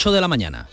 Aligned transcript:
8 0.00 0.12
de 0.12 0.20
la 0.22 0.28
mañana. 0.28 0.66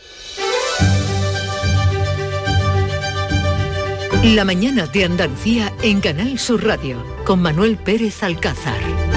La 4.23 4.45
mañana 4.45 4.85
de 4.85 5.03
Andalucía 5.03 5.73
en 5.81 5.99
Canal 5.99 6.39
Sur 6.39 6.65
Radio 6.65 7.03
con 7.25 7.41
Manuel 7.41 7.75
Pérez 7.75 8.23
Alcázar. 8.23 9.16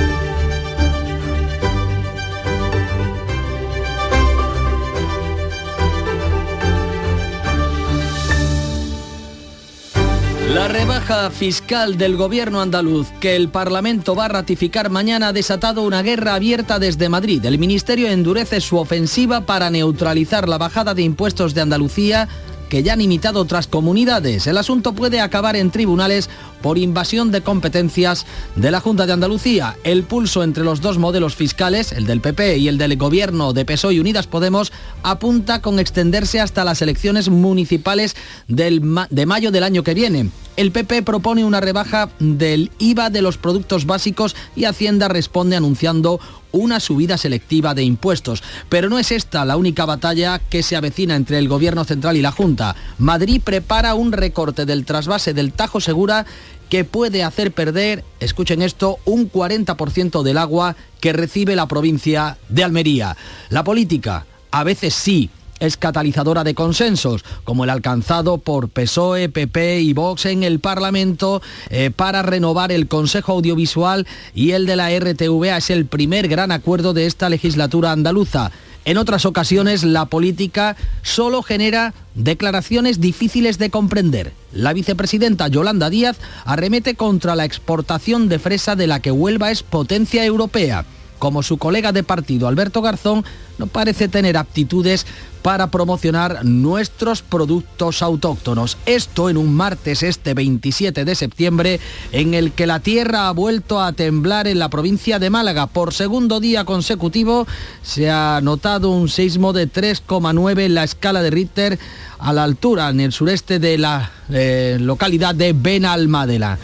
La 10.54 10.67
rebaja 10.67 11.30
fiscal 11.30 11.96
del 11.96 12.17
gobierno 12.17 12.60
andaluz 12.60 13.06
que 13.21 13.37
el 13.37 13.50
Parlamento 13.50 14.17
va 14.17 14.24
a 14.24 14.28
ratificar 14.28 14.90
mañana 14.90 15.28
ha 15.28 15.32
desatado 15.32 15.82
una 15.82 16.02
guerra 16.02 16.34
abierta 16.34 16.80
desde 16.80 17.09
Madrid. 17.09 17.45
El 17.45 17.56
Ministerio 17.56 18.09
endurece 18.09 18.60
su 18.60 18.77
ofensiva 18.77 19.42
para 19.42 19.70
neutralizar 19.70 20.48
la 20.48 20.59
bajada 20.59 20.92
de 20.92 21.02
impuestos 21.02 21.55
de 21.55 21.60
Andalucía 21.60 22.28
que 22.70 22.83
ya 22.83 22.95
han 22.95 23.02
imitado 23.02 23.41
otras 23.41 23.66
comunidades. 23.66 24.47
El 24.47 24.56
asunto 24.56 24.95
puede 24.95 25.20
acabar 25.20 25.56
en 25.56 25.70
tribunales 25.70 26.30
por 26.62 26.78
invasión 26.78 27.30
de 27.30 27.42
competencias 27.42 28.24
de 28.56 28.70
la 28.70 28.80
Junta 28.80 29.05
de 29.05 29.12
Andalucía. 29.12 29.77
El 29.84 30.05
pulso 30.05 30.42
entre 30.42 30.65
los 30.65 30.80
dos 30.80 30.97
modelos 30.97 31.34
fiscales, 31.34 31.92
el 31.92 32.06
del 32.06 32.20
PP 32.23 32.56
y 32.56 32.69
el 32.69 32.78
del 32.78 32.97
gobierno 32.97 33.52
de 33.52 33.66
PSOE 33.66 33.95
y 33.95 34.01
Unidas 34.01 34.27
Podemos, 34.27 34.73
apunta 35.02 35.61
con 35.61 35.78
extenderse 35.78 36.41
hasta 36.41 36.64
las 36.64 36.80
elecciones 36.80 37.28
municipales 37.28 38.16
de 38.48 39.27
mayo 39.27 39.50
del 39.50 39.64
año 39.64 39.83
que 39.83 39.95
viene. 39.95 40.30
El 40.56 40.73
PP 40.73 41.02
propone 41.02 41.45
una 41.45 41.61
rebaja 41.61 42.11
del 42.19 42.70
IVA 42.78 43.09
de 43.09 43.23
los 43.23 43.39
productos 43.39 43.87
básicos 43.87 44.37
y 44.55 44.66
Hacienda 44.66 45.09
responde 45.09 45.56
anunciando 45.56 46.20
una 46.52 46.80
subida 46.80 47.18
selectiva 47.18 47.74
de 47.74 47.82
impuestos. 47.82 48.42
Pero 48.68 48.88
no 48.88 48.98
es 48.98 49.12
esta 49.12 49.45
la 49.45 49.56
única 49.56 49.84
batalla 49.84 50.38
que 50.38 50.62
se 50.62 50.77
avecina 50.77 51.16
entre 51.16 51.38
el 51.38 51.48
Gobierno 51.48 51.84
Central 51.84 52.16
y 52.16 52.22
la 52.22 52.32
Junta. 52.32 52.77
Madrid 52.98 53.41
prepara 53.42 53.95
un 53.95 54.12
recorte 54.12 54.66
del 54.66 54.84
trasvase 54.84 55.34
del 55.34 55.52
Tajo 55.52 55.80
Segura 55.80 56.27
que 56.69 56.84
puede 56.84 57.25
hacer 57.25 57.52
perder, 57.52 58.05
escuchen 58.20 58.62
esto, 58.62 58.98
un 59.05 59.30
40% 59.30 60.22
del 60.22 60.38
agua 60.38 60.77
que 61.00 61.12
recibe 61.12 61.56
la 61.56 61.66
provincia 61.66 62.38
de 62.48 62.62
Almería. 62.62 63.16
La 63.48 63.64
política, 63.64 64.25
a 64.53 64.62
veces 64.62 64.94
sí, 64.94 65.30
es 65.61 65.77
catalizadora 65.77 66.42
de 66.42 66.55
consensos, 66.55 67.25
como 67.44 67.64
el 67.64 67.70
alcanzado 67.70 68.39
por 68.39 68.70
PSOE, 68.70 69.28
PP 69.28 69.80
y 69.80 69.92
Vox 69.92 70.27
en 70.27 70.42
el 70.42 70.58
Parlamento 70.58 71.42
eh, 71.69 71.91
para 71.94 72.22
renovar 72.22 72.72
el 72.72 72.89
Consejo 72.89 73.33
Audiovisual 73.33 74.06
y 74.34 74.53
el 74.53 74.66
de 74.66 74.77
la 74.77 74.91
RTVA. 74.91 75.58
Es 75.58 75.70
el 75.70 75.86
primer 75.86 76.28
gran 76.28 76.50
acuerdo 76.50 76.94
de 76.94 77.06
esta 77.06 77.28
legislatura 77.28 77.92
andaluza. 77.92 78.50
En 78.86 78.97
otras 78.97 79.27
ocasiones 79.27 79.84
la 79.84 80.06
política 80.06 80.75
solo 81.03 81.42
genera 81.42 81.92
declaraciones 82.14 82.98
difíciles 82.98 83.58
de 83.58 83.69
comprender. 83.69 84.33
La 84.53 84.72
vicepresidenta 84.72 85.48
Yolanda 85.48 85.91
Díaz 85.91 86.16
arremete 86.47 86.94
contra 86.94 87.36
la 87.36 87.44
exportación 87.44 88.31
de 88.31 88.38
fresa 88.38 88.77
de 88.77 88.86
la 88.86 89.00
que 89.00 89.12
Huelva 89.12 89.50
es 89.50 89.62
potencia 89.62 90.25
europea 90.25 90.86
como 91.20 91.44
su 91.44 91.58
colega 91.58 91.92
de 91.92 92.02
partido 92.02 92.48
Alberto 92.48 92.82
Garzón, 92.82 93.24
no 93.58 93.68
parece 93.68 94.08
tener 94.08 94.36
aptitudes 94.38 95.06
para 95.42 95.70
promocionar 95.70 96.44
nuestros 96.44 97.22
productos 97.22 98.02
autóctonos. 98.02 98.78
Esto 98.86 99.30
en 99.30 99.36
un 99.36 99.54
martes 99.54 100.02
este 100.02 100.34
27 100.34 101.04
de 101.04 101.14
septiembre 101.14 101.78
en 102.12 102.34
el 102.34 102.52
que 102.52 102.66
la 102.66 102.80
tierra 102.80 103.28
ha 103.28 103.32
vuelto 103.32 103.80
a 103.80 103.92
temblar 103.92 104.48
en 104.48 104.58
la 104.58 104.70
provincia 104.70 105.18
de 105.18 105.30
Málaga. 105.30 105.66
Por 105.66 105.94
segundo 105.94 106.41
día 106.41 106.64
consecutivo 106.64 107.46
se 107.82 108.10
ha 108.10 108.41
notado 108.42 108.91
un 108.91 109.08
seismo 109.08 109.52
de 109.52 109.70
3,9 109.70 110.60
en 110.60 110.74
la 110.74 110.84
escala 110.84 111.22
de 111.22 111.30
Richter 111.30 111.78
a 112.18 112.32
la 112.32 112.44
altura 112.44 112.88
en 112.88 113.00
el 113.00 113.12
sureste 113.12 113.58
de 113.58 113.78
la 113.78 114.10
eh, 114.30 114.78
localidad 114.80 115.34
de 115.34 115.52
Benalmádena. 115.52 116.58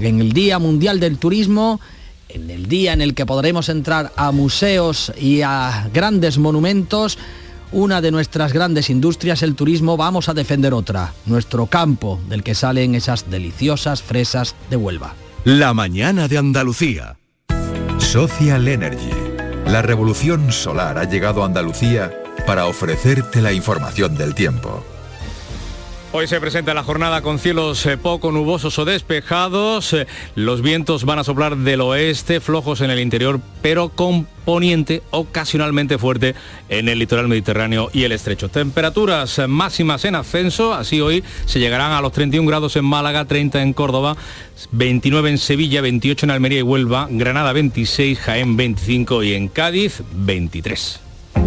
En 0.00 0.20
el 0.20 0.32
Día 0.32 0.58
Mundial 0.58 1.00
del 1.00 1.18
Turismo 1.18 1.80
en 2.34 2.50
el 2.50 2.66
día 2.66 2.92
en 2.92 3.00
el 3.00 3.14
que 3.14 3.26
podremos 3.26 3.68
entrar 3.68 4.12
a 4.16 4.32
museos 4.32 5.12
y 5.18 5.42
a 5.42 5.88
grandes 5.92 6.38
monumentos, 6.38 7.18
una 7.72 8.00
de 8.00 8.10
nuestras 8.10 8.52
grandes 8.52 8.90
industrias, 8.90 9.42
el 9.42 9.54
turismo, 9.54 9.96
vamos 9.96 10.28
a 10.28 10.34
defender 10.34 10.74
otra, 10.74 11.14
nuestro 11.26 11.66
campo, 11.66 12.20
del 12.28 12.42
que 12.42 12.54
salen 12.54 12.94
esas 12.94 13.30
deliciosas 13.30 14.02
fresas 14.02 14.54
de 14.68 14.76
Huelva. 14.76 15.14
La 15.44 15.72
mañana 15.74 16.28
de 16.28 16.38
Andalucía. 16.38 17.16
Social 17.98 18.68
Energy. 18.68 19.10
La 19.66 19.80
revolución 19.80 20.52
solar 20.52 20.98
ha 20.98 21.04
llegado 21.04 21.42
a 21.42 21.46
Andalucía 21.46 22.12
para 22.46 22.66
ofrecerte 22.66 23.40
la 23.40 23.52
información 23.52 24.16
del 24.16 24.34
tiempo. 24.34 24.84
Hoy 26.14 26.26
se 26.26 26.38
presenta 26.40 26.74
la 26.74 26.84
jornada 26.84 27.22
con 27.22 27.38
cielos 27.38 27.86
eh, 27.86 27.96
poco 27.96 28.32
nubosos 28.32 28.78
o 28.78 28.84
despejados. 28.84 29.94
Eh, 29.94 30.06
los 30.34 30.60
vientos 30.60 31.06
van 31.06 31.18
a 31.18 31.24
soplar 31.24 31.56
del 31.56 31.80
oeste, 31.80 32.40
flojos 32.40 32.82
en 32.82 32.90
el 32.90 33.00
interior, 33.00 33.40
pero 33.62 33.88
con 33.88 34.26
poniente 34.44 35.02
ocasionalmente 35.10 35.96
fuerte 35.96 36.34
en 36.68 36.90
el 36.90 36.98
litoral 36.98 37.28
mediterráneo 37.28 37.88
y 37.94 38.02
el 38.02 38.12
estrecho. 38.12 38.50
Temperaturas 38.50 39.40
máximas 39.48 40.04
en 40.04 40.16
ascenso, 40.16 40.74
así 40.74 41.00
hoy 41.00 41.24
se 41.46 41.60
llegarán 41.60 41.92
a 41.92 42.02
los 42.02 42.12
31 42.12 42.46
grados 42.46 42.76
en 42.76 42.84
Málaga, 42.84 43.24
30 43.24 43.62
en 43.62 43.72
Córdoba, 43.72 44.14
29 44.70 45.30
en 45.30 45.38
Sevilla, 45.38 45.80
28 45.80 46.26
en 46.26 46.30
Almería 46.30 46.58
y 46.58 46.62
Huelva, 46.62 47.08
Granada 47.10 47.54
26, 47.54 48.18
Jaén 48.18 48.58
25 48.58 49.22
y 49.22 49.32
en 49.32 49.48
Cádiz 49.48 50.02
23. 50.12 51.01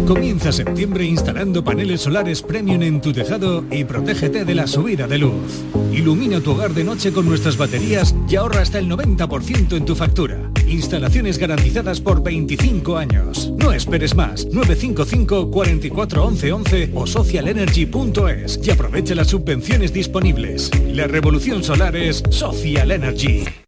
Comienza 0.06 0.52
septiembre 0.52 1.04
instalando 1.04 1.64
paneles 1.64 2.02
solares 2.02 2.40
premium 2.40 2.82
en 2.82 3.00
tu 3.00 3.12
tejado 3.12 3.64
y 3.72 3.84
protégete 3.84 4.44
de 4.44 4.54
la 4.54 4.66
subida 4.68 5.08
de 5.08 5.18
luz. 5.18 5.64
Ilumina 5.92 6.40
tu 6.40 6.52
hogar 6.52 6.74
de 6.74 6.84
noche 6.84 7.12
con 7.12 7.26
nuestras 7.26 7.56
baterías 7.56 8.14
y 8.28 8.36
ahorra 8.36 8.60
hasta 8.60 8.78
el 8.78 8.88
90% 8.88 9.76
en 9.76 9.84
tu 9.84 9.96
factura. 9.96 10.50
Instalaciones 10.68 11.38
garantizadas 11.38 12.00
por 12.00 12.22
25 12.22 12.96
años. 12.96 13.52
No 13.56 13.72
esperes 13.72 14.14
más. 14.14 14.46
955 14.46 15.50
44 15.50 16.24
11 16.24 16.52
11 16.52 16.90
o 16.94 17.06
socialenergy.es 17.06 18.60
y 18.62 18.70
aprovecha 18.70 19.14
las 19.14 19.28
subvenciones 19.28 19.92
disponibles. 19.92 20.70
La 20.86 21.08
revolución 21.08 21.64
solar 21.64 21.96
es 21.96 22.22
Social 22.30 22.92
Energy. 22.92 23.65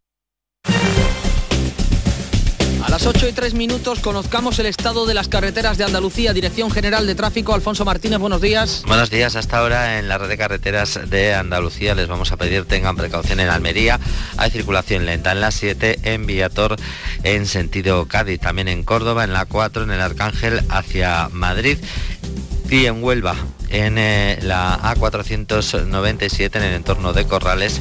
8 3.08 3.26
y 3.26 3.32
3 3.32 3.54
minutos 3.54 4.00
conozcamos 4.00 4.58
el 4.58 4.66
estado 4.66 5.06
de 5.06 5.14
las 5.14 5.28
carreteras 5.28 5.78
de 5.78 5.84
Andalucía. 5.84 6.34
Dirección 6.34 6.70
General 6.70 7.06
de 7.06 7.14
Tráfico, 7.14 7.54
Alfonso 7.54 7.86
Martínez, 7.86 8.18
buenos 8.18 8.42
días. 8.42 8.82
Buenos 8.86 9.08
días, 9.08 9.34
hasta 9.34 9.56
ahora 9.56 9.98
en 9.98 10.08
la 10.08 10.18
red 10.18 10.28
de 10.28 10.36
carreteras 10.36 11.00
de 11.08 11.32
Andalucía 11.32 11.94
les 11.94 12.06
vamos 12.06 12.32
a 12.32 12.36
pedir 12.36 12.66
tengan 12.66 12.96
precaución 12.96 13.40
en 13.40 13.48
Almería. 13.48 13.98
Hay 14.36 14.50
circulación 14.50 15.06
lenta 15.06 15.32
en 15.32 15.40
la 15.40 15.50
7, 15.50 16.00
en 16.02 16.26
Viator, 16.26 16.76
en 17.22 17.46
sentido 17.46 18.06
Cádiz, 18.06 18.40
también 18.40 18.68
en 18.68 18.84
Córdoba, 18.84 19.24
en 19.24 19.32
la 19.32 19.46
4, 19.46 19.84
en 19.84 19.90
el 19.90 20.02
Arcángel 20.02 20.60
hacia 20.68 21.30
Madrid 21.32 21.78
y 22.68 22.84
en 22.84 23.02
Huelva 23.02 23.36
en 23.70 23.98
eh, 23.98 24.38
la 24.42 24.78
A497 24.94 26.56
en 26.56 26.62
el 26.62 26.74
entorno 26.74 27.12
de 27.12 27.26
Corrales 27.26 27.80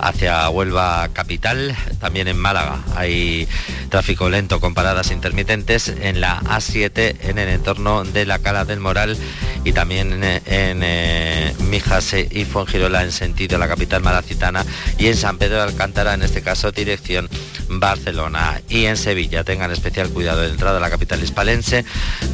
hacia 0.00 0.48
Huelva 0.50 1.08
Capital. 1.12 1.76
También 2.00 2.28
en 2.28 2.38
Málaga 2.38 2.80
hay 2.96 3.48
tráfico 3.88 4.28
lento 4.28 4.60
con 4.60 4.74
paradas 4.74 5.10
intermitentes. 5.10 5.88
En 5.88 6.20
la 6.20 6.40
A7 6.40 7.16
en 7.22 7.38
el 7.38 7.48
entorno 7.48 8.04
de 8.04 8.26
la 8.26 8.38
Cala 8.38 8.64
del 8.64 8.80
Moral 8.80 9.16
y 9.64 9.72
también 9.72 10.12
en, 10.12 10.80
eh, 10.82 11.54
Mijas 11.68 12.14
y 12.14 12.44
Fuengirola 12.44 13.02
en 13.02 13.12
sentido 13.12 13.58
la 13.58 13.68
capital 13.68 14.02
malacitana 14.02 14.64
y 14.98 15.06
en 15.06 15.16
San 15.16 15.38
Pedro 15.38 15.56
de 15.56 15.62
Alcántara 15.62 16.14
en 16.14 16.22
este 16.22 16.42
caso 16.42 16.72
dirección 16.72 17.28
Barcelona 17.68 18.60
y 18.68 18.84
en 18.86 18.96
Sevilla 18.96 19.44
tengan 19.44 19.70
especial 19.70 20.10
cuidado 20.10 20.42
de 20.42 20.48
entrada 20.48 20.78
a 20.78 20.80
la 20.80 20.90
capital 20.90 21.22
hispalense 21.22 21.84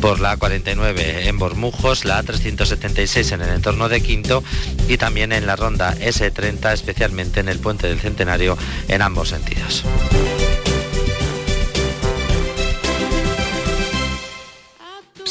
por 0.01 0.21
la 0.21 0.37
A49 0.37 1.27
en 1.27 1.39
Bormujos, 1.39 2.05
la 2.05 2.23
A370 2.23 3.33
en 3.33 3.43
el 3.43 3.51
entorno 3.51 3.89
de 3.89 4.01
Quinto 4.01 4.43
y 4.89 4.97
también 4.97 5.33
en 5.33 5.47
la 5.47 5.57
ronda 5.57 5.95
S30, 5.95 6.73
especialmente 6.73 7.41
en 7.41 7.49
el 7.49 7.59
puente 7.59 7.87
del 7.87 8.01
Centenario 8.01 8.57
en 8.89 9.03
ambos 9.03 9.29
sentidos. 9.29 9.85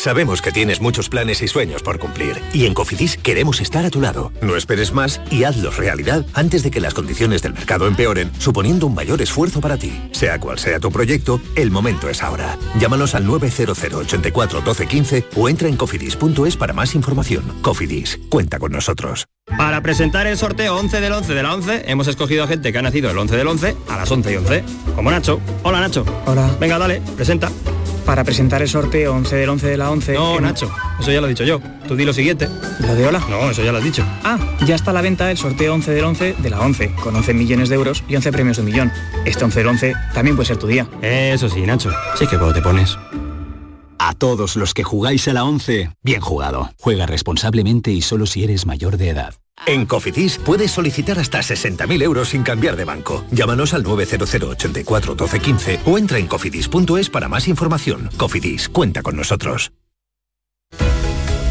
Sabemos 0.08 0.42
que 0.42 0.54
tienes 0.54 0.80
muchos 0.80 1.10
planes 1.10 1.42
y 1.42 1.50
sueños 1.50 1.84
por 1.84 2.00
cumplir 2.00 2.42
y 2.54 2.66
en 2.66 2.74
Cofidis 2.74 3.18
queremos 3.18 3.60
estar 3.60 3.84
a 3.84 3.90
tu 3.90 4.00
lado. 4.00 4.32
No 4.42 4.56
esperes 4.56 4.94
más 4.94 5.20
y 5.30 5.44
hazlos 5.44 5.76
realidad 5.76 6.26
antes 6.34 6.64
de 6.64 6.72
que 6.72 6.80
las 6.80 6.94
condiciones 6.94 7.42
del 7.42 7.52
mercado 7.52 7.88
empeoren, 7.88 8.32
suponiendo 8.40 8.88
un 8.88 8.96
mayor 8.96 9.22
esfuerzo 9.22 9.60
para 9.60 9.76
ti. 9.76 9.92
Sea 10.14 10.40
cual 10.40 10.60
sea 10.60 10.80
tu 10.80 10.94
proyecto, 10.94 11.42
el 11.58 11.72
momento 11.72 12.08
es 12.08 12.24
ahora. 12.24 12.58
Llámanos 12.80 13.16
al 13.16 13.26
900 13.26 13.78
84 13.84 14.62
12 14.62 14.88
15 14.88 15.26
o 15.36 15.50
entra 15.50 15.68
en 15.68 15.76
cofidis.es 15.76 16.56
para 16.56 16.72
más 16.72 16.96
información. 16.96 17.44
Cofidis, 17.62 18.18
cuenta 18.30 18.60
con 18.60 18.72
nosotros. 18.72 19.28
Para 19.58 19.82
presentar 19.82 20.26
el 20.26 20.38
sorteo 20.38 20.78
11 20.78 21.02
del 21.02 21.12
11 21.12 21.34
de 21.34 21.44
la 21.44 21.54
11, 21.54 21.84
hemos 21.92 22.08
escogido 22.08 22.46
a 22.46 22.48
gente 22.48 22.72
que 22.72 22.78
ha 22.78 22.82
nacido 22.82 23.12
el 23.12 23.18
11 23.18 23.36
del 23.36 23.48
11 23.48 23.76
a 23.90 23.98
las 23.98 24.10
11 24.10 24.32
y 24.32 24.36
11. 24.38 24.64
Como 24.96 25.12
Nacho. 25.12 25.42
Hola 25.64 25.82
Nacho. 25.82 26.06
Hola. 26.26 26.50
Venga, 26.62 26.78
dale, 26.78 27.02
presenta. 27.18 27.52
Para 28.08 28.24
presentar 28.24 28.62
el 28.62 28.70
sorteo 28.70 29.14
11 29.14 29.36
del 29.36 29.50
11 29.50 29.68
de 29.68 29.78
la 29.78 29.92
11. 29.92 30.14
No, 30.14 30.40
Nacho, 30.40 30.72
eso 30.98 31.12
ya 31.12 31.20
lo 31.20 31.28
he 31.28 31.30
dicho 31.30 31.44
yo. 31.44 31.60
Tú 31.90 31.98
di 31.98 32.06
lo 32.06 32.14
siguiente. 32.14 32.48
¿Lo 32.80 32.96
de 32.96 33.06
hola? 33.06 33.22
No, 33.30 33.52
eso 33.52 33.62
ya 33.62 33.74
lo 33.74 33.80
has 33.80 33.84
dicho. 33.84 34.04
Ah, 34.24 34.40
ya 34.66 34.76
está 34.76 34.92
a 34.92 34.94
la 34.94 35.02
venta 35.02 35.30
el 35.30 35.38
sorteo 35.38 35.74
11 35.74 35.92
del 35.92 36.06
11 36.06 36.36
de 36.40 36.50
la 36.50 36.62
11, 36.62 36.96
con 37.04 37.14
11 37.14 37.34
millones 37.34 37.68
de 37.68 37.76
euros 37.76 38.06
y 38.08 38.16
11 38.16 38.32
premios 38.32 38.58
de 38.58 38.64
un 38.64 38.70
millón. 38.70 38.92
Este 39.26 39.44
11 39.44 39.60
del 39.60 39.68
11 39.68 39.94
también 40.14 40.38
puede 40.38 40.48
ser 40.48 40.58
tu 40.58 40.68
día. 40.68 40.88
Eso 41.02 41.50
sí, 41.50 41.62
Nacho. 41.62 41.92
Sí 42.16 42.26
que 42.28 42.38
cuando 42.38 42.54
te 42.54 42.62
pones. 42.62 42.98
A 44.00 44.14
todos 44.14 44.56
los 44.56 44.74
que 44.74 44.84
jugáis 44.84 45.28
a 45.28 45.34
la 45.34 45.44
11, 45.44 45.92
bien 46.04 46.22
jugado. 46.22 46.72
Juega 46.80 47.06
responsablemente 47.06 47.92
y 47.92 48.02
solo 48.02 48.26
si 48.26 48.44
eres 48.44 48.66
mayor 48.66 48.98
de 48.98 49.10
edad. 49.10 49.36
En 49.66 49.86
Cofidis 49.86 50.38
puedes 50.38 50.72
solicitar 50.72 51.18
hasta 51.20 51.40
60.000 51.40 52.04
euros 52.04 52.30
sin 52.30 52.44
cambiar 52.44 52.76
de 52.76 52.86
banco. 52.86 53.26
Llámanos 53.32 53.74
al 53.74 53.84
900 53.84 54.36
84 54.36 55.16
12 55.16 55.40
15 55.40 55.80
o 55.86 55.98
entra 55.98 56.20
en 56.20 56.28
cofidis.es 56.28 57.10
para 57.10 57.28
más 57.28 57.48
información. 57.48 58.10
Cofidis, 58.18 58.70
cuenta 58.70 59.02
con 59.02 59.16
nosotros. 59.16 59.72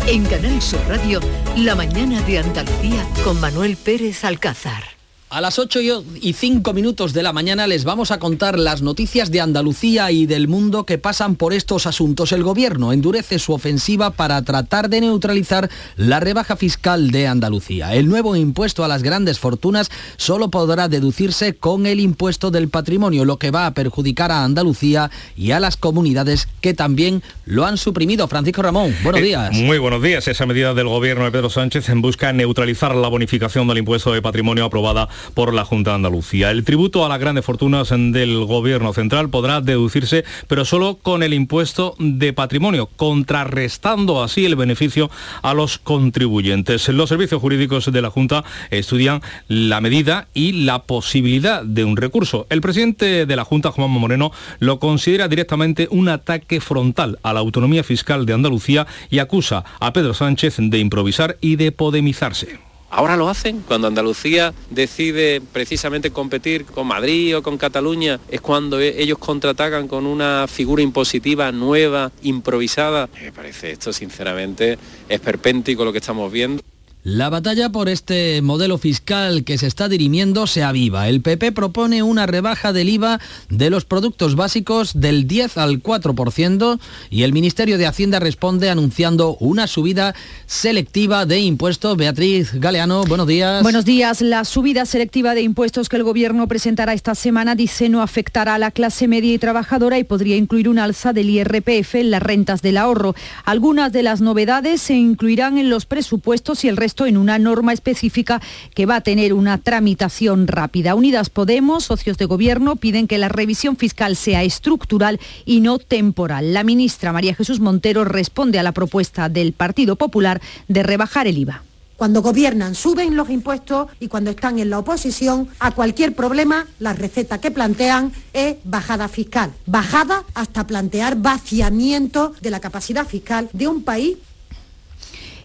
En 0.06 0.24
Canal 0.24 0.62
Sur 0.62 0.80
Radio, 0.86 1.18
La 1.56 1.74
mañana 1.74 2.22
de 2.22 2.38
Andalucía 2.38 3.04
con 3.24 3.40
Manuel 3.40 3.76
Pérez 3.76 4.24
Alcázar. 4.24 4.95
A 5.28 5.40
las 5.40 5.58
8 5.58 5.80
y 6.22 6.32
5 6.34 6.72
minutos 6.72 7.12
de 7.12 7.24
la 7.24 7.32
mañana 7.32 7.66
les 7.66 7.82
vamos 7.82 8.12
a 8.12 8.20
contar 8.20 8.60
las 8.60 8.80
noticias 8.80 9.32
de 9.32 9.40
Andalucía 9.40 10.12
y 10.12 10.24
del 10.24 10.46
mundo 10.46 10.86
que 10.86 10.98
pasan 10.98 11.34
por 11.34 11.52
estos 11.52 11.86
asuntos. 11.88 12.30
El 12.30 12.44
gobierno 12.44 12.92
endurece 12.92 13.40
su 13.40 13.52
ofensiva 13.52 14.10
para 14.12 14.40
tratar 14.42 14.88
de 14.88 15.00
neutralizar 15.00 15.68
la 15.96 16.20
rebaja 16.20 16.54
fiscal 16.54 17.10
de 17.10 17.26
Andalucía. 17.26 17.92
El 17.96 18.08
nuevo 18.08 18.36
impuesto 18.36 18.84
a 18.84 18.88
las 18.88 19.02
grandes 19.02 19.40
fortunas 19.40 19.90
solo 20.16 20.48
podrá 20.48 20.86
deducirse 20.86 21.54
con 21.56 21.86
el 21.86 21.98
impuesto 21.98 22.52
del 22.52 22.68
patrimonio, 22.68 23.24
lo 23.24 23.36
que 23.40 23.50
va 23.50 23.66
a 23.66 23.74
perjudicar 23.74 24.30
a 24.30 24.44
Andalucía 24.44 25.10
y 25.36 25.50
a 25.50 25.58
las 25.58 25.76
comunidades 25.76 26.46
que 26.60 26.72
también 26.72 27.24
lo 27.46 27.66
han 27.66 27.78
suprimido. 27.78 28.28
Francisco 28.28 28.62
Ramón, 28.62 28.94
buenos 29.02 29.20
Eh, 29.20 29.24
días. 29.24 29.52
muy 29.54 29.78
buenos 29.78 30.00
días. 30.04 30.28
Esa 30.28 30.46
medida 30.46 30.72
del 30.72 30.86
gobierno 30.86 31.24
de 31.24 31.32
Pedro 31.32 31.50
Sánchez 31.50 31.88
en 31.88 32.00
busca 32.00 32.28
de 32.28 32.34
neutralizar 32.34 32.94
la 32.94 33.08
bonificación 33.08 33.66
del 33.66 33.78
impuesto 33.78 34.12
de 34.12 34.22
patrimonio 34.22 34.64
aprobada 34.64 35.08
por 35.34 35.54
la 35.54 35.64
Junta 35.64 35.90
de 35.90 35.96
Andalucía. 35.96 36.50
El 36.50 36.64
tributo 36.64 37.04
a 37.04 37.08
las 37.08 37.20
grandes 37.20 37.44
fortunas 37.44 37.90
del 37.90 38.44
gobierno 38.44 38.92
central 38.92 39.30
podrá 39.30 39.60
deducirse, 39.60 40.24
pero 40.48 40.64
solo 40.64 40.98
con 41.00 41.22
el 41.22 41.34
impuesto 41.34 41.94
de 41.98 42.32
patrimonio, 42.32 42.88
contrarrestando 42.96 44.22
así 44.22 44.44
el 44.44 44.56
beneficio 44.56 45.10
a 45.42 45.54
los 45.54 45.78
contribuyentes. 45.78 46.88
Los 46.88 47.08
servicios 47.08 47.40
jurídicos 47.40 47.90
de 47.92 48.02
la 48.02 48.10
Junta 48.10 48.44
estudian 48.70 49.22
la 49.48 49.80
medida 49.80 50.28
y 50.34 50.64
la 50.64 50.82
posibilidad 50.82 51.62
de 51.62 51.84
un 51.84 51.96
recurso. 51.96 52.46
El 52.50 52.60
presidente 52.60 53.26
de 53.26 53.36
la 53.36 53.44
Junta, 53.44 53.70
Juanma 53.70 53.98
Moreno, 53.98 54.32
lo 54.58 54.78
considera 54.78 55.28
directamente 55.28 55.88
un 55.90 56.08
ataque 56.08 56.60
frontal 56.60 57.18
a 57.22 57.32
la 57.32 57.40
autonomía 57.40 57.84
fiscal 57.84 58.26
de 58.26 58.34
Andalucía 58.34 58.86
y 59.10 59.18
acusa 59.18 59.64
a 59.80 59.92
Pedro 59.92 60.14
Sánchez 60.14 60.56
de 60.58 60.78
improvisar 60.78 61.36
y 61.40 61.56
de 61.56 61.72
podemizarse. 61.72 62.58
Ahora 62.90 63.16
lo 63.16 63.28
hacen. 63.28 63.60
Cuando 63.66 63.88
Andalucía 63.88 64.54
decide 64.70 65.40
precisamente 65.52 66.10
competir 66.10 66.64
con 66.64 66.86
Madrid 66.86 67.36
o 67.36 67.42
con 67.42 67.58
Cataluña, 67.58 68.20
es 68.28 68.40
cuando 68.40 68.80
e- 68.80 69.02
ellos 69.02 69.18
contraatacan 69.18 69.88
con 69.88 70.06
una 70.06 70.46
figura 70.48 70.82
impositiva 70.82 71.50
nueva, 71.52 72.12
improvisada. 72.22 73.08
Me 73.20 73.32
parece 73.32 73.72
esto, 73.72 73.92
sinceramente, 73.92 74.78
esperpéntico 75.08 75.84
lo 75.84 75.92
que 75.92 75.98
estamos 75.98 76.30
viendo. 76.30 76.62
La 77.08 77.28
batalla 77.28 77.70
por 77.70 77.88
este 77.88 78.42
modelo 78.42 78.78
fiscal 78.78 79.44
que 79.44 79.58
se 79.58 79.68
está 79.68 79.88
dirimiendo 79.88 80.48
se 80.48 80.64
aviva. 80.64 81.08
El 81.08 81.20
PP 81.20 81.52
propone 81.52 82.02
una 82.02 82.26
rebaja 82.26 82.72
del 82.72 82.88
IVA 82.88 83.20
de 83.48 83.70
los 83.70 83.84
productos 83.84 84.34
básicos 84.34 84.98
del 84.98 85.28
10 85.28 85.56
al 85.58 85.80
4% 85.80 86.80
y 87.08 87.22
el 87.22 87.32
Ministerio 87.32 87.78
de 87.78 87.86
Hacienda 87.86 88.18
responde 88.18 88.70
anunciando 88.70 89.36
una 89.38 89.68
subida 89.68 90.16
selectiva 90.46 91.26
de 91.26 91.38
impuestos. 91.38 91.96
Beatriz 91.96 92.52
Galeano, 92.54 93.04
buenos 93.04 93.28
días. 93.28 93.62
Buenos 93.62 93.84
días. 93.84 94.20
La 94.20 94.44
subida 94.44 94.84
selectiva 94.84 95.36
de 95.36 95.42
impuestos 95.42 95.88
que 95.88 95.94
el 95.94 96.02
Gobierno 96.02 96.48
presentará 96.48 96.92
esta 96.92 97.14
semana 97.14 97.54
dice 97.54 97.88
no 97.88 98.02
afectará 98.02 98.56
a 98.56 98.58
la 98.58 98.72
clase 98.72 99.06
media 99.06 99.32
y 99.32 99.38
trabajadora 99.38 100.00
y 100.00 100.02
podría 100.02 100.36
incluir 100.36 100.68
un 100.68 100.80
alza 100.80 101.12
del 101.12 101.30
IRPF 101.30 101.94
en 101.94 102.10
las 102.10 102.20
rentas 102.24 102.62
del 102.62 102.76
ahorro. 102.78 103.14
Algunas 103.44 103.92
de 103.92 104.02
las 104.02 104.20
novedades 104.20 104.82
se 104.82 104.94
incluirán 104.94 105.56
en 105.56 105.70
los 105.70 105.86
presupuestos 105.86 106.64
y 106.64 106.68
el 106.68 106.76
resto 106.76 106.95
en 107.04 107.18
una 107.18 107.38
norma 107.38 107.74
específica 107.74 108.40
que 108.74 108.86
va 108.86 108.96
a 108.96 109.00
tener 109.02 109.34
una 109.34 109.58
tramitación 109.58 110.46
rápida. 110.46 110.94
Unidas 110.94 111.28
Podemos, 111.28 111.84
socios 111.84 112.16
de 112.16 112.24
Gobierno, 112.24 112.76
piden 112.76 113.06
que 113.08 113.18
la 113.18 113.28
revisión 113.28 113.76
fiscal 113.76 114.16
sea 114.16 114.44
estructural 114.44 115.20
y 115.44 115.60
no 115.60 115.78
temporal. 115.78 116.54
La 116.54 116.64
ministra 116.64 117.12
María 117.12 117.34
Jesús 117.34 117.60
Montero 117.60 118.04
responde 118.04 118.58
a 118.58 118.62
la 118.62 118.72
propuesta 118.72 119.28
del 119.28 119.52
Partido 119.52 119.96
Popular 119.96 120.40
de 120.68 120.82
rebajar 120.82 121.26
el 121.26 121.36
IVA. 121.36 121.62
Cuando 121.96 122.20
gobiernan 122.20 122.74
suben 122.74 123.16
los 123.16 123.30
impuestos 123.30 123.88
y 124.00 124.08
cuando 124.08 124.30
están 124.30 124.58
en 124.58 124.68
la 124.68 124.78
oposición 124.78 125.48
a 125.58 125.70
cualquier 125.70 126.14
problema 126.14 126.66
la 126.78 126.92
receta 126.92 127.40
que 127.40 127.50
plantean 127.50 128.12
es 128.34 128.56
bajada 128.64 129.08
fiscal. 129.08 129.52
Bajada 129.64 130.24
hasta 130.34 130.66
plantear 130.66 131.16
vaciamiento 131.16 132.34
de 132.42 132.50
la 132.50 132.60
capacidad 132.60 133.06
fiscal 133.06 133.48
de 133.54 133.68
un 133.68 133.82
país 133.82 134.18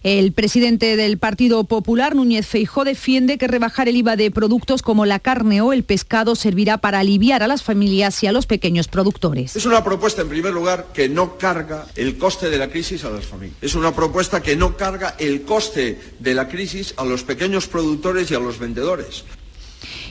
El 0.03 0.31
presidente 0.31 0.98
del 0.98 1.19
Partido 1.19 1.63
Popular, 1.63 2.15
Núñez 2.15 2.48
Feijó, 2.48 2.83
defiende 2.83 3.38
que 3.38 3.48
rebajar 3.48 3.88
el 3.88 3.98
IVA 3.98 4.15
de 4.15 4.31
productos 4.31 4.81
como 4.81 5.06
la 5.06 5.19
carne 5.19 5.62
o 5.62 5.74
el 5.74 5.83
pescado 5.83 6.36
servirá 6.36 6.80
para 6.80 6.98
aliviar 6.98 7.44
a 7.44 7.48
las 7.48 7.62
familias 7.62 8.24
y 8.24 8.27
a 8.27 8.31
los 8.31 8.48
pequeños 8.48 8.88
productores. 8.88 9.56
Es 9.56 9.68
una 9.68 9.83
propuesta, 9.83 10.24
en 10.24 10.30
primer 10.30 10.53
lugar, 10.53 10.88
que 10.92 11.07
no 11.07 11.38
carga 11.38 11.86
el 11.95 12.18
coste 12.18 12.50
de 12.50 12.57
la 12.57 12.71
crisis 12.71 13.06
a 13.06 13.12
las 13.12 13.27
familias. 13.27 13.57
Es 13.62 13.75
una 13.75 13.95
propuesta 13.95 14.42
que 14.42 14.56
no 14.56 14.75
carga 14.75 15.15
el 15.19 15.44
coste 15.44 16.00
de 16.18 16.33
la 16.33 16.48
crisis 16.48 16.95
a 16.98 17.06
los 17.06 17.21
pequeños 17.21 17.68
productores 17.68 18.31
y 18.31 18.33
a 18.33 18.39
los 18.39 18.57
vendedores. 18.57 19.24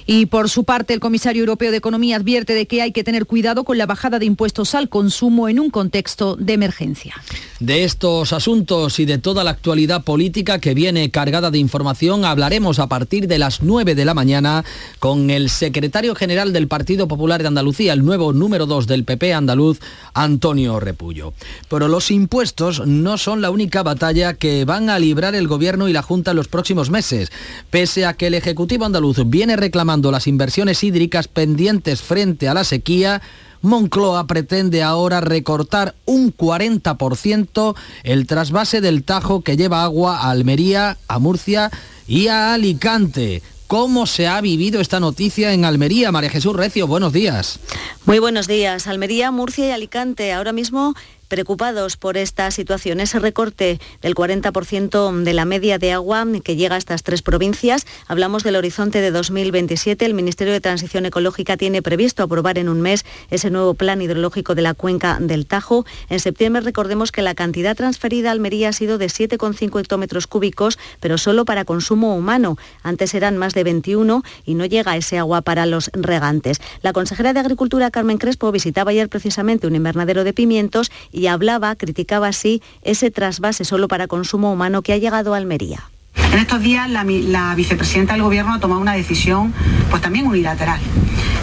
Y 0.06 0.26
por 0.26 0.49
su 0.49 0.64
parte, 0.64 0.94
el 0.94 1.00
comisario 1.00 1.41
europeo 1.41 1.70
de 1.70 1.76
Economía 1.76 2.17
advierte 2.17 2.55
de 2.55 2.67
que 2.67 2.82
hay 2.82 2.93
que 2.93 3.05
tener 3.05 3.26
cuidado 3.26 3.64
con 3.64 3.79
la 3.79 3.87
bajada 3.87 4.19
de 4.19 4.26
impuestos 4.26 4.75
al 4.75 4.88
consumo 4.88 5.49
en 5.49 5.61
un 5.61 5.70
contexto 5.70 6.37
de 6.37 6.52
emergencia. 6.52 7.14
De 7.58 7.85
estos 7.85 8.32
asuntos 8.32 8.99
y 8.99 9.05
de 9.05 9.19
toda 9.19 9.44
la 9.44 9.50
actualidad 9.50 10.02
política 10.02 10.58
que 10.58 10.75
viene 10.75 11.11
cargada 11.11 11.50
de 11.50 11.58
información 11.58 12.25
hablaremos 12.25 12.79
a 12.79 12.88
partir 12.88 13.29
de 13.29 13.38
las 13.38 13.62
9 13.62 13.94
de 13.94 14.05
la 14.05 14.14
mañana 14.14 14.64
con 14.99 15.31
el 15.31 15.50
secretario 15.50 16.14
general 16.14 16.53
del 16.53 16.69
Partido 16.69 17.06
Popular 17.06 17.43
de 17.43 17.49
Andalucía, 17.49 17.93
el 17.93 18.05
nuevo 18.05 18.32
número 18.32 18.67
2 18.67 18.87
del 18.87 19.05
PP 19.05 19.35
andaluz, 19.35 19.81
Antonio 20.14 20.81
Repullo. 20.81 21.35
Pero 21.69 21.88
los 21.88 22.11
impuestos 22.11 22.87
no 22.87 23.19
son 23.19 23.41
la 23.43 23.50
única 23.50 23.82
batalla 23.82 24.35
que 24.35 24.64
van 24.64 24.88
a 24.88 24.99
librar 24.99 25.35
el 25.35 25.46
Gobierno 25.46 25.88
y 25.88 25.93
la 25.93 26.03
Junta 26.03 26.31
en 26.31 26.38
los 26.38 26.49
próximos 26.49 26.91
meses. 26.91 27.31
Pese 27.70 28.06
a 28.06 28.15
que 28.15 28.29
el 28.29 28.34
Ejecutivo 28.34 28.86
andaluz 28.86 29.19
viene 29.27 29.56
reclamando 29.56 30.00
las 30.03 30.27
inversiones 30.27 30.83
hídricas 30.83 31.29
pendientes 31.29 32.01
frente 32.01 32.49
a 32.49 32.55
la 32.55 32.65
sequía, 32.65 33.21
Moncloa 33.63 34.27
pretende 34.27 34.83
ahora 34.83 35.21
recortar 35.21 35.95
un 36.07 36.35
40% 36.35 37.77
el 38.05 38.27
trasvase 38.27 38.81
del 38.81 39.05
Tajo 39.05 39.43
que 39.43 39.57
lleva 39.57 39.83
agua 39.83 40.19
a 40.19 40.31
Almería, 40.31 40.97
a 41.09 41.19
Murcia 41.19 41.71
y 42.09 42.29
a 42.29 42.55
Alicante. 42.55 43.43
¿Cómo 43.67 44.07
se 44.07 44.27
ha 44.27 44.41
vivido 44.41 44.81
esta 44.81 44.99
noticia 44.99 45.53
en 45.53 45.65
Almería? 45.65 46.11
María 46.11 46.31
Jesús 46.31 46.57
Recio, 46.57 46.89
buenos 46.89 47.13
días. 47.13 47.61
Muy 48.05 48.19
buenos 48.19 48.49
días. 48.49 48.89
Almería, 48.89 49.31
Murcia 49.31 49.69
y 49.69 49.71
Alicante 49.71 50.33
ahora 50.33 50.53
mismo 50.53 50.95
preocupados 51.31 51.96
por 51.96 52.19
esta 52.19 52.51
situación, 52.51 53.01
ese 53.01 53.19
recorte 53.19 53.81
del 54.03 54.15
40% 54.15 55.22
de 55.22 55.32
la 55.32 55.46
media 55.46 55.79
de 55.79 55.93
agua 55.93 56.27
que 56.44 56.56
llega 56.56 56.75
a 56.75 56.79
estas 56.79 57.03
tres 57.03 57.22
provincias. 57.22 57.87
Hablamos 58.08 58.43
del 58.43 58.56
horizonte 58.56 59.01
de 59.01 59.10
2027. 59.10 60.05
El 60.05 60.13
Ministerio 60.13 60.53
de 60.53 60.60
Transición 60.60 61.06
Ecológica 61.06 61.56
tiene 61.56 61.81
previsto 61.81 62.22
aprobar 62.22 62.58
en 62.58 62.69
un 62.69 62.82
mes 62.82 63.06
ese 63.31 63.49
nuevo 63.49 63.75
plan 63.75 64.03
hidrológico 64.03 64.55
de 64.55 64.63
la 64.63 64.75
cuenca 64.75 65.19
del 65.20 65.46
Tajo. 65.46 65.87
En 66.10 66.20
septiembre 66.20 66.63
recordemos 66.63 67.13
que 67.13 67.22
la 67.22 67.34
cantidad 67.34 67.77
transferida 67.77 68.29
a 68.29 68.32
Almería 68.32 68.70
ha 68.70 68.72
sido 68.72 68.99
de 68.99 69.06
7,5 69.06 69.81
hectómetros 69.81 70.27
cúbicos, 70.27 70.79
pero 70.99 71.17
solo 71.17 71.44
para 71.44 71.65
consumo 71.65 72.17
humano. 72.17 72.58
Antes 72.82 73.15
eran 73.15 73.39
más 73.39 73.55
de 73.55 73.63
21 73.63 74.25
y 74.44 74.55
no 74.55 74.67
llega 74.67 74.96
ese 74.96 75.17
agua 75.17 75.43
para 75.43 75.65
los 75.65 75.91
regantes. 75.94 76.60
La 76.82 76.93
consejera 76.93 77.32
de 77.32 77.41
Agricultura, 77.41 77.93
Carmen 77.93 78.19
Crespo, 78.19 78.51
visitaba 78.51 78.91
ayer 78.91 79.08
precisamente 79.08 79.69
un 79.69 79.77
invernadero 79.77 80.25
de 80.25 80.32
pimientos 80.32 80.91
hablaba, 81.27 81.77
criticaba 81.77 82.29
así 82.29 82.62
ese 82.82 83.10
trasvase 83.10 83.65
solo 83.65 83.89
para 83.89 84.06
consumo 84.06 84.53
humano 84.53 84.82
que 84.82 84.93
ha 84.93 84.96
llegado 84.96 85.34
a 85.34 85.36
Almería. 85.36 85.91
En 86.32 86.39
estos 86.39 86.60
días 86.60 86.89
la, 86.89 87.05
la, 87.05 87.55
vicepresidenta 87.55 88.12
del 88.12 88.22
Gobierno 88.22 88.55
ha 88.55 88.60
tomado 88.60 88.81
una 88.81 88.93
decisión 88.93 89.53
pues 89.91 90.00
también 90.00 90.27
unilateral. 90.27 90.81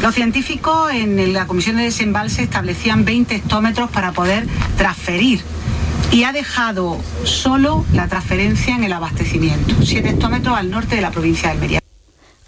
Los 0.01 0.15
científicos 0.15 0.91
en 0.93 1.33
la 1.33 1.47
Comisión 1.47 1.77
de 1.77 1.83
Desembalse 1.83 2.43
establecían 2.43 3.03
20 3.03 3.35
hectómetros 3.35 3.89
para 3.89 4.13
poder 4.13 4.47
transferir 4.77 5.41
y 6.11 6.23
ha 6.23 6.31
dejado 6.31 6.97
solo 7.23 7.85
la 7.93 8.07
transferencia 8.07 8.75
en 8.75 8.83
el 8.83 8.93
abastecimiento, 8.93 9.75
7 9.83 10.09
hectómetros 10.09 10.57
al 10.57 10.69
norte 10.69 10.95
de 10.95 11.01
la 11.01 11.11
provincia 11.11 11.49
de 11.49 11.55
Almería. 11.55 11.86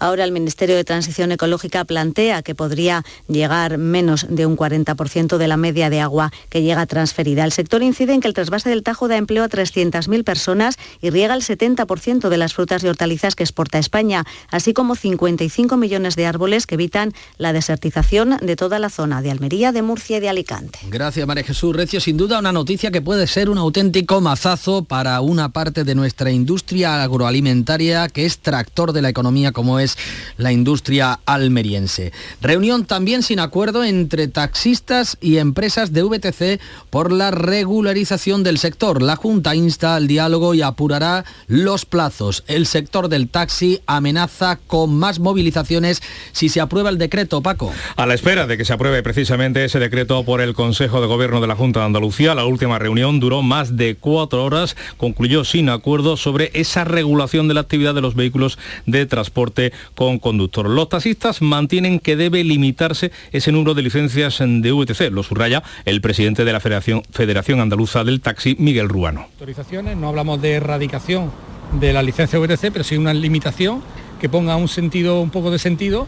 Ahora 0.00 0.24
el 0.24 0.32
Ministerio 0.32 0.76
de 0.76 0.84
Transición 0.84 1.30
Ecológica 1.30 1.84
plantea 1.84 2.42
que 2.42 2.54
podría 2.54 3.04
llegar 3.28 3.76
menos 3.76 4.26
de 4.30 4.46
un 4.46 4.56
40% 4.56 5.36
de 5.36 5.46
la 5.46 5.58
media 5.58 5.90
de 5.90 6.00
agua 6.00 6.32
que 6.48 6.62
llega 6.62 6.86
transferida. 6.86 7.44
El 7.44 7.52
sector 7.52 7.82
incide 7.82 8.14
en 8.14 8.22
que 8.22 8.28
el 8.28 8.34
trasvase 8.34 8.70
del 8.70 8.82
Tajo 8.82 9.08
da 9.08 9.18
empleo 9.18 9.44
a 9.44 9.48
300.000 9.50 10.24
personas 10.24 10.76
y 11.02 11.10
riega 11.10 11.34
el 11.34 11.42
70% 11.42 12.30
de 12.30 12.36
las 12.38 12.54
frutas 12.54 12.82
y 12.82 12.88
hortalizas 12.88 13.34
que 13.34 13.42
exporta 13.42 13.78
España, 13.78 14.24
así 14.50 14.72
como 14.72 14.96
55 14.96 15.76
millones 15.76 16.16
de 16.16 16.24
árboles 16.24 16.66
que 16.66 16.76
evitan 16.76 17.12
la 17.36 17.52
desertización 17.52 18.38
de 18.40 18.56
toda 18.56 18.78
la 18.78 18.88
zona 18.88 19.20
de 19.20 19.30
Almería, 19.30 19.70
de 19.70 19.82
Murcia 19.82 20.16
y 20.16 20.20
de 20.20 20.30
Alicante. 20.30 20.78
Gracias, 20.88 21.26
María 21.26 21.44
Jesús 21.44 21.76
Recio. 21.76 22.00
Sin 22.00 22.16
duda 22.16 22.38
una 22.38 22.52
noticia 22.52 22.90
que 22.90 23.02
puede 23.02 23.26
ser 23.26 23.50
un 23.50 23.58
auténtico 23.58 24.22
mazazo 24.22 24.84
para 24.84 25.20
una 25.20 25.50
parte 25.50 25.84
de 25.84 25.94
nuestra 25.94 26.30
industria 26.30 27.02
agroalimentaria 27.02 28.08
que 28.08 28.24
es 28.24 28.38
tractor 28.38 28.94
de 28.94 29.02
la 29.02 29.10
economía 29.10 29.52
como 29.52 29.78
es 29.78 29.89
la 30.36 30.52
industria 30.52 31.20
almeriense. 31.26 32.12
Reunión 32.40 32.84
también 32.84 33.22
sin 33.22 33.40
acuerdo 33.40 33.84
entre 33.84 34.28
taxistas 34.28 35.16
y 35.20 35.38
empresas 35.38 35.92
de 35.92 36.02
VTC 36.02 36.60
por 36.90 37.12
la 37.12 37.30
regularización 37.30 38.42
del 38.42 38.58
sector. 38.58 39.02
La 39.02 39.16
Junta 39.16 39.54
insta 39.54 39.96
al 39.96 40.06
diálogo 40.06 40.54
y 40.54 40.62
apurará 40.62 41.24
los 41.46 41.84
plazos. 41.84 42.44
El 42.46 42.66
sector 42.66 43.08
del 43.08 43.28
taxi 43.28 43.80
amenaza 43.86 44.58
con 44.66 44.96
más 44.96 45.18
movilizaciones 45.18 46.02
si 46.32 46.48
se 46.48 46.60
aprueba 46.60 46.90
el 46.90 46.98
decreto, 46.98 47.42
Paco. 47.42 47.72
A 47.96 48.06
la 48.06 48.14
espera 48.14 48.46
de 48.46 48.56
que 48.56 48.64
se 48.64 48.72
apruebe 48.72 49.02
precisamente 49.02 49.64
ese 49.64 49.78
decreto 49.78 50.24
por 50.24 50.40
el 50.40 50.54
Consejo 50.54 51.00
de 51.00 51.06
Gobierno 51.06 51.40
de 51.40 51.46
la 51.46 51.56
Junta 51.56 51.80
de 51.80 51.86
Andalucía, 51.86 52.34
la 52.34 52.44
última 52.44 52.78
reunión 52.78 53.20
duró 53.20 53.42
más 53.42 53.76
de 53.76 53.96
cuatro 53.96 54.44
horas, 54.44 54.76
concluyó 54.96 55.44
sin 55.44 55.68
acuerdo 55.68 56.16
sobre 56.16 56.50
esa 56.54 56.84
regulación 56.84 57.48
de 57.48 57.54
la 57.54 57.60
actividad 57.60 57.94
de 57.94 58.00
los 58.00 58.14
vehículos 58.14 58.58
de 58.86 59.06
transporte 59.06 59.72
con 59.94 60.18
conductor. 60.18 60.68
Los 60.68 60.88
taxistas 60.88 61.42
mantienen 61.42 62.00
que 62.00 62.16
debe 62.16 62.44
limitarse 62.44 63.12
ese 63.32 63.52
número 63.52 63.74
de 63.74 63.82
licencias 63.82 64.38
de 64.40 64.72
VTC, 64.72 65.10
lo 65.10 65.22
subraya 65.22 65.62
el 65.84 66.00
presidente 66.00 66.44
de 66.44 66.52
la 66.52 66.60
Federación, 66.60 67.02
Federación 67.10 67.60
Andaluza 67.60 68.04
del 68.04 68.20
Taxi, 68.20 68.56
Miguel 68.58 68.88
Ruano. 68.88 69.28
Autorizaciones, 69.32 69.96
no 69.96 70.08
hablamos 70.08 70.40
de 70.40 70.52
erradicación 70.52 71.30
de 71.78 71.92
la 71.92 72.02
licencia 72.02 72.38
VTC, 72.38 72.72
pero 72.72 72.84
sí 72.84 72.96
una 72.96 73.14
limitación 73.14 73.82
que 74.20 74.28
ponga 74.28 74.56
un 74.56 74.68
sentido, 74.68 75.20
un 75.20 75.30
poco 75.30 75.50
de 75.50 75.58
sentido, 75.58 76.06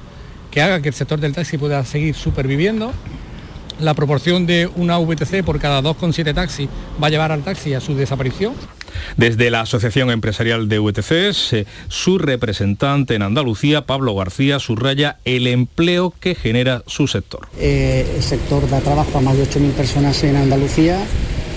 que 0.50 0.60
haga 0.60 0.82
que 0.82 0.88
el 0.88 0.94
sector 0.94 1.18
del 1.18 1.32
taxi 1.32 1.58
pueda 1.58 1.84
seguir 1.84 2.14
superviviendo. 2.14 2.92
La 3.80 3.94
proporción 3.94 4.46
de 4.46 4.68
una 4.76 4.98
VTC 4.98 5.42
por 5.44 5.58
cada 5.58 5.82
2,7 5.82 6.34
taxis 6.34 6.68
va 7.02 7.06
a 7.06 7.10
llevar 7.10 7.32
al 7.32 7.42
taxi 7.42 7.74
a 7.74 7.80
su 7.80 7.94
desaparición. 7.94 8.54
Desde 9.16 9.50
la 9.50 9.62
Asociación 9.62 10.10
Empresarial 10.10 10.68
de 10.68 10.78
VTCs, 10.78 11.52
eh, 11.52 11.66
su 11.88 12.18
representante 12.18 13.14
en 13.14 13.22
Andalucía, 13.22 13.86
Pablo 13.86 14.14
García, 14.14 14.58
subraya 14.58 15.18
el 15.24 15.46
empleo 15.46 16.14
que 16.20 16.34
genera 16.34 16.82
su 16.86 17.06
sector. 17.06 17.48
Eh, 17.58 18.06
el 18.16 18.22
sector 18.22 18.68
da 18.68 18.80
trabajo 18.80 19.18
a 19.18 19.20
más 19.20 19.36
de 19.36 19.44
8.000 19.44 19.72
personas 19.72 20.22
en 20.24 20.36
Andalucía. 20.36 20.98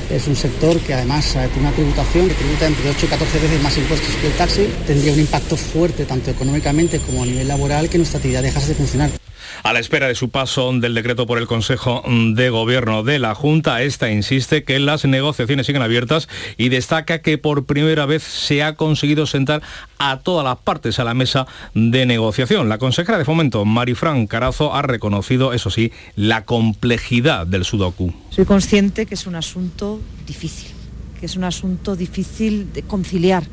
Es 0.10 0.28
un 0.28 0.36
sector 0.36 0.80
que 0.80 0.94
además 0.94 1.36
eh, 1.36 1.50
tiene 1.52 1.68
una 1.68 1.76
tributación 1.76 2.28
que 2.28 2.36
tributa 2.36 2.68
entre 2.68 2.90
8 2.90 3.06
y 3.06 3.10
14 3.10 3.40
veces 3.40 3.64
más 3.64 3.78
impuestos 3.78 4.16
que 4.16 4.28
el 4.28 4.34
taxi. 4.34 4.70
Tendría 4.86 5.14
un 5.14 5.20
impacto 5.20 5.58
fuerte 5.58 6.06
tanto 6.06 6.30
económicamente 6.30 7.00
como 7.00 7.24
a 7.24 7.26
nivel 7.26 7.48
laboral 7.48 7.90
que 7.90 7.98
nuestra 7.98 8.18
actividad 8.18 8.44
dejase 8.44 8.70
de 8.70 8.76
funcionar. 8.76 9.25
A 9.64 9.74
la 9.74 9.80
espera 9.80 10.08
de 10.08 10.16
su 10.16 10.30
paso 10.30 10.72
del 10.74 10.94
decreto 10.94 11.26
por 11.26 11.38
el 11.38 11.48
Consejo 11.48 12.04
de 12.08 12.50
Gobierno 12.50 13.04
de 13.04 13.20
la 13.20 13.36
Junta, 13.36 13.82
esta 13.82 14.12
insiste 14.12 14.64
que 14.64 14.80
las 14.80 15.06
negociaciones 15.06 15.66
siguen 15.66 15.82
abiertas 15.82 16.28
y 16.58 16.70
destaca 16.70 17.22
que 17.22 17.38
por 17.38 17.66
primera 17.66 18.06
vez 18.06 18.24
se 18.24 18.64
ha 18.64 18.76
conseguido 18.76 19.26
sentar 19.26 19.62
a 19.98 20.20
todas 20.20 20.46
las 20.46 20.58
partes 20.58 21.00
a 21.00 21.04
la 21.04 21.14
mesa 21.14 21.48
de 21.74 22.06
negociación. 22.06 22.70
La 22.70 22.78
consejera 22.78 23.18
de 23.18 23.26
Fomento, 23.26 23.66
Marifran 23.66 24.28
Carazo, 24.28 24.74
ha 24.74 24.82
reconocido, 24.82 25.54
eso 25.54 25.70
sí, 25.70 25.92
la 26.16 26.46
complejidad 26.46 27.48
del 27.48 27.66
Sudoku. 27.66 28.14
Soy 28.30 28.46
consciente 28.46 29.06
que 29.06 29.16
es 29.16 29.28
un 29.28 29.36
asunto 29.36 30.00
difícil, 30.28 30.72
que 31.20 31.26
es 31.26 31.36
un 31.36 31.44
asunto 31.44 31.96
difícil 31.96 32.72
de 32.74 32.84
conciliar 32.84 33.44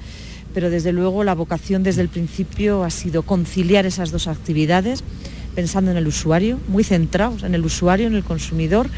pero 0.55 0.71
desde 0.71 0.93
luego 0.93 1.25
la 1.25 1.35
vocación 1.35 1.83
desde 1.83 2.03
el 2.03 2.09
principio 2.09 2.85
ha 2.85 2.91
sido 2.91 3.23
conciliar 3.23 3.87
esas 3.87 4.11
dos 4.11 4.27
actividades 4.27 5.03
pensando 5.54 5.90
en 5.90 5.97
el 5.97 6.06
usuario, 6.06 6.59
muy 6.68 6.85
centrados 6.85 7.42
en 7.42 7.54
el 7.54 7.64
usuario, 7.64 8.06
en 8.06 8.14
el 8.14 8.25
consumidor 8.25 8.88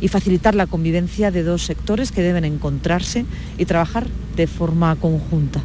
y 0.00 0.08
facilitar 0.08 0.54
la 0.54 0.66
convivencia 0.66 1.30
de 1.30 1.42
dos 1.42 1.62
sectores 1.62 2.12
que 2.12 2.22
deben 2.22 2.44
encontrarse 2.44 3.24
y 3.58 3.64
trabajar 3.64 4.06
de 4.36 4.46
forma 4.46 4.94
conjunta. 4.96 5.62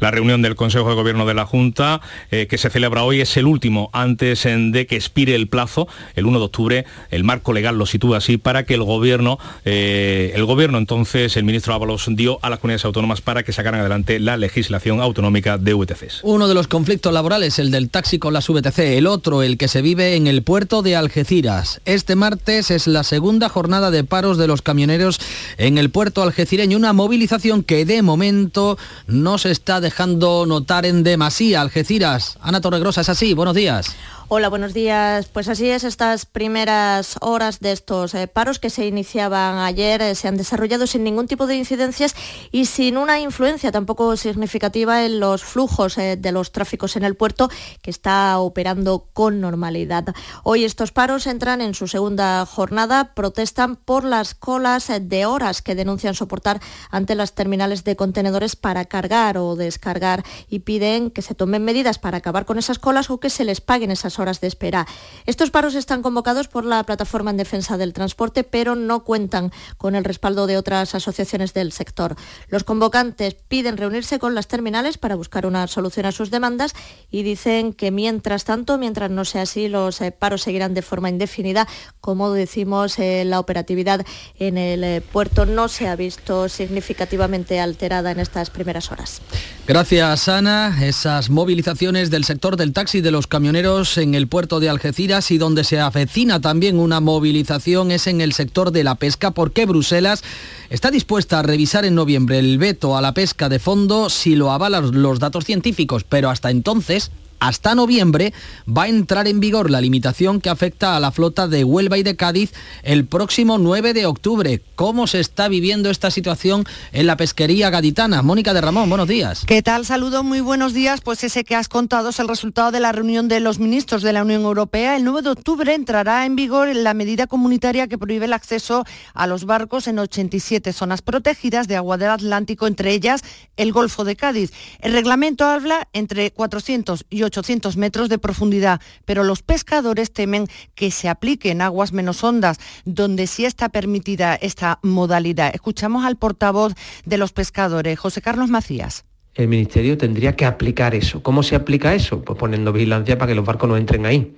La 0.00 0.10
reunión 0.10 0.42
del 0.42 0.54
Consejo 0.54 0.88
de 0.88 0.94
Gobierno 0.94 1.26
de 1.26 1.34
la 1.34 1.46
Junta, 1.46 2.00
eh, 2.30 2.46
que 2.48 2.58
se 2.58 2.70
celebra 2.70 3.02
hoy, 3.04 3.20
es 3.20 3.36
el 3.36 3.46
último 3.46 3.90
antes 3.92 4.44
de 4.44 4.86
que 4.86 4.96
expire 4.96 5.34
el 5.34 5.48
plazo, 5.48 5.88
el 6.14 6.26
1 6.26 6.38
de 6.38 6.44
octubre. 6.44 6.84
El 7.10 7.24
marco 7.24 7.52
legal 7.52 7.78
lo 7.78 7.86
sitúa 7.86 8.18
así 8.18 8.36
para 8.36 8.64
que 8.64 8.74
el 8.74 8.82
Gobierno, 8.82 9.38
eh, 9.64 10.32
el 10.34 10.44
Gobierno 10.44 10.78
entonces, 10.78 11.36
el 11.36 11.44
ministro 11.44 11.74
Ábalos 11.74 12.06
dio 12.10 12.38
a 12.42 12.50
las 12.50 12.58
comunidades 12.58 12.84
autónomas 12.84 13.20
para 13.20 13.42
que 13.42 13.52
sacaran 13.52 13.80
adelante 13.80 14.20
la 14.20 14.36
legislación 14.36 15.00
autonómica 15.00 15.58
de 15.58 15.74
VTCs. 15.74 16.20
Uno 16.22 16.48
de 16.48 16.54
los 16.54 16.68
conflictos 16.68 17.12
laborales, 17.12 17.58
el 17.58 17.70
del 17.70 17.90
taxi 17.90 18.18
con 18.18 18.32
las 18.32 18.48
VTC, 18.48 18.78
el 18.78 19.06
otro, 19.06 19.42
el 19.42 19.58
que 19.58 19.68
se 19.68 19.82
vive 19.82 20.16
en 20.16 20.26
el 20.26 20.42
puerto 20.42 20.82
de 20.82 20.96
Algeciras. 20.96 21.80
Este 21.84 22.16
martes 22.16 22.70
es 22.70 22.86
la 22.86 23.02
segunda 23.02 23.48
jornada 23.48 23.90
de 23.90 24.04
paros 24.04 24.38
de 24.38 24.46
los 24.46 24.62
camioneros 24.62 25.20
en 25.58 25.78
el 25.78 25.90
puerto 25.90 26.22
algecireño, 26.22 26.76
una 26.76 26.92
movilización 26.92 27.62
que 27.62 27.84
de 27.84 28.02
momento 28.02 28.78
no 29.06 29.38
se 29.38 29.50
está 29.50 29.80
dejando 29.86 30.46
notar 30.46 30.84
en 30.84 31.04
demasía. 31.04 31.60
Algeciras, 31.60 32.38
Ana 32.40 32.60
Torregrosa, 32.60 33.02
es 33.02 33.08
así, 33.08 33.34
buenos 33.34 33.54
días. 33.54 33.94
Hola, 34.28 34.48
buenos 34.48 34.74
días. 34.74 35.28
Pues 35.28 35.46
así 35.46 35.70
es, 35.70 35.84
estas 35.84 36.26
primeras 36.26 37.16
horas 37.20 37.60
de 37.60 37.70
estos 37.70 38.12
eh, 38.12 38.26
paros 38.26 38.58
que 38.58 38.70
se 38.70 38.84
iniciaban 38.84 39.58
ayer 39.58 40.02
eh, 40.02 40.16
se 40.16 40.26
han 40.26 40.36
desarrollado 40.36 40.88
sin 40.88 41.04
ningún 41.04 41.28
tipo 41.28 41.46
de 41.46 41.54
incidencias 41.54 42.16
y 42.50 42.64
sin 42.64 42.96
una 42.96 43.20
influencia 43.20 43.70
tampoco 43.70 44.16
significativa 44.16 45.04
en 45.04 45.20
los 45.20 45.44
flujos 45.44 45.96
eh, 45.98 46.16
de 46.16 46.32
los 46.32 46.50
tráficos 46.50 46.96
en 46.96 47.04
el 47.04 47.14
puerto 47.14 47.48
que 47.82 47.90
está 47.90 48.40
operando 48.40 49.06
con 49.12 49.40
normalidad. 49.40 50.12
Hoy 50.42 50.64
estos 50.64 50.90
paros 50.90 51.28
entran 51.28 51.60
en 51.60 51.74
su 51.74 51.86
segunda 51.86 52.44
jornada, 52.46 53.14
protestan 53.14 53.76
por 53.76 54.02
las 54.02 54.34
colas 54.34 54.90
de 55.00 55.24
horas 55.24 55.62
que 55.62 55.76
denuncian 55.76 56.16
soportar 56.16 56.60
ante 56.90 57.14
las 57.14 57.36
terminales 57.36 57.84
de 57.84 57.94
contenedores 57.94 58.56
para 58.56 58.86
cargar 58.86 59.38
o 59.38 59.54
descargar 59.54 60.24
y 60.50 60.60
piden 60.60 61.12
que 61.12 61.22
se 61.22 61.36
tomen 61.36 61.64
medidas 61.64 62.00
para 62.00 62.18
acabar 62.18 62.44
con 62.44 62.58
esas 62.58 62.80
colas 62.80 63.08
o 63.08 63.20
que 63.20 63.30
se 63.30 63.44
les 63.44 63.60
paguen 63.60 63.92
esas 63.92 64.15
horas 64.18 64.40
de 64.40 64.48
espera. 64.48 64.86
Estos 65.26 65.50
paros 65.50 65.74
están 65.74 66.02
convocados 66.02 66.48
por 66.48 66.64
la 66.64 66.82
Plataforma 66.84 67.30
en 67.30 67.36
Defensa 67.36 67.76
del 67.76 67.92
Transporte, 67.92 68.44
pero 68.44 68.74
no 68.74 69.04
cuentan 69.04 69.52
con 69.76 69.94
el 69.94 70.04
respaldo 70.04 70.46
de 70.46 70.56
otras 70.56 70.94
asociaciones 70.94 71.54
del 71.54 71.72
sector. 71.72 72.16
Los 72.48 72.64
convocantes 72.64 73.34
piden 73.34 73.76
reunirse 73.76 74.18
con 74.18 74.34
las 74.34 74.48
terminales 74.48 74.98
para 74.98 75.16
buscar 75.16 75.46
una 75.46 75.66
solución 75.66 76.06
a 76.06 76.12
sus 76.12 76.30
demandas 76.30 76.74
y 77.10 77.22
dicen 77.22 77.72
que 77.72 77.90
mientras 77.90 78.44
tanto, 78.44 78.78
mientras 78.78 79.10
no 79.10 79.24
sea 79.24 79.42
así, 79.42 79.68
los 79.68 80.00
eh, 80.00 80.12
paros 80.12 80.42
seguirán 80.42 80.74
de 80.74 80.82
forma 80.82 81.08
indefinida. 81.08 81.66
Como 82.00 82.32
decimos, 82.32 82.98
eh, 82.98 83.24
la 83.24 83.40
operatividad 83.40 84.04
en 84.38 84.58
el 84.58 84.84
eh, 84.84 85.00
puerto 85.00 85.46
no 85.46 85.68
se 85.68 85.88
ha 85.88 85.96
visto 85.96 86.48
significativamente 86.48 87.60
alterada 87.60 88.10
en 88.10 88.20
estas 88.20 88.50
primeras 88.50 88.90
horas. 88.90 89.20
Gracias, 89.66 90.28
Ana. 90.28 90.78
Esas 90.86 91.28
movilizaciones 91.28 92.08
del 92.08 92.22
sector 92.22 92.56
del 92.56 92.72
taxi 92.72 93.00
de 93.00 93.10
los 93.10 93.26
camioneros 93.26 93.98
en 93.98 94.14
el 94.14 94.28
puerto 94.28 94.60
de 94.60 94.68
Algeciras 94.68 95.32
y 95.32 95.38
donde 95.38 95.64
se 95.64 95.80
avecina 95.80 96.40
también 96.40 96.78
una 96.78 97.00
movilización 97.00 97.90
es 97.90 98.06
en 98.06 98.20
el 98.20 98.32
sector 98.32 98.70
de 98.70 98.84
la 98.84 98.94
pesca 98.94 99.32
porque 99.32 99.66
Bruselas 99.66 100.22
está 100.70 100.92
dispuesta 100.92 101.40
a 101.40 101.42
revisar 101.42 101.84
en 101.84 101.96
noviembre 101.96 102.38
el 102.38 102.58
veto 102.58 102.96
a 102.96 103.00
la 103.00 103.12
pesca 103.12 103.48
de 103.48 103.58
fondo 103.58 104.08
si 104.08 104.36
lo 104.36 104.52
avalan 104.52 105.02
los 105.02 105.18
datos 105.18 105.44
científicos, 105.44 106.04
pero 106.04 106.30
hasta 106.30 106.52
entonces 106.52 107.10
hasta 107.40 107.74
noviembre 107.74 108.32
va 108.66 108.84
a 108.84 108.88
entrar 108.88 109.28
en 109.28 109.40
vigor 109.40 109.70
la 109.70 109.80
limitación 109.80 110.40
que 110.40 110.50
afecta 110.50 110.96
a 110.96 111.00
la 111.00 111.12
flota 111.12 111.48
de 111.48 111.64
Huelva 111.64 111.98
y 111.98 112.02
de 112.02 112.16
Cádiz 112.16 112.52
el 112.82 113.06
próximo 113.06 113.58
9 113.58 113.94
de 113.94 114.06
octubre. 114.06 114.62
¿Cómo 114.74 115.06
se 115.06 115.20
está 115.20 115.48
viviendo 115.48 115.90
esta 115.90 116.10
situación 116.10 116.64
en 116.92 117.06
la 117.06 117.16
pesquería 117.16 117.70
gaditana? 117.70 118.22
Mónica 118.22 118.54
de 118.54 118.60
Ramón, 118.60 118.88
buenos 118.88 119.08
días. 119.08 119.44
¿Qué 119.46 119.62
tal? 119.62 119.86
Saludo, 119.86 120.22
muy 120.22 120.40
buenos 120.40 120.72
días. 120.74 121.00
Pues 121.00 121.24
ese 121.24 121.44
que 121.44 121.54
has 121.54 121.68
contado 121.68 122.10
es 122.10 122.20
el 122.20 122.28
resultado 122.28 122.70
de 122.70 122.80
la 122.80 122.92
reunión 122.92 123.28
de 123.28 123.40
los 123.40 123.58
ministros 123.58 124.02
de 124.02 124.12
la 124.12 124.22
Unión 124.22 124.42
Europea. 124.42 124.96
El 124.96 125.04
9 125.04 125.22
de 125.22 125.30
octubre 125.30 125.74
entrará 125.74 126.26
en 126.26 126.36
vigor 126.36 126.74
la 126.74 126.94
medida 126.94 127.26
comunitaria 127.26 127.86
que 127.86 127.98
prohíbe 127.98 128.26
el 128.26 128.32
acceso 128.32 128.84
a 129.14 129.26
los 129.26 129.44
barcos 129.44 129.86
en 129.88 129.98
87 129.98 130.72
zonas 130.72 131.02
protegidas 131.02 131.68
de 131.68 131.76
agua 131.76 131.96
del 131.98 132.10
Atlántico, 132.10 132.66
entre 132.66 132.92
ellas 132.92 133.22
el 133.56 133.72
Golfo 133.72 134.04
de 134.04 134.16
Cádiz. 134.16 134.52
El 134.80 134.92
reglamento 134.92 135.44
habla 135.44 135.88
entre 135.92 136.30
400 136.30 137.04
y 137.10 137.22
800 137.26 137.76
metros 137.76 138.08
de 138.08 138.18
profundidad, 138.18 138.80
pero 139.04 139.24
los 139.24 139.42
pescadores 139.42 140.12
temen 140.12 140.46
que 140.74 140.90
se 140.90 141.08
aplique 141.08 141.50
en 141.50 141.62
aguas 141.62 141.92
menos 141.92 142.22
hondas, 142.24 142.58
donde 142.84 143.26
sí 143.26 143.44
está 143.44 143.68
permitida 143.68 144.34
esta 144.34 144.78
modalidad. 144.82 145.50
Escuchamos 145.54 146.04
al 146.04 146.16
portavoz 146.16 146.74
de 147.04 147.18
los 147.18 147.32
pescadores, 147.32 147.98
José 147.98 148.22
Carlos 148.22 148.50
Macías. 148.50 149.04
el 149.34 149.48
Ministerio 149.48 149.98
tendría 149.98 150.34
que 150.34 150.46
aplicar 150.46 150.94
eso. 150.94 151.22
¿Cómo 151.22 151.42
se 151.42 151.56
aplica 151.56 151.94
eso? 151.94 152.22
Pues 152.22 152.38
poniendo 152.38 152.72
vigilancia 152.72 153.18
para 153.18 153.32
que 153.32 153.36
los 153.36 153.44
barcos 153.44 153.68
no 153.68 153.76
entren 153.76 154.06
ahí. 154.06 154.32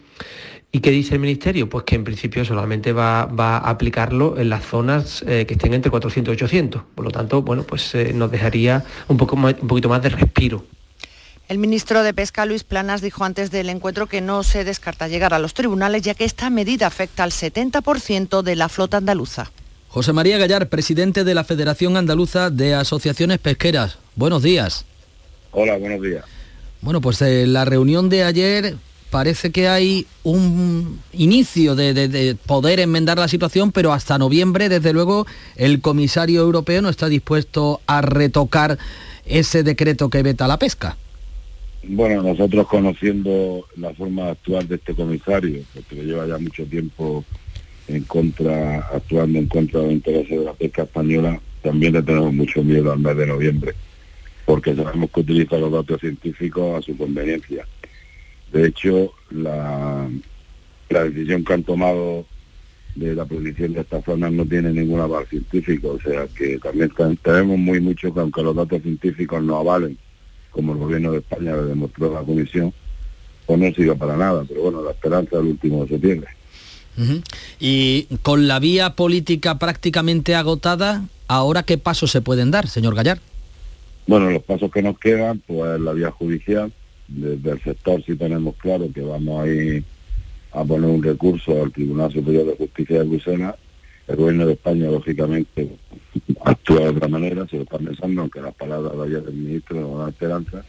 ¿Y 0.70 0.80
qué 0.80 0.90
dice 0.90 1.14
el 1.14 1.20
Ministerio? 1.20 1.68
Pues 1.68 1.84
que 1.84 1.94
en 1.94 2.04
principio 2.04 2.44
solamente 2.44 2.92
va, 2.92 3.22
a 3.22 3.70
aplicarlo 3.70 4.38
en 4.38 4.50
las 4.50 4.64
zonas 4.66 5.24
eh, 5.26 5.46
que 5.46 5.54
estén 5.54 5.72
entre 5.72 5.90
400 5.90 6.32
y 6.32 6.36
800. 6.36 6.82
Por 6.94 7.04
lo 7.06 7.10
tanto, 7.10 7.40
bueno, 7.42 7.62
pues 7.62 7.94
eh, 7.94 8.12
nos 8.12 8.30
dejaría 8.30 8.84
un, 9.08 9.16
poco 9.16 9.36
un 9.36 9.54
poquito 9.66 9.88
más 9.88 10.02
de 10.02 10.10
respiro. 10.10 10.64
El 11.48 11.56
ministro 11.56 12.02
de 12.02 12.12
Pesca, 12.12 12.44
Luis 12.44 12.62
Planas, 12.62 13.00
dijo 13.00 13.24
antes 13.24 13.50
del 13.50 13.70
encuentro 13.70 14.06
que 14.06 14.20
no 14.20 14.42
se 14.42 14.64
descarta 14.64 15.08
llegar 15.08 15.32
a 15.32 15.38
los 15.38 15.54
tribunales, 15.54 16.02
ya 16.02 16.12
que 16.12 16.26
esta 16.26 16.50
medida 16.50 16.86
afecta 16.86 17.24
al 17.24 17.30
70% 17.30 18.42
de 18.42 18.54
la 18.54 18.68
flota 18.68 18.98
andaluza. 18.98 19.50
José 19.88 20.12
María 20.12 20.36
Gallar, 20.36 20.68
presidente 20.68 21.24
de 21.24 21.34
la 21.34 21.44
Federación 21.44 21.96
Andaluza 21.96 22.50
de 22.50 22.74
Asociaciones 22.74 23.38
Pesqueras. 23.38 23.96
Buenos 24.14 24.42
días. 24.42 24.84
Hola, 25.52 25.78
buenos 25.78 26.02
días. 26.02 26.26
Bueno, 26.82 27.00
pues 27.00 27.22
eh, 27.22 27.46
la 27.46 27.64
reunión 27.64 28.10
de 28.10 28.24
ayer 28.24 28.76
parece 29.08 29.50
que 29.50 29.68
hay 29.68 30.06
un 30.24 31.00
inicio 31.14 31.74
de, 31.74 32.36
poder 32.44 32.78
enmendar 32.78 33.18
la 33.18 33.26
situación, 33.26 33.72
pero 33.72 33.94
hasta 33.94 34.18
noviembre, 34.18 34.68
desde 34.68 34.92
luego, 34.92 35.26
el 35.56 35.80
comisario 35.80 36.42
europeo 36.42 36.82
no 36.82 36.90
está 36.90 37.08
dispuesto 37.08 37.80
a 37.86 38.02
retocar 38.02 38.76
ese 39.24 39.62
decreto 39.62 40.10
que 40.10 40.22
veta 40.22 40.46
la 40.46 40.58
pesca. 40.58 40.98
Bueno, 41.82 42.22
nosotros 42.22 42.66
conociendo 42.66 43.66
la 43.76 43.94
forma 43.94 44.24
de 44.24 44.30
actuar 44.32 44.66
de 44.66 44.74
este 44.74 44.94
comisario, 44.94 45.62
porque 45.72 46.04
lleva 46.04 46.26
ya 46.26 46.36
mucho 46.38 46.64
tiempo 46.66 47.24
en 47.86 48.02
contra, 48.04 48.78
actuando 48.88 49.38
en 49.38 49.46
contra 49.46 49.80
de 49.80 49.86
los 49.86 49.94
intereses 49.94 50.38
de 50.38 50.44
la 50.44 50.52
pesca 50.54 50.82
española, 50.82 51.40
también 51.62 51.92
le 51.92 52.02
tenemos 52.02 52.32
mucho 52.32 52.62
miedo 52.62 52.92
al 52.92 52.98
mes 52.98 53.16
de 53.16 53.26
noviembre, 53.26 53.74
porque 54.44 54.74
sabemos 54.74 55.10
que 55.10 55.20
utiliza 55.20 55.56
los 55.58 55.72
datos 55.72 56.00
científicos 56.00 56.78
a 56.78 56.82
su 56.82 56.96
conveniencia. 56.96 57.66
De 58.52 58.66
hecho, 58.66 59.12
la, 59.30 60.08
decisión 60.88 61.44
que 61.44 61.52
han 61.52 61.62
tomado 61.62 62.26
de 62.96 63.14
la 63.14 63.24
prohibición 63.24 63.74
de 63.74 63.82
estas 63.82 64.04
zonas 64.04 64.32
no 64.32 64.44
tiene 64.44 64.72
ningún 64.72 65.00
aval 65.00 65.26
científico, 65.26 65.90
o 65.90 66.00
sea 66.00 66.26
que 66.26 66.58
también 66.58 66.90
tenemos 67.22 67.56
muy 67.58 67.80
mucho 67.80 68.12
que 68.12 68.20
aunque 68.20 68.42
los 68.42 68.56
datos 68.56 68.82
científicos 68.82 69.42
no 69.42 69.58
avalen, 69.58 69.96
como 70.50 70.72
el 70.72 70.78
gobierno 70.78 71.12
de 71.12 71.18
España 71.18 71.52
le 71.56 71.62
demostró 71.62 72.12
la 72.12 72.20
comisión, 72.20 72.72
pues 73.46 73.58
no 73.58 73.66
sirve 73.72 73.94
para 73.94 74.16
nada, 74.16 74.44
pero 74.46 74.62
bueno, 74.62 74.82
la 74.82 74.90
esperanza 74.90 75.36
del 75.36 75.46
último 75.46 75.82
de 75.84 75.88
septiembre. 75.88 76.28
Y 77.60 78.08
con 78.22 78.48
la 78.48 78.58
vía 78.58 78.96
política 78.96 79.58
prácticamente 79.58 80.34
agotada, 80.34 81.04
¿ahora 81.28 81.62
qué 81.62 81.78
pasos 81.78 82.10
se 82.10 82.20
pueden 82.20 82.50
dar, 82.50 82.66
señor 82.66 82.94
Gallar? 82.94 83.20
Bueno, 84.06 84.30
los 84.30 84.42
pasos 84.42 84.70
que 84.72 84.82
nos 84.82 84.98
quedan, 84.98 85.40
pues 85.46 85.80
la 85.80 85.92
vía 85.92 86.10
judicial, 86.10 86.72
desde 87.06 87.50
el 87.52 87.62
sector 87.62 88.02
sí 88.04 88.16
tenemos 88.16 88.56
claro 88.56 88.88
que 88.92 89.00
vamos 89.00 89.42
a 89.42 89.46
ir 89.46 89.84
a 90.52 90.64
poner 90.64 90.90
un 90.90 91.02
recurso 91.02 91.62
al 91.62 91.72
Tribunal 91.72 92.12
Superior 92.12 92.46
de 92.46 92.56
Justicia 92.56 92.98
de 92.98 93.04
Bruselas. 93.04 93.54
El 94.08 94.16
gobierno 94.16 94.46
de 94.46 94.54
España, 94.54 94.90
lógicamente, 94.90 95.70
actúa 96.44 96.80
de 96.80 96.88
otra 96.88 97.08
manera, 97.08 97.46
se 97.46 97.56
lo 97.56 97.62
está 97.62 97.78
pensando, 97.78 98.22
aunque 98.22 98.40
las 98.40 98.54
palabras 98.54 98.96
de 98.96 99.04
ayer 99.04 99.22
del 99.22 99.34
ministro 99.34 99.80
no 99.80 99.98
dan 99.98 100.08
esperanza. 100.08 100.64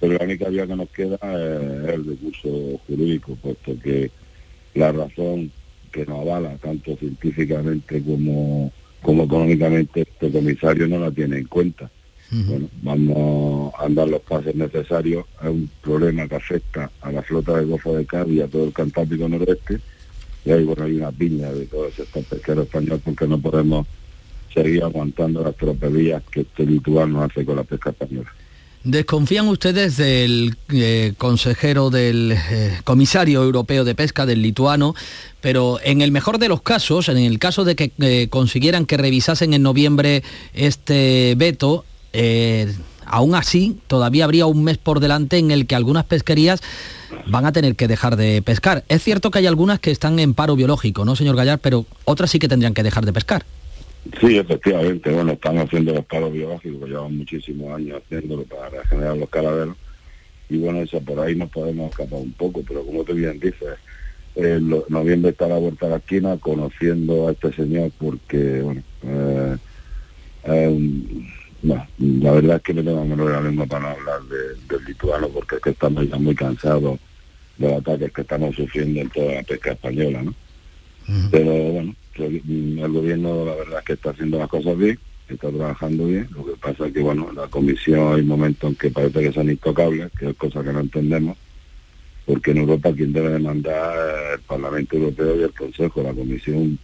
Pero 0.00 0.12
la 0.12 0.24
única 0.24 0.48
vía 0.48 0.66
que 0.66 0.76
nos 0.76 0.88
queda 0.90 1.16
es 1.16 1.94
el 1.94 2.04
recurso 2.04 2.78
jurídico, 2.86 3.36
puesto 3.42 3.72
que 3.82 4.10
la 4.74 4.92
razón 4.92 5.50
que 5.90 6.04
nos 6.04 6.20
avala, 6.20 6.56
tanto 6.58 6.94
científicamente 6.96 8.02
como, 8.02 8.70
como 9.02 9.24
económicamente, 9.24 10.02
este 10.02 10.30
comisario 10.30 10.86
no 10.86 11.00
la 11.00 11.10
tiene 11.10 11.38
en 11.38 11.46
cuenta. 11.46 11.90
Bueno, 12.30 12.68
vamos 12.82 13.72
a 13.78 13.88
dar 13.88 14.08
los 14.08 14.20
pasos 14.20 14.54
necesarios. 14.54 15.24
Es 15.42 15.48
un 15.48 15.70
problema 15.80 16.28
que 16.28 16.34
afecta 16.34 16.90
a 17.00 17.10
la 17.10 17.22
flota 17.22 17.56
del 17.56 17.68
Golfo 17.68 17.96
de 17.96 18.04
Cádiz 18.04 18.34
y 18.34 18.40
a 18.42 18.46
todo 18.46 18.66
el 18.66 18.72
Cantábrico 18.74 19.26
Noroeste. 19.26 19.80
Y 20.48 20.50
ahí 20.50 20.64
bueno, 20.64 20.84
hay 20.84 20.96
una 20.96 21.12
piña 21.12 21.52
de 21.52 21.66
todo 21.66 21.90
sector 21.90 22.24
pesquero 22.24 22.62
español 22.62 23.02
porque 23.04 23.26
no 23.26 23.38
podemos 23.38 23.86
seguir 24.54 24.82
aguantando 24.82 25.44
las 25.44 25.54
tropelías 25.54 26.22
que 26.30 26.40
este 26.40 26.64
lituano 26.64 27.22
hace 27.22 27.44
con 27.44 27.56
la 27.56 27.64
pesca 27.64 27.90
española. 27.90 28.32
¿Desconfían 28.82 29.46
ustedes 29.48 29.98
del 29.98 30.56
eh, 30.72 31.12
consejero 31.18 31.90
del 31.90 32.32
eh, 32.32 32.80
comisario 32.84 33.42
europeo 33.42 33.84
de 33.84 33.94
pesca, 33.94 34.24
del 34.24 34.40
lituano? 34.40 34.94
Pero 35.42 35.80
en 35.84 36.00
el 36.00 36.12
mejor 36.12 36.38
de 36.38 36.48
los 36.48 36.62
casos, 36.62 37.10
en 37.10 37.18
el 37.18 37.38
caso 37.38 37.66
de 37.66 37.76
que 37.76 37.92
eh, 37.98 38.28
consiguieran 38.30 38.86
que 38.86 38.96
revisasen 38.96 39.52
en 39.52 39.62
noviembre 39.62 40.22
este 40.54 41.34
veto, 41.36 41.84
aún 43.04 43.34
así 43.34 43.76
todavía 43.86 44.24
habría 44.24 44.46
un 44.46 44.64
mes 44.64 44.78
por 44.78 45.00
delante 45.00 45.36
en 45.36 45.50
el 45.50 45.66
que 45.66 45.74
algunas 45.74 46.06
pesquerías 46.06 46.62
van 47.26 47.46
a 47.46 47.52
tener 47.52 47.76
que 47.76 47.88
dejar 47.88 48.16
de 48.16 48.42
pescar. 48.42 48.84
Es 48.88 49.02
cierto 49.02 49.30
que 49.30 49.38
hay 49.38 49.46
algunas 49.46 49.78
que 49.80 49.90
están 49.90 50.18
en 50.18 50.34
paro 50.34 50.56
biológico, 50.56 51.04
¿no, 51.04 51.16
señor 51.16 51.36
Gallar? 51.36 51.58
Pero 51.58 51.86
otras 52.04 52.30
sí 52.30 52.38
que 52.38 52.48
tendrían 52.48 52.74
que 52.74 52.82
dejar 52.82 53.04
de 53.04 53.12
pescar. 53.12 53.44
Sí, 54.20 54.38
efectivamente. 54.38 55.10
Bueno, 55.10 55.32
están 55.32 55.58
haciendo 55.58 55.92
los 55.94 56.04
paros 56.04 56.32
biológicos, 56.32 56.88
llevan 56.88 57.16
muchísimos 57.16 57.74
años 57.76 58.00
haciéndolo 58.02 58.44
para 58.44 58.84
generar 58.86 59.16
los 59.16 59.28
caladeros. 59.28 59.76
Y 60.48 60.56
bueno, 60.56 60.80
eso 60.80 61.00
por 61.00 61.20
ahí 61.20 61.34
nos 61.34 61.50
podemos 61.50 61.90
escapar 61.90 62.18
un 62.20 62.32
poco, 62.32 62.62
pero 62.66 62.84
como 62.84 63.04
tú 63.04 63.12
bien 63.12 63.38
dices, 63.38 63.76
en 64.34 64.70
noviembre 64.88 65.32
está 65.32 65.44
a 65.44 65.48
la 65.48 65.58
vuelta 65.58 65.86
de 65.86 65.90
la 65.92 65.98
esquina 65.98 66.36
conociendo 66.38 67.28
a 67.28 67.32
este 67.32 67.52
señor 67.52 67.90
porque, 67.98 68.62
bueno, 68.62 68.82
eh, 69.02 69.56
no, 71.62 71.86
la 71.98 72.32
verdad 72.32 72.56
es 72.56 72.62
que 72.62 72.74
no 72.74 72.84
tengo 72.84 73.04
menor 73.04 73.32
la 73.32 73.40
lengua 73.40 73.66
para 73.66 73.90
hablar 73.90 74.22
del 74.22 74.84
lituano 74.84 75.28
porque 75.28 75.56
es 75.56 75.62
que 75.62 75.70
estamos 75.70 76.08
ya 76.08 76.16
muy 76.16 76.34
cansados 76.34 76.98
de 77.56 77.68
los 77.68 77.78
ataques 77.78 78.12
que 78.12 78.20
estamos 78.20 78.54
sufriendo 78.54 79.00
en 79.00 79.10
toda 79.10 79.34
la 79.34 79.42
pesca 79.42 79.72
española, 79.72 80.22
¿no? 80.22 80.34
Pero 81.30 81.52
bueno, 81.52 81.94
el 82.16 82.92
gobierno 82.92 83.44
la 83.44 83.54
verdad 83.54 83.78
es 83.78 83.84
que 83.84 83.92
está 83.94 84.10
haciendo 84.10 84.38
las 84.38 84.48
cosas 84.48 84.76
bien, 84.76 84.98
está 85.28 85.50
trabajando 85.50 86.06
bien, 86.06 86.28
lo 86.34 86.44
que 86.44 86.52
pasa 86.60 86.86
es 86.86 86.92
que 86.92 87.00
bueno, 87.00 87.32
la 87.32 87.48
comisión 87.48 88.14
hay 88.14 88.22
momentos 88.22 88.70
en 88.70 88.76
que 88.76 88.90
parece 88.90 89.20
que 89.20 89.32
son 89.32 89.50
intocables, 89.50 90.12
que 90.18 90.30
es 90.30 90.36
cosa 90.36 90.62
que 90.62 90.72
no 90.72 90.80
entendemos, 90.80 91.36
porque 92.26 92.50
en 92.50 92.58
Europa 92.58 92.92
quien 92.92 93.12
debe 93.12 93.30
demandar 93.30 94.34
el 94.34 94.40
Parlamento 94.40 94.96
Europeo 94.96 95.40
y 95.40 95.42
el 95.44 95.54
Consejo, 95.54 96.02
la 96.02 96.12
comisión 96.12 96.78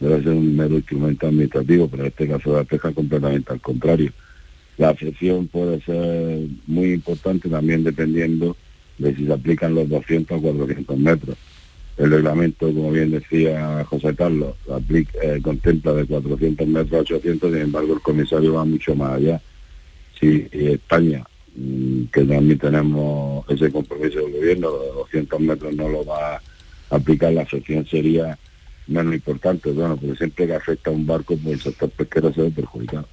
debe 0.00 0.22
ser 0.22 0.32
un 0.32 0.56
mero 0.56 0.76
instrumento 0.76 1.26
administrativo, 1.26 1.88
pero 1.88 2.02
en 2.04 2.08
este 2.08 2.26
caso 2.26 2.56
la 2.56 2.64
pesca 2.64 2.90
completamente 2.92 3.52
al 3.52 3.60
contrario. 3.60 4.12
La 4.78 4.88
afección 4.88 5.46
puede 5.46 5.80
ser 5.82 6.48
muy 6.66 6.94
importante 6.94 7.50
también 7.50 7.84
dependiendo 7.84 8.56
de 8.96 9.14
si 9.14 9.26
se 9.26 9.32
aplican 9.32 9.74
los 9.74 9.88
200 9.88 10.38
o 10.38 10.40
400 10.40 10.98
metros. 10.98 11.36
El 11.98 12.10
reglamento, 12.10 12.66
como 12.66 12.92
bien 12.92 13.10
decía 13.10 13.84
José 13.84 14.14
Carlos, 14.14 14.54
eh, 14.66 15.40
contempla 15.42 15.92
de 15.92 16.06
400 16.06 16.66
metros 16.66 16.92
a 16.94 17.02
800, 17.02 17.52
sin 17.52 17.60
embargo 17.60 17.92
el 17.92 18.00
comisario 18.00 18.54
va 18.54 18.64
mucho 18.64 18.94
más 18.94 19.12
allá. 19.12 19.40
Si 20.18 20.48
España, 20.50 21.24
mm, 21.56 22.04
que 22.04 22.24
también 22.24 22.58
tenemos 22.58 23.44
ese 23.50 23.70
compromiso 23.70 24.20
del 24.20 24.32
gobierno, 24.32 24.70
de 24.78 24.88
200 24.92 25.40
metros 25.40 25.74
no 25.74 25.90
lo 25.90 26.06
va 26.06 26.36
a 26.36 26.40
aplicar, 26.88 27.34
la 27.34 27.42
afección 27.42 27.84
sería 27.86 28.38
menos 28.90 29.14
importante, 29.14 29.70
bueno, 29.70 29.96
porque 29.96 30.16
siempre 30.16 30.46
que 30.46 30.54
afecta 30.54 30.90
a 30.90 30.92
un 30.92 31.06
barco, 31.06 31.36
pues 31.42 31.54
el 31.54 31.62
sector 31.62 31.90
pesquero 31.90 32.32
se 32.32 32.42
ve 32.42 32.50
perjudicado. 32.50 33.06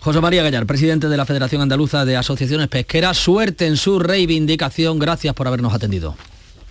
José 0.00 0.20
María 0.20 0.42
Gallar, 0.42 0.66
presidente 0.66 1.08
de 1.08 1.16
la 1.16 1.24
Federación 1.24 1.62
Andaluza 1.62 2.04
de 2.04 2.16
Asociaciones 2.16 2.66
Pesqueras, 2.66 3.16
suerte 3.16 3.66
en 3.66 3.76
su 3.76 4.00
reivindicación. 4.00 4.98
Gracias 4.98 5.32
por 5.34 5.46
habernos 5.46 5.72
atendido. 5.72 6.16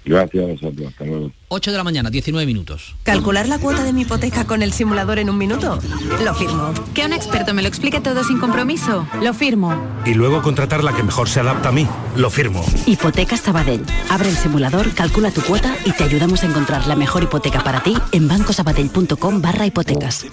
Gracias 0.04 0.44
a 0.44 0.48
vosotros, 0.48 0.88
hasta 0.88 1.06
luego. 1.06 1.32
8 1.50 1.72
de 1.72 1.78
la 1.78 1.84
mañana, 1.84 2.10
19 2.10 2.46
minutos. 2.46 2.96
¿Calcular 3.04 3.48
la 3.48 3.60
cuota 3.60 3.84
de 3.84 3.94
mi 3.94 4.02
hipoteca 4.02 4.46
con 4.46 4.64
el 4.64 4.74
simulador 4.74 5.20
en 5.20 5.30
un 5.30 5.38
minuto? 5.38 5.80
Lo 6.24 6.34
firmo. 6.34 6.74
¿Que 6.94 7.06
un 7.06 7.14
experto 7.14 7.54
me 7.54 7.62
lo 7.62 7.68
explique 7.68 8.02
todo 8.02 8.24
sin 8.24 8.40
compromiso? 8.40 9.08
Lo 9.22 9.34
firmo. 9.34 9.76
Y 10.06 10.14
luego 10.14 10.42
contratar 10.42 10.84
la 10.84 10.96
que 10.96 11.04
mejor 11.04 11.30
se 11.30 11.40
adapta 11.40 11.70
a 11.70 11.72
mí. 11.72 11.88
Lo 12.16 12.30
firmo. 12.30 12.66
Hipotecas 12.88 13.42
Sabadell. 13.42 13.86
Abre 14.10 14.30
el 14.30 14.36
simulador, 14.36 14.92
calcula 14.94 15.30
tu 15.32 15.42
cuota 15.42 15.76
y 15.86 15.92
te 15.92 16.04
ayudamos 16.04 16.44
a 16.44 16.48
encontrar 16.48 16.88
la 16.88 16.96
mejor 16.96 17.24
hipoteca 17.24 17.64
para 17.64 17.84
ti 17.84 17.94
en 18.12 18.28
bancosabadell.com 18.28 19.42
barra 19.42 19.66
hipotecas. 19.68 20.26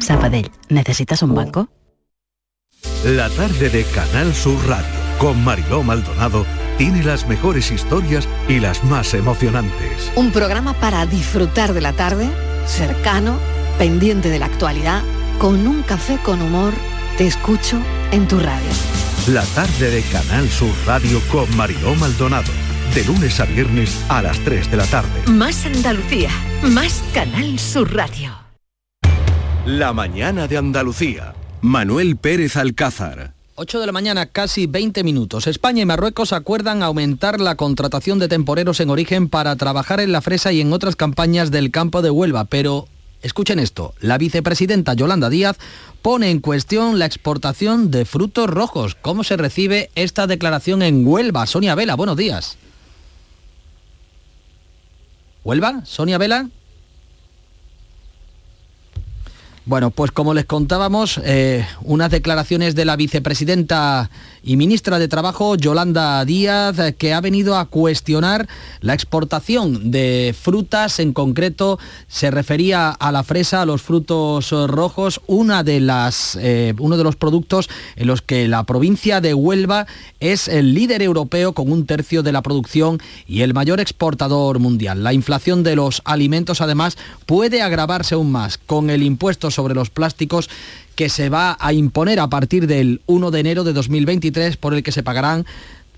Sabadell, 0.00 0.50
¿necesitas 0.70 1.22
un 1.22 1.34
banco? 1.34 1.68
La 3.04 3.28
tarde 3.30 3.68
de 3.68 3.84
Canal 3.84 4.34
Sur 4.34 4.66
Radio 4.66 4.86
con 5.18 5.42
Mariló 5.44 5.82
Maldonado 5.82 6.46
tiene 6.76 7.02
las 7.02 7.26
mejores 7.26 7.70
historias 7.70 8.28
y 8.48 8.60
las 8.60 8.84
más 8.84 9.14
emocionantes. 9.14 10.12
Un 10.16 10.32
programa 10.32 10.74
para 10.74 11.06
disfrutar 11.06 11.72
de 11.72 11.80
la 11.80 11.92
tarde, 11.92 12.28
cercano, 12.66 13.38
pendiente 13.78 14.28
de 14.28 14.38
la 14.38 14.46
actualidad, 14.46 15.02
con 15.38 15.66
un 15.66 15.82
café 15.82 16.18
con 16.22 16.42
humor. 16.42 16.72
Te 17.18 17.26
escucho 17.26 17.78
en 18.12 18.26
tu 18.26 18.38
radio. 18.38 18.70
La 19.28 19.42
tarde 19.54 19.90
de 19.90 20.02
Canal 20.02 20.48
Sur 20.48 20.74
Radio 20.86 21.20
con 21.30 21.56
Mariló 21.56 21.94
Maldonado. 21.94 22.50
De 22.94 23.04
lunes 23.04 23.40
a 23.40 23.44
viernes 23.44 24.04
a 24.08 24.22
las 24.22 24.38
3 24.40 24.70
de 24.70 24.76
la 24.76 24.86
tarde. 24.86 25.30
Más 25.30 25.64
Andalucía, 25.66 26.30
más 26.62 27.02
Canal 27.12 27.58
Sur 27.58 27.94
Radio. 27.94 28.32
La 29.64 29.92
mañana 29.92 30.46
de 30.46 30.58
Andalucía. 30.58 31.34
Manuel 31.62 32.16
Pérez 32.16 32.56
Alcázar. 32.56 33.33
8 33.56 33.78
de 33.78 33.86
la 33.86 33.92
mañana, 33.92 34.26
casi 34.26 34.66
20 34.66 35.04
minutos. 35.04 35.46
España 35.46 35.82
y 35.82 35.86
Marruecos 35.86 36.32
acuerdan 36.32 36.82
aumentar 36.82 37.40
la 37.40 37.54
contratación 37.54 38.18
de 38.18 38.26
temporeros 38.26 38.80
en 38.80 38.90
origen 38.90 39.28
para 39.28 39.54
trabajar 39.54 40.00
en 40.00 40.10
la 40.10 40.22
fresa 40.22 40.50
y 40.50 40.60
en 40.60 40.72
otras 40.72 40.96
campañas 40.96 41.52
del 41.52 41.70
campo 41.70 42.02
de 42.02 42.10
Huelva. 42.10 42.46
Pero, 42.46 42.88
escuchen 43.22 43.60
esto, 43.60 43.94
la 44.00 44.18
vicepresidenta 44.18 44.94
Yolanda 44.94 45.30
Díaz 45.30 45.56
pone 46.02 46.30
en 46.30 46.40
cuestión 46.40 46.98
la 46.98 47.06
exportación 47.06 47.92
de 47.92 48.04
frutos 48.04 48.50
rojos. 48.50 48.96
¿Cómo 49.00 49.22
se 49.22 49.36
recibe 49.36 49.88
esta 49.94 50.26
declaración 50.26 50.82
en 50.82 51.06
Huelva? 51.06 51.46
Sonia 51.46 51.76
Vela, 51.76 51.94
buenos 51.94 52.16
días. 52.16 52.58
¿Huelva? 55.44 55.82
Sonia 55.84 56.18
Vela. 56.18 56.48
Bueno, 59.66 59.90
pues 59.90 60.10
como 60.10 60.34
les 60.34 60.44
contábamos, 60.44 61.18
eh, 61.24 61.66
unas 61.84 62.10
declaraciones 62.10 62.74
de 62.74 62.84
la 62.84 62.96
vicepresidenta 62.96 64.10
y 64.42 64.58
ministra 64.58 64.98
de 64.98 65.08
Trabajo, 65.08 65.56
Yolanda 65.56 66.22
Díaz, 66.26 66.76
que 66.98 67.14
ha 67.14 67.22
venido 67.22 67.56
a 67.56 67.64
cuestionar 67.64 68.46
la 68.82 68.92
exportación 68.92 69.90
de 69.90 70.34
frutas, 70.38 71.00
en 71.00 71.14
concreto 71.14 71.78
se 72.08 72.30
refería 72.30 72.90
a 72.90 73.10
la 73.10 73.22
fresa, 73.22 73.62
a 73.62 73.64
los 73.64 73.80
frutos 73.80 74.50
rojos, 74.50 75.22
una 75.26 75.64
de 75.64 75.80
las, 75.80 76.36
eh, 76.38 76.74
uno 76.78 76.98
de 76.98 77.04
los 77.04 77.16
productos 77.16 77.70
en 77.96 78.06
los 78.06 78.20
que 78.20 78.46
la 78.48 78.64
provincia 78.64 79.22
de 79.22 79.32
Huelva 79.32 79.86
es 80.20 80.46
el 80.46 80.74
líder 80.74 81.00
europeo 81.00 81.54
con 81.54 81.72
un 81.72 81.86
tercio 81.86 82.22
de 82.22 82.32
la 82.32 82.42
producción 82.42 83.00
y 83.26 83.40
el 83.40 83.54
mayor 83.54 83.80
exportador 83.80 84.58
mundial. 84.58 85.02
La 85.02 85.14
inflación 85.14 85.62
de 85.62 85.74
los 85.74 86.02
alimentos, 86.04 86.60
además, 86.60 86.98
puede 87.24 87.62
agravarse 87.62 88.14
aún 88.14 88.30
más 88.30 88.58
con 88.58 88.90
el 88.90 89.02
impuesto 89.02 89.50
sobre 89.54 89.74
los 89.74 89.90
plásticos 89.90 90.50
que 90.94 91.08
se 91.08 91.28
va 91.28 91.56
a 91.58 91.72
imponer 91.72 92.20
a 92.20 92.28
partir 92.28 92.66
del 92.66 93.00
1 93.06 93.30
de 93.30 93.40
enero 93.40 93.64
de 93.64 93.72
2023 93.72 94.56
por 94.56 94.74
el 94.74 94.82
que 94.82 94.92
se 94.92 95.02
pagarán 95.02 95.46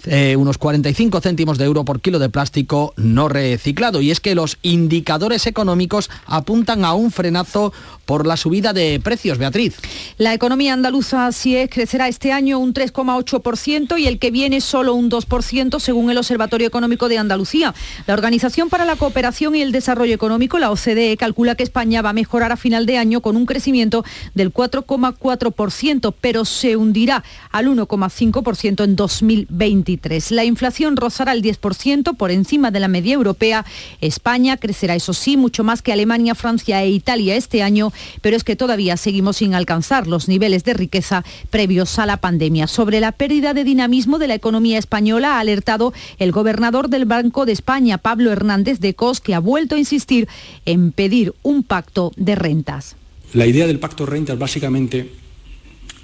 eh, 0.06 0.36
unos 0.36 0.58
45 0.58 1.20
céntimos 1.20 1.58
de 1.58 1.64
euro 1.64 1.84
por 1.84 2.00
kilo 2.00 2.18
de 2.18 2.28
plástico 2.28 2.94
no 2.96 3.28
reciclado. 3.28 4.00
Y 4.00 4.10
es 4.10 4.20
que 4.20 4.34
los 4.34 4.58
indicadores 4.62 5.46
económicos 5.46 6.10
apuntan 6.26 6.84
a 6.84 6.94
un 6.94 7.10
frenazo 7.10 7.72
por 8.04 8.26
la 8.26 8.36
subida 8.36 8.72
de 8.72 9.00
precios, 9.02 9.36
Beatriz. 9.36 9.76
La 10.16 10.32
economía 10.32 10.72
andaluza, 10.72 11.26
así 11.26 11.56
es, 11.56 11.68
crecerá 11.68 12.08
este 12.08 12.32
año 12.32 12.58
un 12.58 12.72
3,8% 12.72 13.98
y 13.98 14.06
el 14.06 14.18
que 14.18 14.30
viene 14.30 14.60
solo 14.60 14.94
un 14.94 15.10
2%, 15.10 15.80
según 15.80 16.10
el 16.10 16.18
Observatorio 16.18 16.68
Económico 16.68 17.08
de 17.08 17.18
Andalucía. 17.18 17.74
La 18.06 18.14
Organización 18.14 18.68
para 18.68 18.84
la 18.84 18.96
Cooperación 18.96 19.56
y 19.56 19.62
el 19.62 19.72
Desarrollo 19.72 20.14
Económico, 20.14 20.58
la 20.58 20.70
OCDE, 20.70 21.16
calcula 21.16 21.56
que 21.56 21.64
España 21.64 22.00
va 22.00 22.10
a 22.10 22.12
mejorar 22.12 22.52
a 22.52 22.56
final 22.56 22.86
de 22.86 22.96
año 22.96 23.20
con 23.20 23.36
un 23.36 23.44
crecimiento 23.44 24.04
del 24.34 24.52
4,4%, 24.52 26.14
pero 26.20 26.44
se 26.44 26.76
hundirá 26.76 27.24
al 27.50 27.66
1,5% 27.66 28.84
en 28.84 28.94
2023. 28.94 29.95
La 30.30 30.44
inflación 30.44 30.96
rozará 30.96 31.32
el 31.32 31.42
10% 31.42 32.16
por 32.16 32.30
encima 32.30 32.70
de 32.70 32.80
la 32.80 32.88
media 32.88 33.14
europea. 33.14 33.64
España 34.00 34.56
crecerá, 34.56 34.94
eso 34.94 35.12
sí, 35.12 35.36
mucho 35.36 35.64
más 35.64 35.82
que 35.82 35.92
Alemania, 35.92 36.34
Francia 36.34 36.82
e 36.82 36.90
Italia 36.90 37.36
este 37.36 37.62
año, 37.62 37.92
pero 38.20 38.36
es 38.36 38.44
que 38.44 38.56
todavía 38.56 38.96
seguimos 38.96 39.38
sin 39.38 39.54
alcanzar 39.54 40.06
los 40.06 40.28
niveles 40.28 40.64
de 40.64 40.74
riqueza 40.74 41.24
previos 41.50 41.98
a 41.98 42.06
la 42.06 42.18
pandemia. 42.18 42.66
Sobre 42.66 43.00
la 43.00 43.12
pérdida 43.12 43.54
de 43.54 43.64
dinamismo 43.64 44.18
de 44.18 44.28
la 44.28 44.34
economía 44.34 44.78
española 44.78 45.36
ha 45.36 45.40
alertado 45.40 45.92
el 46.18 46.32
gobernador 46.32 46.88
del 46.88 47.04
Banco 47.04 47.46
de 47.46 47.52
España, 47.52 47.98
Pablo 47.98 48.32
Hernández 48.32 48.80
de 48.80 48.94
Cos, 48.94 49.20
que 49.20 49.34
ha 49.34 49.40
vuelto 49.40 49.74
a 49.74 49.78
insistir 49.78 50.28
en 50.64 50.92
pedir 50.92 51.34
un 51.42 51.62
pacto 51.62 52.12
de 52.16 52.34
rentas. 52.34 52.96
La 53.32 53.46
idea 53.46 53.66
del 53.66 53.78
pacto 53.78 54.04
de 54.04 54.12
rentas 54.12 54.38
básicamente 54.38 55.10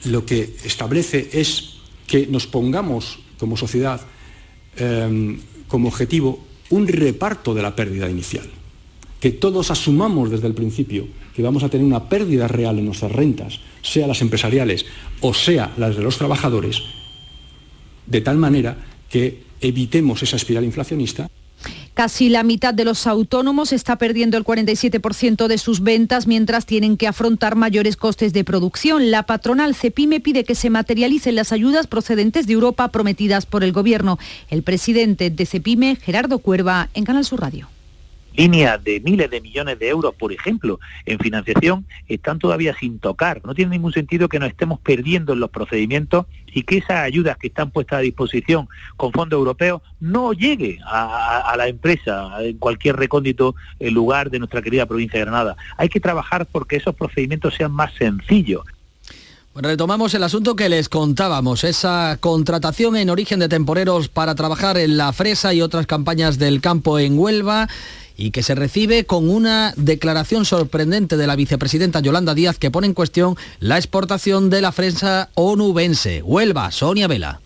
lo 0.04 0.26
que 0.26 0.56
establece 0.64 1.30
es 1.32 1.74
que 2.06 2.26
nos 2.26 2.46
pongamos 2.46 3.18
como 3.42 3.56
sociedad 3.56 4.00
em, 4.78 5.42
como 5.66 5.88
objetivo 5.88 6.38
un 6.70 6.86
reparto 6.86 7.54
de 7.54 7.62
la 7.62 7.74
pérdida 7.74 8.08
inicial. 8.08 8.46
Que 9.18 9.34
todos 9.34 9.72
asumamos 9.72 10.30
desde 10.30 10.46
el 10.46 10.54
principio 10.54 11.08
que 11.34 11.42
vamos 11.42 11.64
a 11.64 11.68
tener 11.68 11.84
una 11.84 12.08
pérdida 12.08 12.46
real 12.46 12.78
en 12.78 12.86
nuestras 12.86 13.10
rentas, 13.10 13.58
sea 13.82 14.06
las 14.06 14.22
empresariales 14.22 14.86
o 15.20 15.34
sea 15.34 15.74
las 15.76 15.96
de 15.96 16.02
los 16.02 16.18
trabajadores, 16.18 16.82
de 18.06 18.20
tal 18.20 18.38
manera 18.38 18.76
que 19.10 19.42
evitemos 19.60 20.22
esa 20.22 20.36
espiral 20.36 20.64
inflacionista. 20.64 21.28
Casi 21.94 22.30
la 22.30 22.42
mitad 22.42 22.72
de 22.72 22.86
los 22.86 23.06
autónomos 23.06 23.72
está 23.72 23.96
perdiendo 23.96 24.38
el 24.38 24.44
47% 24.44 25.46
de 25.46 25.58
sus 25.58 25.82
ventas 25.82 26.26
mientras 26.26 26.64
tienen 26.64 26.96
que 26.96 27.06
afrontar 27.06 27.54
mayores 27.54 27.96
costes 27.96 28.32
de 28.32 28.44
producción. 28.44 29.10
La 29.10 29.24
patronal 29.24 29.74
Cepime 29.74 30.20
pide 30.20 30.44
que 30.44 30.54
se 30.54 30.70
materialicen 30.70 31.34
las 31.34 31.52
ayudas 31.52 31.86
procedentes 31.86 32.46
de 32.46 32.54
Europa 32.54 32.88
prometidas 32.88 33.44
por 33.44 33.62
el 33.62 33.72
Gobierno. 33.72 34.18
El 34.48 34.62
presidente 34.62 35.28
de 35.28 35.44
Cepime, 35.44 35.96
Gerardo 35.96 36.38
Cuerva, 36.38 36.88
en 36.94 37.04
Canal 37.04 37.26
Sur 37.26 37.40
Radio 37.40 37.71
líneas 38.36 38.82
de 38.82 39.00
miles 39.00 39.30
de 39.30 39.40
millones 39.40 39.78
de 39.78 39.88
euros, 39.88 40.14
por 40.14 40.32
ejemplo, 40.32 40.80
en 41.06 41.18
financiación, 41.18 41.86
están 42.08 42.38
todavía 42.38 42.74
sin 42.78 42.98
tocar. 42.98 43.40
No 43.44 43.54
tiene 43.54 43.72
ningún 43.72 43.92
sentido 43.92 44.28
que 44.28 44.38
nos 44.38 44.48
estemos 44.48 44.80
perdiendo 44.80 45.32
en 45.32 45.40
los 45.40 45.50
procedimientos 45.50 46.26
y 46.52 46.62
que 46.62 46.78
esas 46.78 46.98
ayudas 46.98 47.36
que 47.38 47.48
están 47.48 47.70
puestas 47.70 47.98
a 47.98 48.02
disposición 48.02 48.68
con 48.96 49.12
fondos 49.12 49.38
europeos 49.38 49.82
no 50.00 50.32
llegue 50.32 50.78
a, 50.84 51.54
la 51.56 51.68
empresa 51.68 52.42
en 52.42 52.58
cualquier 52.58 52.96
recóndito 52.96 53.54
eh, 53.78 53.90
lugar 53.90 54.30
de 54.30 54.38
nuestra 54.38 54.62
querida 54.62 54.86
provincia 54.86 55.18
de 55.18 55.24
Granada. 55.24 55.56
Hay 55.76 55.88
que 55.88 56.00
trabajar 56.00 56.46
porque 56.50 56.76
esos 56.76 56.94
procedimientos 56.94 57.54
sean 57.54 57.72
más 57.72 57.92
sencillos. 57.94 58.62
Retomamos 59.54 60.14
el 60.14 60.22
asunto 60.22 60.56
que 60.56 60.70
les 60.70 60.88
contábamos, 60.88 61.62
esa 61.62 62.16
contratación 62.20 62.96
en 62.96 63.10
origen 63.10 63.38
de 63.38 63.50
temporeros 63.50 64.08
para 64.08 64.34
trabajar 64.34 64.78
en 64.78 64.96
la 64.96 65.12
fresa 65.12 65.52
y 65.52 65.60
otras 65.60 65.86
campañas 65.86 66.38
del 66.38 66.62
campo 66.62 66.98
en 66.98 67.18
Huelva 67.18 67.68
y 68.16 68.30
que 68.30 68.42
se 68.42 68.54
recibe 68.54 69.04
con 69.04 69.28
una 69.28 69.74
declaración 69.76 70.44
sorprendente 70.44 71.16
de 71.16 71.26
la 71.26 71.36
vicepresidenta 71.36 72.00
Yolanda 72.00 72.34
Díaz 72.34 72.58
que 72.58 72.70
pone 72.70 72.86
en 72.86 72.94
cuestión 72.94 73.36
la 73.60 73.76
exportación 73.76 74.50
de 74.50 74.60
la 74.60 74.72
fresa 74.72 75.30
onubense. 75.34 76.22
Huelva, 76.22 76.70
Sonia 76.70 77.08
Vela. 77.08 77.40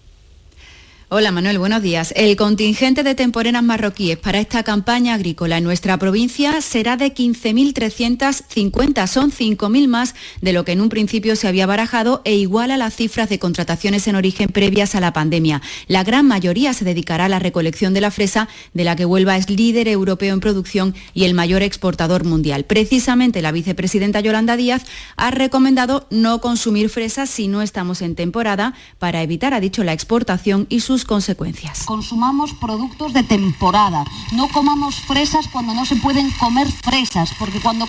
Hola 1.09 1.31
Manuel, 1.31 1.61
buenos 1.61 1.83
días. 1.83 2.13
El 2.17 2.35
contingente 2.35 3.05
de 3.05 3.15
temporeras 3.15 3.63
marroquíes 3.63 4.19
para 4.19 4.41
esta 4.41 4.65
campaña 4.65 5.15
agrícola 5.15 5.57
en 5.57 5.63
nuestra 5.63 5.97
provincia 5.99 6.61
será 6.61 6.97
de 6.97 7.15
15.350, 7.15 9.07
son 9.07 9.31
5.000 9.31 9.87
más 9.87 10.17
de 10.41 10.53
lo 10.53 10.65
que 10.65 10.73
en 10.73 10.81
un 10.81 10.89
principio 10.89 11.37
se 11.37 11.47
había 11.47 11.65
barajado 11.65 12.23
e 12.25 12.35
igual 12.35 12.73
a 12.73 12.77
las 12.77 12.97
cifras 12.97 13.29
de 13.29 13.39
contrataciones 13.39 14.09
en 14.09 14.17
origen 14.17 14.49
previas 14.49 14.97
a 14.97 15.01
la 15.01 15.13
pandemia. 15.13 15.63
La 15.87 16.03
gran 16.03 16.27
mayoría 16.27 16.75
se 16.75 16.85
dedicará 16.85 17.27
a 17.27 17.29
la 17.29 17.39
recolección 17.39 17.95
de 17.95 18.01
la 18.01 18.11
fresa, 18.11 18.49
de 18.75 18.83
la 18.83 18.97
que 18.97 19.05
Huelva 19.05 19.37
es 19.37 19.49
líder 19.49 19.87
europeo 19.87 20.35
en 20.35 20.41
producción 20.41 20.97
y 21.15 21.23
el 21.23 21.35
mayor 21.35 21.63
exportador 21.63 22.25
mundial. 22.25 22.65
Precisamente 22.65 23.43
la 23.43 23.53
vicepresidenta 23.53 24.19
Yolanda 24.19 24.57
Díaz 24.57 24.83
ha 25.17 25.31
recomendado 25.31 26.09
no 26.11 26.41
consumir 26.41 26.89
fresas 26.89 27.31
si 27.31 27.47
no 27.47 27.63
estamos 27.63 28.03
en 28.03 28.17
temporada 28.17 28.75
para 28.99 29.23
evitar, 29.23 29.55
ha 29.55 29.61
dicho, 29.61 29.85
la 29.85 29.93
exportación 29.93 30.67
y 30.69 30.81
su 30.81 30.96
consecuencias. 31.05 31.85
Consumamos 31.85 32.53
productos 32.55 33.13
de 33.13 33.23
temporada, 33.23 34.05
no 34.33 34.49
comamos 34.49 34.97
fresas 34.97 35.49
cuando 35.49 35.75
no 35.75 35.85
se 35.85 35.97
pueden 35.97 36.31
comer 36.33 36.71
fresas, 36.71 37.31
porque 37.39 37.61
cuando 37.61 37.87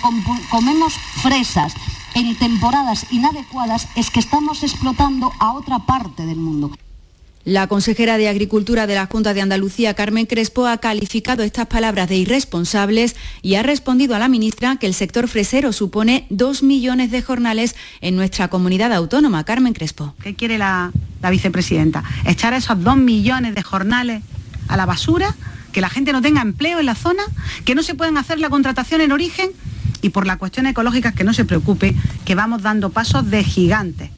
comemos 0.50 0.94
fresas 1.22 1.74
en 2.14 2.36
temporadas 2.36 3.06
inadecuadas 3.10 3.88
es 3.94 4.10
que 4.10 4.20
estamos 4.20 4.62
explotando 4.62 5.32
a 5.38 5.52
otra 5.52 5.78
parte 5.80 6.26
del 6.26 6.38
mundo. 6.38 6.70
La 7.48 7.66
consejera 7.66 8.18
de 8.18 8.28
Agricultura 8.28 8.86
de 8.86 8.94
la 8.94 9.06
Junta 9.06 9.32
de 9.32 9.40
Andalucía, 9.40 9.94
Carmen 9.94 10.26
Crespo, 10.26 10.66
ha 10.66 10.76
calificado 10.76 11.42
estas 11.42 11.66
palabras 11.66 12.06
de 12.06 12.18
irresponsables 12.18 13.16
y 13.40 13.54
ha 13.54 13.62
respondido 13.62 14.14
a 14.14 14.18
la 14.18 14.28
ministra 14.28 14.76
que 14.76 14.86
el 14.86 14.92
sector 14.92 15.28
fresero 15.28 15.72
supone 15.72 16.26
dos 16.28 16.62
millones 16.62 17.10
de 17.10 17.22
jornales 17.22 17.74
en 18.02 18.16
nuestra 18.16 18.48
comunidad 18.48 18.92
autónoma. 18.92 19.44
Carmen 19.44 19.72
Crespo. 19.72 20.14
¿Qué 20.22 20.34
quiere 20.34 20.58
la, 20.58 20.92
vicepresidenta? 21.30 22.04
¿Echar 22.26 22.52
esos 22.52 22.84
dos 22.84 22.98
millones 22.98 23.54
de 23.54 23.62
jornales 23.62 24.22
a 24.68 24.76
la 24.76 24.84
basura? 24.84 25.34
¿Que 25.72 25.80
la 25.80 25.88
gente 25.88 26.12
no 26.12 26.20
tenga 26.20 26.42
empleo 26.42 26.80
en 26.80 26.84
la 26.84 26.96
zona? 26.96 27.22
¿Que 27.64 27.74
no 27.74 27.82
se 27.82 27.94
puedan 27.94 28.18
hacer 28.18 28.40
la 28.40 28.50
contratación 28.50 29.00
en 29.00 29.10
origen? 29.10 29.52
Y 30.02 30.10
por 30.10 30.26
la 30.26 30.36
cuestión 30.36 30.66
ecológica, 30.66 31.12
que 31.12 31.24
no 31.24 31.32
se 31.32 31.46
preocupe, 31.46 31.96
que 32.26 32.34
vamos 32.34 32.60
dando 32.60 32.90
pasos 32.90 33.30
de 33.30 33.42
gigantes. 33.42 34.10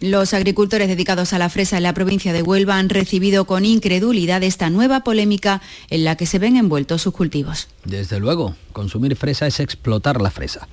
Los 0.00 0.32
agricultores 0.32 0.88
dedicados 0.88 1.34
a 1.34 1.38
la 1.38 1.50
fresa 1.50 1.76
en 1.76 1.82
la 1.82 1.92
provincia 1.92 2.32
de 2.32 2.40
Huelva 2.40 2.78
han 2.78 2.88
recibido 2.88 3.44
con 3.44 3.66
incredulidad 3.66 4.42
esta 4.42 4.70
nueva 4.70 5.00
polémica 5.00 5.60
en 5.90 6.04
la 6.04 6.16
que 6.16 6.24
se 6.24 6.38
ven 6.38 6.56
envueltos 6.56 7.02
sus 7.02 7.12
cultivos. 7.12 7.68
Desde 7.84 8.18
luego, 8.18 8.56
consumir 8.72 9.14
fresa 9.14 9.46
es 9.46 9.60
explotar 9.60 10.22
la 10.22 10.30
fresa. 10.30 10.68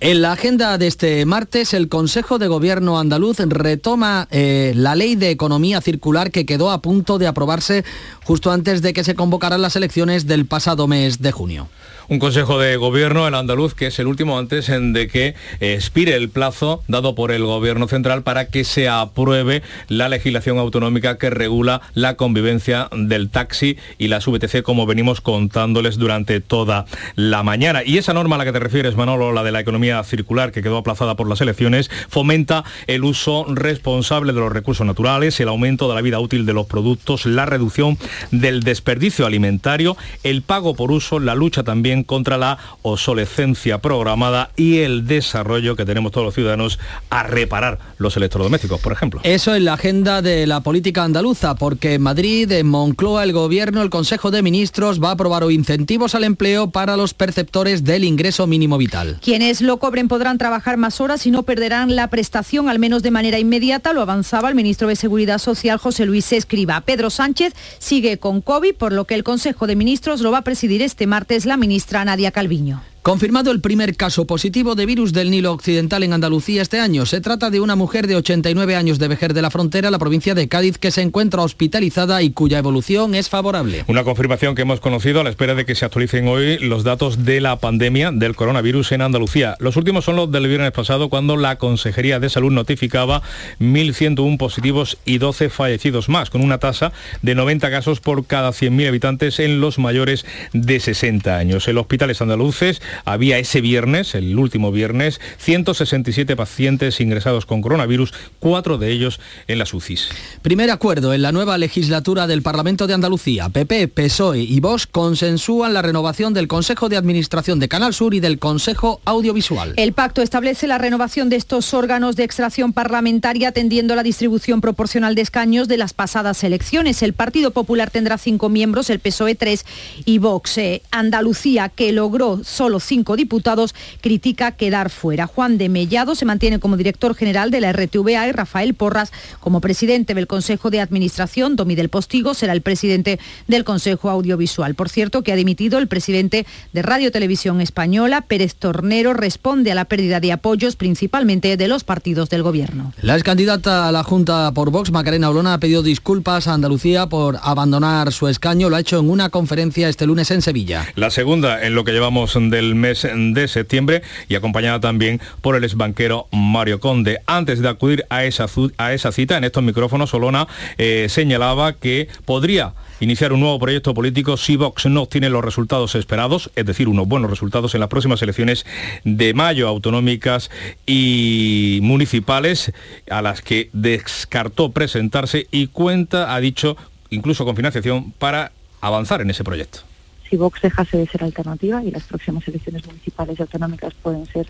En 0.00 0.22
la 0.22 0.32
agenda 0.32 0.78
de 0.78 0.86
este 0.86 1.26
martes, 1.26 1.74
el 1.74 1.90
Consejo 1.90 2.38
de 2.38 2.48
Gobierno 2.48 2.98
andaluz 2.98 3.40
retoma 3.40 4.26
eh, 4.30 4.72
la 4.74 4.94
ley 4.94 5.16
de 5.16 5.28
economía 5.28 5.82
circular 5.82 6.30
que 6.30 6.46
quedó 6.46 6.70
a 6.70 6.80
punto 6.80 7.18
de 7.18 7.26
aprobarse 7.26 7.84
justo 8.24 8.50
antes 8.52 8.80
de 8.80 8.94
que 8.94 9.04
se 9.04 9.14
convocaran 9.14 9.60
las 9.60 9.76
elecciones 9.76 10.26
del 10.26 10.46
pasado 10.46 10.88
mes 10.88 11.20
de 11.20 11.30
junio. 11.30 11.68
Un 12.08 12.18
Consejo 12.18 12.58
de 12.58 12.76
Gobierno, 12.76 13.28
el 13.28 13.34
andaluz, 13.34 13.74
que 13.74 13.86
es 13.86 13.98
el 13.98 14.06
último 14.06 14.38
antes 14.38 14.66
de 14.66 15.08
que 15.08 15.34
expire 15.60 16.16
el 16.16 16.30
plazo 16.30 16.82
dado 16.88 17.14
por 17.14 17.30
el 17.30 17.44
Gobierno 17.44 17.86
central 17.86 18.22
para 18.22 18.48
que 18.48 18.61
se 18.64 18.88
apruebe 18.88 19.62
la 19.88 20.08
legislación 20.08 20.58
autonómica 20.58 21.18
que 21.18 21.30
regula 21.30 21.80
la 21.94 22.16
convivencia 22.16 22.88
del 22.92 23.30
taxi 23.30 23.76
y 23.98 24.08
las 24.08 24.26
VTC 24.26 24.62
como 24.62 24.86
venimos 24.86 25.20
contándoles 25.20 25.98
durante 25.98 26.40
toda 26.40 26.86
la 27.16 27.42
mañana. 27.42 27.82
Y 27.84 27.98
esa 27.98 28.12
norma 28.12 28.36
a 28.36 28.38
la 28.38 28.44
que 28.44 28.52
te 28.52 28.58
refieres, 28.58 28.96
Manolo, 28.96 29.32
la 29.32 29.42
de 29.42 29.52
la 29.52 29.60
economía 29.60 30.02
circular 30.04 30.52
que 30.52 30.62
quedó 30.62 30.78
aplazada 30.78 31.16
por 31.16 31.28
las 31.28 31.40
elecciones, 31.40 31.90
fomenta 32.08 32.64
el 32.86 33.04
uso 33.04 33.46
responsable 33.48 34.32
de 34.32 34.40
los 34.40 34.52
recursos 34.52 34.86
naturales, 34.86 35.38
el 35.40 35.48
aumento 35.48 35.88
de 35.88 35.94
la 35.94 36.02
vida 36.02 36.20
útil 36.20 36.46
de 36.46 36.52
los 36.52 36.66
productos, 36.66 37.26
la 37.26 37.46
reducción 37.46 37.98
del 38.30 38.62
desperdicio 38.62 39.26
alimentario, 39.26 39.96
el 40.22 40.42
pago 40.42 40.74
por 40.74 40.92
uso, 40.92 41.18
la 41.18 41.34
lucha 41.34 41.62
también 41.62 42.04
contra 42.04 42.38
la 42.38 42.58
obsolescencia 42.82 43.78
programada 43.78 44.50
y 44.56 44.78
el 44.78 45.06
desarrollo 45.06 45.76
que 45.76 45.84
tenemos 45.84 46.12
todos 46.12 46.26
los 46.26 46.34
ciudadanos 46.34 46.78
a 47.10 47.22
reparar 47.22 47.78
los 47.98 48.16
electrodomésticos, 48.16 48.51
por 48.58 48.92
ejemplo. 48.92 49.20
Eso 49.24 49.54
es 49.54 49.62
la 49.62 49.74
agenda 49.74 50.22
de 50.22 50.46
la 50.46 50.60
política 50.60 51.04
andaluza, 51.04 51.54
porque 51.54 51.94
en 51.94 52.02
Madrid, 52.02 52.50
en 52.52 52.68
Moncloa, 52.68 53.24
el 53.24 53.32
Gobierno, 53.32 53.82
el 53.82 53.90
Consejo 53.90 54.30
de 54.30 54.42
Ministros 54.42 55.02
va 55.02 55.10
a 55.10 55.12
aprobar 55.12 55.42
incentivos 55.50 56.14
al 56.14 56.24
empleo 56.24 56.70
para 56.70 56.96
los 56.96 57.14
perceptores 57.14 57.84
del 57.84 58.04
ingreso 58.04 58.46
mínimo 58.46 58.78
vital. 58.78 59.18
Quienes 59.22 59.60
lo 59.60 59.78
cobren 59.78 60.08
podrán 60.08 60.38
trabajar 60.38 60.76
más 60.76 61.00
horas 61.00 61.26
y 61.26 61.30
no 61.30 61.42
perderán 61.42 61.96
la 61.96 62.08
prestación, 62.08 62.68
al 62.68 62.78
menos 62.78 63.02
de 63.02 63.10
manera 63.10 63.38
inmediata, 63.38 63.92
lo 63.92 64.02
avanzaba 64.02 64.48
el 64.48 64.54
ministro 64.54 64.88
de 64.88 64.96
Seguridad 64.96 65.38
Social, 65.38 65.78
José 65.78 66.06
Luis 66.06 66.32
Escriba. 66.32 66.80
Pedro 66.82 67.10
Sánchez 67.10 67.54
sigue 67.78 68.18
con 68.18 68.40
COVID, 68.40 68.74
por 68.74 68.92
lo 68.92 69.06
que 69.06 69.14
el 69.14 69.24
Consejo 69.24 69.66
de 69.66 69.76
Ministros 69.76 70.20
lo 70.20 70.30
va 70.30 70.38
a 70.38 70.44
presidir 70.44 70.82
este 70.82 71.06
martes 71.06 71.46
la 71.46 71.56
ministra 71.56 72.04
Nadia 72.04 72.30
Calviño. 72.30 72.91
Confirmado 73.02 73.50
el 73.50 73.60
primer 73.60 73.96
caso 73.96 74.28
positivo 74.28 74.76
de 74.76 74.86
virus 74.86 75.12
del 75.12 75.32
Nilo 75.32 75.50
Occidental 75.50 76.04
en 76.04 76.12
Andalucía 76.12 76.62
este 76.62 76.78
año. 76.78 77.04
Se 77.04 77.20
trata 77.20 77.50
de 77.50 77.58
una 77.58 77.74
mujer 77.74 78.06
de 78.06 78.14
89 78.14 78.76
años 78.76 79.00
de 79.00 79.08
Vejer 79.08 79.34
de 79.34 79.42
la 79.42 79.50
Frontera, 79.50 79.90
la 79.90 79.98
provincia 79.98 80.36
de 80.36 80.46
Cádiz, 80.46 80.78
que 80.78 80.92
se 80.92 81.02
encuentra 81.02 81.42
hospitalizada 81.42 82.22
y 82.22 82.30
cuya 82.30 82.58
evolución 82.58 83.16
es 83.16 83.28
favorable. 83.28 83.84
Una 83.88 84.04
confirmación 84.04 84.54
que 84.54 84.62
hemos 84.62 84.78
conocido 84.78 85.20
a 85.20 85.24
la 85.24 85.30
espera 85.30 85.56
de 85.56 85.66
que 85.66 85.74
se 85.74 85.84
actualicen 85.84 86.28
hoy 86.28 86.60
los 86.60 86.84
datos 86.84 87.24
de 87.24 87.40
la 87.40 87.58
pandemia 87.58 88.12
del 88.12 88.36
coronavirus 88.36 88.92
en 88.92 89.02
Andalucía. 89.02 89.56
Los 89.58 89.76
últimos 89.76 90.04
son 90.04 90.14
los 90.14 90.30
del 90.30 90.46
viernes 90.46 90.70
pasado, 90.70 91.08
cuando 91.08 91.36
la 91.36 91.58
Consejería 91.58 92.20
de 92.20 92.30
Salud 92.30 92.52
notificaba 92.52 93.22
1.101 93.58 94.38
positivos 94.38 94.96
y 95.04 95.18
12 95.18 95.50
fallecidos 95.50 96.08
más, 96.08 96.30
con 96.30 96.40
una 96.40 96.58
tasa 96.58 96.92
de 97.20 97.34
90 97.34 97.68
casos 97.68 97.98
por 97.98 98.26
cada 98.26 98.50
100.000 98.50 98.86
habitantes 98.86 99.40
en 99.40 99.60
los 99.60 99.80
mayores 99.80 100.24
de 100.52 100.78
60 100.78 101.36
años. 101.36 101.66
En 101.66 101.74
los 101.74 101.82
hospitales 101.82 102.22
andaluces 102.22 102.80
había 103.04 103.38
ese 103.38 103.60
viernes, 103.60 104.14
el 104.14 104.38
último 104.38 104.72
viernes, 104.72 105.20
167 105.38 106.36
pacientes 106.36 107.00
ingresados 107.00 107.46
con 107.46 107.62
coronavirus, 107.62 108.12
cuatro 108.38 108.78
de 108.78 108.90
ellos 108.90 109.20
en 109.48 109.58
las 109.58 109.74
UCIs. 109.74 110.08
Primer 110.42 110.70
acuerdo 110.70 111.14
en 111.14 111.22
la 111.22 111.32
nueva 111.32 111.58
legislatura 111.58 112.26
del 112.26 112.42
Parlamento 112.42 112.86
de 112.86 112.94
Andalucía. 112.94 113.48
PP, 113.48 113.88
PSOE 113.88 114.40
y 114.40 114.60
Vox 114.60 114.86
consensúan 114.86 115.74
la 115.74 115.82
renovación 115.82 116.34
del 116.34 116.48
Consejo 116.48 116.88
de 116.88 116.96
Administración 116.96 117.58
de 117.58 117.68
Canal 117.68 117.94
Sur 117.94 118.14
y 118.14 118.20
del 118.20 118.38
Consejo 118.38 119.00
Audiovisual. 119.04 119.74
El 119.76 119.92
pacto 119.92 120.22
establece 120.22 120.66
la 120.66 120.78
renovación 120.78 121.28
de 121.28 121.36
estos 121.36 121.74
órganos 121.74 122.16
de 122.16 122.24
extracción 122.24 122.72
parlamentaria 122.72 123.48
atendiendo 123.48 123.94
la 123.94 124.02
distribución 124.02 124.60
proporcional 124.60 125.14
de 125.14 125.22
escaños 125.22 125.68
de 125.68 125.76
las 125.76 125.92
pasadas 125.94 126.44
elecciones. 126.44 127.02
El 127.02 127.12
Partido 127.12 127.50
Popular 127.52 127.90
tendrá 127.90 128.18
cinco 128.18 128.48
miembros, 128.48 128.90
el 128.90 129.00
PSOE 129.00 129.34
tres 129.34 129.64
y 130.04 130.18
Vox. 130.18 130.58
Eh, 130.58 130.82
Andalucía, 130.90 131.68
que 131.68 131.92
logró 131.92 132.40
solo 132.44 132.80
cinco 132.82 133.16
diputados, 133.16 133.74
critica 134.00 134.52
quedar 134.52 134.90
fuera. 134.90 135.26
Juan 135.26 135.58
de 135.58 135.68
Mellado 135.68 136.14
se 136.14 136.24
mantiene 136.24 136.58
como 136.58 136.76
director 136.76 137.14
general 137.14 137.50
de 137.50 137.60
la 137.60 137.72
RTVA 137.72 138.28
y 138.28 138.32
Rafael 138.32 138.74
Porras 138.74 139.12
como 139.40 139.60
presidente 139.60 140.14
del 140.14 140.26
Consejo 140.26 140.70
de 140.70 140.80
Administración. 140.80 141.56
Domi 141.56 141.74
del 141.74 141.88
Postigo 141.88 142.34
será 142.34 142.52
el 142.52 142.62
presidente 142.62 143.18
del 143.48 143.64
Consejo 143.64 144.10
Audiovisual. 144.10 144.74
Por 144.74 144.88
cierto, 144.88 145.22
que 145.22 145.32
ha 145.32 145.36
dimitido 145.36 145.78
el 145.78 145.88
presidente 145.88 146.46
de 146.72 146.82
Radio 146.82 147.10
Televisión 147.10 147.60
Española, 147.60 148.22
Pérez 148.22 148.54
Tornero, 148.54 149.14
responde 149.14 149.72
a 149.72 149.74
la 149.74 149.84
pérdida 149.84 150.20
de 150.20 150.32
apoyos 150.32 150.76
principalmente 150.76 151.56
de 151.56 151.68
los 151.68 151.84
partidos 151.84 152.30
del 152.30 152.42
gobierno. 152.42 152.92
La 153.00 153.14
ex 153.14 153.22
candidata 153.22 153.88
a 153.88 153.92
la 153.92 154.02
Junta 154.02 154.52
por 154.52 154.70
Vox, 154.70 154.90
Macarena 154.90 155.30
Olona, 155.30 155.54
ha 155.54 155.58
pedido 155.58 155.82
disculpas 155.82 156.48
a 156.48 156.54
Andalucía 156.54 157.06
por 157.06 157.38
abandonar 157.42 158.12
su 158.12 158.28
escaño. 158.28 158.70
Lo 158.70 158.76
ha 158.76 158.80
hecho 158.80 158.98
en 158.98 159.10
una 159.10 159.30
conferencia 159.30 159.88
este 159.88 160.06
lunes 160.06 160.30
en 160.30 160.42
Sevilla. 160.42 160.86
La 160.94 161.10
segunda 161.10 161.62
en 161.62 161.74
lo 161.74 161.84
que 161.84 161.92
llevamos 161.92 162.34
del 162.34 162.71
mes 162.74 163.06
de 163.12 163.48
septiembre 163.48 164.02
y 164.28 164.34
acompañada 164.34 164.80
también 164.80 165.20
por 165.40 165.56
el 165.56 165.64
exbanquero 165.64 166.26
Mario 166.32 166.80
Conde. 166.80 167.20
Antes 167.26 167.60
de 167.60 167.68
acudir 167.68 168.04
a 168.10 168.24
esa, 168.24 168.46
a 168.78 168.92
esa 168.92 169.12
cita, 169.12 169.36
en 169.36 169.44
estos 169.44 169.62
micrófonos, 169.62 170.14
Olona 170.14 170.46
eh, 170.78 171.06
señalaba 171.08 171.74
que 171.74 172.08
podría 172.24 172.74
iniciar 173.00 173.32
un 173.32 173.40
nuevo 173.40 173.58
proyecto 173.58 173.94
político 173.94 174.36
si 174.36 174.56
Vox 174.56 174.86
no 174.86 175.06
tiene 175.06 175.28
los 175.28 175.44
resultados 175.44 175.94
esperados, 175.96 176.50
es 176.54 176.64
decir, 176.64 176.88
unos 176.88 177.08
buenos 177.08 177.30
resultados 177.30 177.74
en 177.74 177.80
las 177.80 177.88
próximas 177.88 178.22
elecciones 178.22 178.64
de 179.04 179.34
mayo 179.34 179.66
autonómicas 179.66 180.50
y 180.86 181.80
municipales 181.82 182.72
a 183.10 183.22
las 183.22 183.42
que 183.42 183.70
descartó 183.72 184.70
presentarse 184.70 185.46
y 185.50 185.66
cuenta, 185.66 186.34
ha 186.34 186.40
dicho, 186.40 186.76
incluso 187.10 187.44
con 187.44 187.56
financiación 187.56 188.12
para 188.12 188.52
avanzar 188.80 189.20
en 189.20 189.30
ese 189.30 189.44
proyecto 189.44 189.91
si 190.32 190.38
Vox 190.38 190.62
dejase 190.62 190.96
de 190.96 191.06
ser 191.06 191.22
alternativa 191.24 191.84
y 191.84 191.90
las 191.90 192.04
próximas 192.04 192.48
elecciones 192.48 192.86
municipales 192.86 193.38
y 193.38 193.42
autonómicas 193.42 193.92
pueden 194.02 194.24
ser 194.24 194.46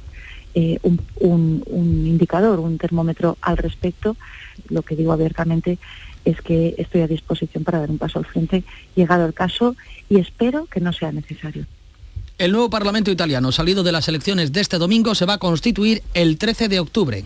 eh, 0.54 0.78
un, 0.84 1.64
indicador, 2.06 2.60
un 2.60 2.78
termómetro 2.78 3.36
al 3.40 3.56
respecto, 3.56 4.16
lo 4.68 4.82
que 4.82 4.94
digo 4.94 5.12
abiertamente 5.12 5.80
es 6.24 6.40
que 6.40 6.76
estoy 6.78 7.00
a 7.00 7.08
disposición 7.08 7.64
para 7.64 7.80
dar 7.80 7.90
un 7.90 7.98
paso 7.98 8.20
al 8.20 8.26
frente, 8.26 8.62
llegado 8.94 9.26
el 9.26 9.34
caso, 9.34 9.74
y 10.08 10.20
espero 10.20 10.66
que 10.66 10.78
no 10.78 10.92
sea 10.92 11.10
necesario. 11.10 11.66
El 12.38 12.52
nuevo 12.52 12.70
Parlamento 12.70 13.10
italiano, 13.10 13.50
salido 13.50 13.82
de 13.82 13.90
las 13.90 14.06
elecciones 14.06 14.52
de 14.52 14.60
este 14.60 14.78
domingo, 14.78 15.16
se 15.16 15.26
va 15.26 15.32
a 15.32 15.38
constituir 15.38 16.04
el 16.14 16.38
13 16.38 16.68
de 16.68 16.78
octubre. 16.78 17.24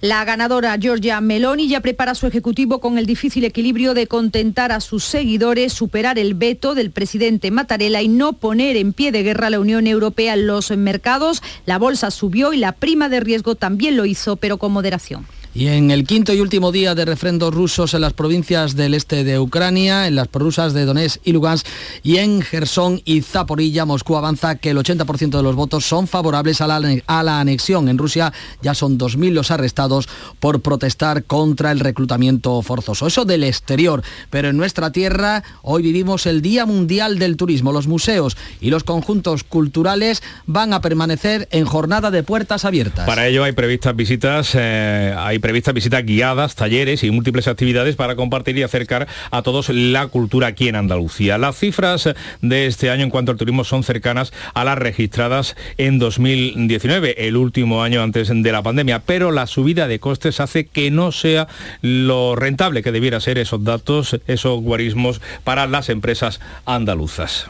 La 0.00 0.24
ganadora 0.24 0.76
Giorgia 0.76 1.20
Meloni 1.20 1.66
ya 1.66 1.80
prepara 1.80 2.14
su 2.14 2.28
ejecutivo 2.28 2.78
con 2.78 2.98
el 2.98 3.06
difícil 3.06 3.44
equilibrio 3.44 3.94
de 3.94 4.06
contentar 4.06 4.70
a 4.70 4.80
sus 4.80 5.02
seguidores, 5.02 5.72
superar 5.72 6.20
el 6.20 6.34
veto 6.34 6.76
del 6.76 6.92
presidente 6.92 7.50
Mattarella 7.50 8.00
y 8.00 8.06
no 8.06 8.34
poner 8.34 8.76
en 8.76 8.92
pie 8.92 9.10
de 9.10 9.24
guerra 9.24 9.48
a 9.48 9.50
la 9.50 9.58
Unión 9.58 9.88
Europea 9.88 10.34
en 10.34 10.46
los 10.46 10.70
mercados. 10.70 11.42
La 11.66 11.78
bolsa 11.78 12.12
subió 12.12 12.52
y 12.52 12.58
la 12.58 12.70
prima 12.70 13.08
de 13.08 13.18
riesgo 13.18 13.56
también 13.56 13.96
lo 13.96 14.06
hizo, 14.06 14.36
pero 14.36 14.58
con 14.58 14.70
moderación. 14.70 15.26
Y 15.54 15.68
en 15.68 15.90
el 15.90 16.04
quinto 16.04 16.32
y 16.32 16.40
último 16.40 16.72
día 16.72 16.94
de 16.94 17.04
refrendos 17.04 17.54
rusos 17.54 17.94
en 17.94 18.02
las 18.02 18.12
provincias 18.12 18.76
del 18.76 18.94
este 18.94 19.24
de 19.24 19.38
Ucrania, 19.38 20.06
en 20.06 20.14
las 20.14 20.28
prorrusas 20.28 20.74
de 20.74 20.84
Donetsk 20.84 21.20
y 21.24 21.32
Lugansk 21.32 21.66
y 22.02 22.18
en 22.18 22.42
Gerson 22.42 23.00
y 23.04 23.22
Zaporilla, 23.22 23.84
Moscú 23.84 24.16
avanza 24.16 24.56
que 24.56 24.70
el 24.70 24.76
80% 24.76 25.36
de 25.36 25.42
los 25.42 25.56
votos 25.56 25.84
son 25.84 26.06
favorables 26.06 26.60
a 26.60 26.66
la, 26.66 27.40
anexión. 27.40 27.88
En 27.88 27.98
Rusia 27.98 28.32
ya 28.62 28.74
son 28.74 28.98
2.000 28.98 29.32
los 29.32 29.50
arrestados 29.50 30.08
por 30.38 30.60
protestar 30.60 31.24
contra 31.24 31.72
el 31.72 31.80
reclutamiento 31.80 32.60
forzoso. 32.62 33.06
Eso 33.06 33.24
del 33.24 33.44
exterior, 33.44 34.02
pero 34.30 34.48
en 34.48 34.56
nuestra 34.56 34.92
tierra 34.92 35.42
hoy 35.62 35.82
vivimos 35.82 36.26
el 36.26 36.42
Día 36.42 36.66
Mundial 36.66 37.18
del 37.18 37.36
Turismo. 37.36 37.72
Los 37.72 37.88
museos 37.88 38.36
y 38.60 38.70
los 38.70 38.84
conjuntos 38.84 39.44
culturales 39.44 40.22
van 40.46 40.72
a 40.72 40.80
permanecer 40.80 41.48
en 41.50 41.64
jornada 41.64 42.10
de 42.10 42.22
puertas 42.22 42.64
abiertas. 42.64 43.06
Para 43.06 43.26
ello 43.26 43.44
hay 43.44 43.52
previstas 43.52 43.96
visitas, 43.96 44.50
eh, 44.54 45.14
previstas 45.38 45.74
visitas 45.74 46.04
guiadas, 46.04 46.54
talleres 46.54 47.04
y 47.04 47.10
múltiples 47.10 47.48
actividades 47.48 47.96
para 47.96 48.16
compartir 48.16 48.58
y 48.58 48.62
acercar 48.62 49.08
a 49.30 49.42
todos 49.42 49.68
la 49.68 50.06
cultura 50.08 50.48
aquí 50.48 50.68
en 50.68 50.76
Andalucía. 50.76 51.38
Las 51.38 51.58
cifras 51.58 52.08
de 52.40 52.66
este 52.66 52.90
año 52.90 53.04
en 53.04 53.10
cuanto 53.10 53.32
al 53.32 53.38
turismo 53.38 53.64
son 53.64 53.82
cercanas 53.84 54.32
a 54.54 54.64
las 54.64 54.78
registradas 54.78 55.56
en 55.76 55.98
2019, 55.98 57.28
el 57.28 57.36
último 57.36 57.82
año 57.82 58.02
antes 58.02 58.28
de 58.28 58.52
la 58.52 58.62
pandemia, 58.62 59.00
pero 59.00 59.30
la 59.30 59.46
subida 59.46 59.88
de 59.88 60.00
costes 60.00 60.40
hace 60.40 60.66
que 60.66 60.90
no 60.90 61.12
sea 61.12 61.48
lo 61.82 62.36
rentable 62.36 62.82
que 62.82 62.92
debiera 62.92 63.20
ser 63.20 63.38
esos 63.38 63.64
datos, 63.64 64.18
esos 64.26 64.60
guarismos 64.60 65.20
para 65.44 65.66
las 65.66 65.88
empresas 65.88 66.40
andaluzas. 66.64 67.46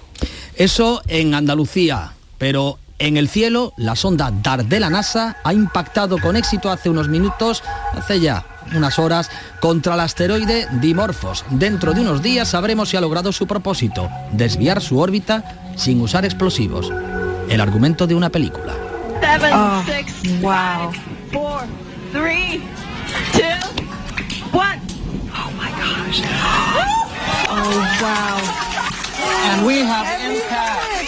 Eso 0.56 1.02
en 1.06 1.34
Andalucía, 1.34 2.12
pero 2.38 2.78
en 2.98 3.16
el 3.16 3.28
cielo, 3.28 3.72
la 3.76 3.96
sonda 3.96 4.30
DART 4.30 4.66
de 4.66 4.80
la 4.80 4.90
NASA 4.90 5.36
ha 5.44 5.54
impactado 5.54 6.18
con 6.18 6.36
éxito 6.36 6.70
hace 6.70 6.90
unos 6.90 7.08
minutos, 7.08 7.62
hace 7.96 8.20
ya 8.20 8.44
unas 8.74 8.98
horas, 8.98 9.30
contra 9.60 9.94
el 9.94 10.00
asteroide 10.00 10.66
Dimorphos. 10.80 11.44
Dentro 11.50 11.94
de 11.94 12.02
unos 12.02 12.22
días 12.22 12.48
sabremos 12.48 12.90
si 12.90 12.96
ha 12.96 13.00
logrado 13.00 13.32
su 13.32 13.46
propósito, 13.46 14.10
desviar 14.32 14.82
su 14.82 14.98
órbita 14.98 15.72
sin 15.76 16.00
usar 16.00 16.24
explosivos. 16.24 16.92
El 17.48 17.60
argumento 17.60 18.06
de 18.06 18.14
una 18.14 18.30
película. 18.30 18.74
Oh, 19.52 19.82
wow. 20.40 20.92
Oh 25.32 25.50
my 25.52 25.70
gosh. 25.80 26.22
Oh 27.48 27.82
wow. 28.00 28.77
And 29.50 29.66
we 29.66 29.80
have 29.80 30.06
impact. 30.24 30.98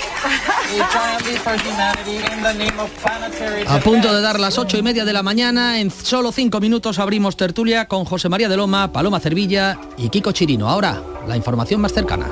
A 3.66 3.81
punto 3.81 4.14
de 4.14 4.20
dar 4.20 4.38
las 4.38 4.59
ocho 4.59 4.79
y 4.79 4.83
media 4.83 5.05
de 5.05 5.12
la 5.12 5.23
mañana, 5.23 5.81
en 5.81 5.90
solo 5.90 6.31
cinco 6.33 6.61
minutos 6.61 6.99
abrimos 6.99 7.37
tertulia 7.37 7.88
con 7.88 8.05
José 8.05 8.29
María 8.29 8.49
de 8.49 8.57
Loma, 8.57 8.92
Paloma 8.92 9.18
Cervilla 9.20 9.79
y 9.96 10.09
Kiko 10.09 10.33
Chirino. 10.33 10.68
Ahora, 10.68 11.03
la 11.27 11.37
información 11.37 11.81
más 11.81 11.92
cercana. 11.92 12.27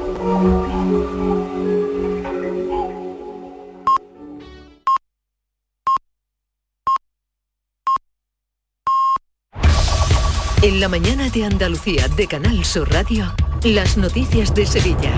En 10.62 10.80
la 10.80 10.88
mañana 10.88 11.30
de 11.30 11.44
Andalucía 11.44 12.08
de 12.08 12.26
Canal 12.26 12.64
Sur 12.64 12.92
Radio, 12.92 13.32
las 13.64 13.96
noticias 13.96 14.54
de 14.54 14.66
Sevilla. 14.66 15.12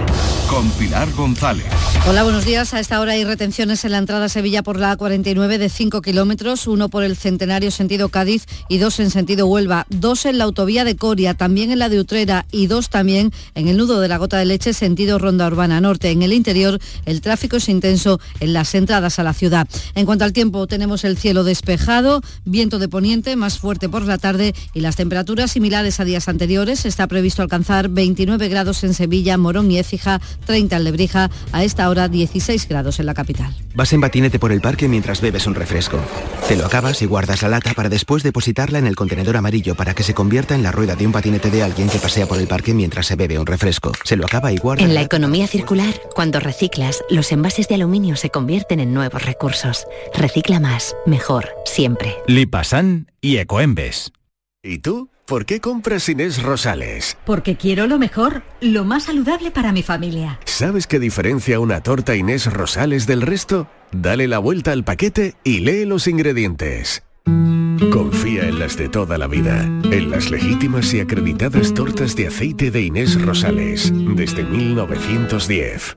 Con 0.48 0.68
Pilar 0.70 1.10
González. 1.12 1.66
Hola, 2.08 2.22
buenos 2.22 2.44
días. 2.44 2.72
A 2.72 2.80
esta 2.80 3.00
hora 3.00 3.12
hay 3.12 3.24
retenciones 3.24 3.84
en 3.84 3.92
la 3.92 3.98
entrada 3.98 4.24
a 4.24 4.28
Sevilla 4.28 4.62
por 4.62 4.78
la 4.78 4.96
A49 4.96 5.58
de 5.58 5.68
5 5.68 6.00
kilómetros, 6.00 6.66
uno 6.66 6.88
por 6.88 7.04
el 7.04 7.16
Centenario 7.16 7.70
sentido 7.70 8.08
Cádiz 8.08 8.46
y 8.68 8.78
dos 8.78 8.98
en 8.98 9.10
sentido 9.10 9.46
Huelva, 9.46 9.86
dos 9.90 10.24
en 10.24 10.38
la 10.38 10.44
autovía 10.44 10.84
de 10.84 10.96
Coria, 10.96 11.34
también 11.34 11.70
en 11.70 11.78
la 11.78 11.88
de 11.88 12.00
Utrera 12.00 12.46
y 12.50 12.66
dos 12.66 12.88
también 12.88 13.32
en 13.54 13.68
el 13.68 13.76
nudo 13.76 14.00
de 14.00 14.08
la 14.08 14.16
Gota 14.16 14.38
de 14.38 14.46
Leche 14.46 14.72
sentido 14.72 15.18
Ronda 15.18 15.46
Urbana 15.46 15.80
Norte. 15.80 16.10
En 16.10 16.22
el 16.22 16.32
interior 16.32 16.80
el 17.04 17.20
tráfico 17.20 17.58
es 17.58 17.68
intenso 17.68 18.18
en 18.40 18.54
las 18.54 18.74
entradas 18.74 19.18
a 19.18 19.22
la 19.22 19.34
ciudad. 19.34 19.68
En 19.94 20.06
cuanto 20.06 20.24
al 20.24 20.32
tiempo, 20.32 20.66
tenemos 20.66 21.04
el 21.04 21.18
cielo 21.18 21.44
despejado, 21.44 22.22
viento 22.44 22.78
de 22.78 22.88
poniente 22.88 23.36
más 23.36 23.58
fuerte 23.58 23.88
por 23.88 24.06
la 24.06 24.18
tarde 24.18 24.54
y 24.72 24.80
las 24.80 24.96
temperaturas 24.96 25.52
similares 25.52 26.00
a 26.00 26.04
días 26.04 26.28
anteriores. 26.28 26.86
Está 26.86 27.06
previsto 27.06 27.42
alcanzar 27.42 27.88
29 28.20 28.48
grados 28.50 28.84
en 28.84 28.92
Sevilla, 28.92 29.38
Morón 29.38 29.70
y 29.70 29.78
Écija, 29.78 30.20
30 30.44 30.76
en 30.76 30.84
Lebrija, 30.84 31.30
a 31.52 31.64
esta 31.64 31.88
hora 31.88 32.06
16 32.06 32.68
grados 32.68 33.00
en 33.00 33.06
la 33.06 33.14
capital. 33.14 33.56
Vas 33.74 33.94
en 33.94 34.02
patinete 34.02 34.38
por 34.38 34.52
el 34.52 34.60
parque 34.60 34.88
mientras 34.88 35.22
bebes 35.22 35.46
un 35.46 35.54
refresco. 35.54 35.98
Te 36.46 36.54
lo 36.54 36.66
acabas 36.66 37.00
y 37.00 37.06
guardas 37.06 37.40
la 37.40 37.48
lata 37.48 37.72
para 37.72 37.88
después 37.88 38.22
depositarla 38.22 38.78
en 38.78 38.86
el 38.86 38.94
contenedor 38.94 39.38
amarillo 39.38 39.74
para 39.74 39.94
que 39.94 40.02
se 40.02 40.12
convierta 40.12 40.54
en 40.54 40.62
la 40.62 40.70
rueda 40.70 40.96
de 40.96 41.06
un 41.06 41.12
patinete 41.12 41.50
de 41.50 41.62
alguien 41.62 41.88
que 41.88 41.98
pasea 41.98 42.26
por 42.26 42.38
el 42.38 42.46
parque 42.46 42.74
mientras 42.74 43.06
se 43.06 43.16
bebe 43.16 43.38
un 43.38 43.46
refresco. 43.46 43.92
Se 44.04 44.16
lo 44.16 44.26
acaba 44.26 44.52
y 44.52 44.58
guarda. 44.58 44.84
En 44.84 44.92
la 44.92 45.00
economía 45.00 45.46
circular, 45.46 45.94
cuando 46.14 46.40
reciclas, 46.40 47.02
los 47.08 47.32
envases 47.32 47.68
de 47.68 47.76
aluminio 47.76 48.16
se 48.16 48.28
convierten 48.28 48.80
en 48.80 48.92
nuevos 48.92 49.24
recursos. 49.24 49.86
Recicla 50.12 50.60
más, 50.60 50.94
mejor, 51.06 51.48
siempre. 51.64 52.16
Lipasan 52.26 53.10
y 53.22 53.38
Ecoembes. 53.38 54.12
¿Y 54.62 54.80
tú? 54.80 55.08
¿Por 55.30 55.46
qué 55.46 55.60
compras 55.60 56.08
Inés 56.08 56.42
Rosales? 56.42 57.16
Porque 57.24 57.54
quiero 57.54 57.86
lo 57.86 58.00
mejor, 58.00 58.42
lo 58.60 58.84
más 58.84 59.04
saludable 59.04 59.52
para 59.52 59.70
mi 59.70 59.84
familia. 59.84 60.40
¿Sabes 60.44 60.88
qué 60.88 60.98
diferencia 60.98 61.60
una 61.60 61.84
torta 61.84 62.16
Inés 62.16 62.52
Rosales 62.52 63.06
del 63.06 63.22
resto? 63.22 63.68
Dale 63.92 64.26
la 64.26 64.40
vuelta 64.40 64.72
al 64.72 64.82
paquete 64.82 65.36
y 65.44 65.60
lee 65.60 65.84
los 65.84 66.08
ingredientes. 66.08 67.04
Confía 67.92 68.48
en 68.48 68.58
las 68.58 68.76
de 68.76 68.88
toda 68.88 69.18
la 69.18 69.28
vida, 69.28 69.62
en 69.84 70.10
las 70.10 70.32
legítimas 70.32 70.92
y 70.94 70.98
acreditadas 70.98 71.74
tortas 71.74 72.16
de 72.16 72.26
aceite 72.26 72.72
de 72.72 72.82
Inés 72.82 73.22
Rosales, 73.22 73.92
desde 74.16 74.42
1910. 74.42 75.96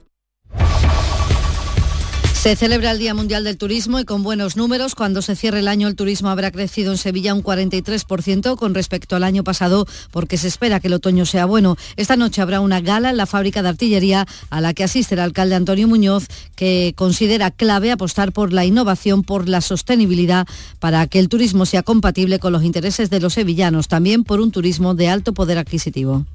Se 2.44 2.56
celebra 2.56 2.90
el 2.90 2.98
Día 2.98 3.14
Mundial 3.14 3.42
del 3.42 3.56
Turismo 3.56 4.00
y 4.00 4.04
con 4.04 4.22
buenos 4.22 4.54
números. 4.54 4.94
Cuando 4.94 5.22
se 5.22 5.34
cierre 5.34 5.60
el 5.60 5.66
año 5.66 5.88
el 5.88 5.96
turismo 5.96 6.28
habrá 6.28 6.50
crecido 6.50 6.92
en 6.92 6.98
Sevilla 6.98 7.32
un 7.32 7.42
43% 7.42 8.56
con 8.56 8.74
respecto 8.74 9.16
al 9.16 9.24
año 9.24 9.42
pasado 9.42 9.86
porque 10.10 10.36
se 10.36 10.48
espera 10.48 10.78
que 10.78 10.88
el 10.88 10.92
otoño 10.92 11.24
sea 11.24 11.46
bueno. 11.46 11.78
Esta 11.96 12.16
noche 12.16 12.42
habrá 12.42 12.60
una 12.60 12.82
gala 12.82 13.08
en 13.08 13.16
la 13.16 13.24
fábrica 13.24 13.62
de 13.62 13.70
artillería 13.70 14.26
a 14.50 14.60
la 14.60 14.74
que 14.74 14.84
asiste 14.84 15.14
el 15.14 15.22
alcalde 15.22 15.54
Antonio 15.54 15.88
Muñoz 15.88 16.26
que 16.54 16.92
considera 16.96 17.50
clave 17.50 17.90
apostar 17.90 18.30
por 18.30 18.52
la 18.52 18.66
innovación, 18.66 19.22
por 19.22 19.48
la 19.48 19.62
sostenibilidad 19.62 20.46
para 20.80 21.06
que 21.06 21.20
el 21.20 21.30
turismo 21.30 21.64
sea 21.64 21.82
compatible 21.82 22.40
con 22.40 22.52
los 22.52 22.62
intereses 22.62 23.08
de 23.08 23.20
los 23.20 23.32
sevillanos, 23.32 23.88
también 23.88 24.22
por 24.22 24.42
un 24.42 24.50
turismo 24.50 24.94
de 24.94 25.08
alto 25.08 25.32
poder 25.32 25.56
adquisitivo. 25.56 26.26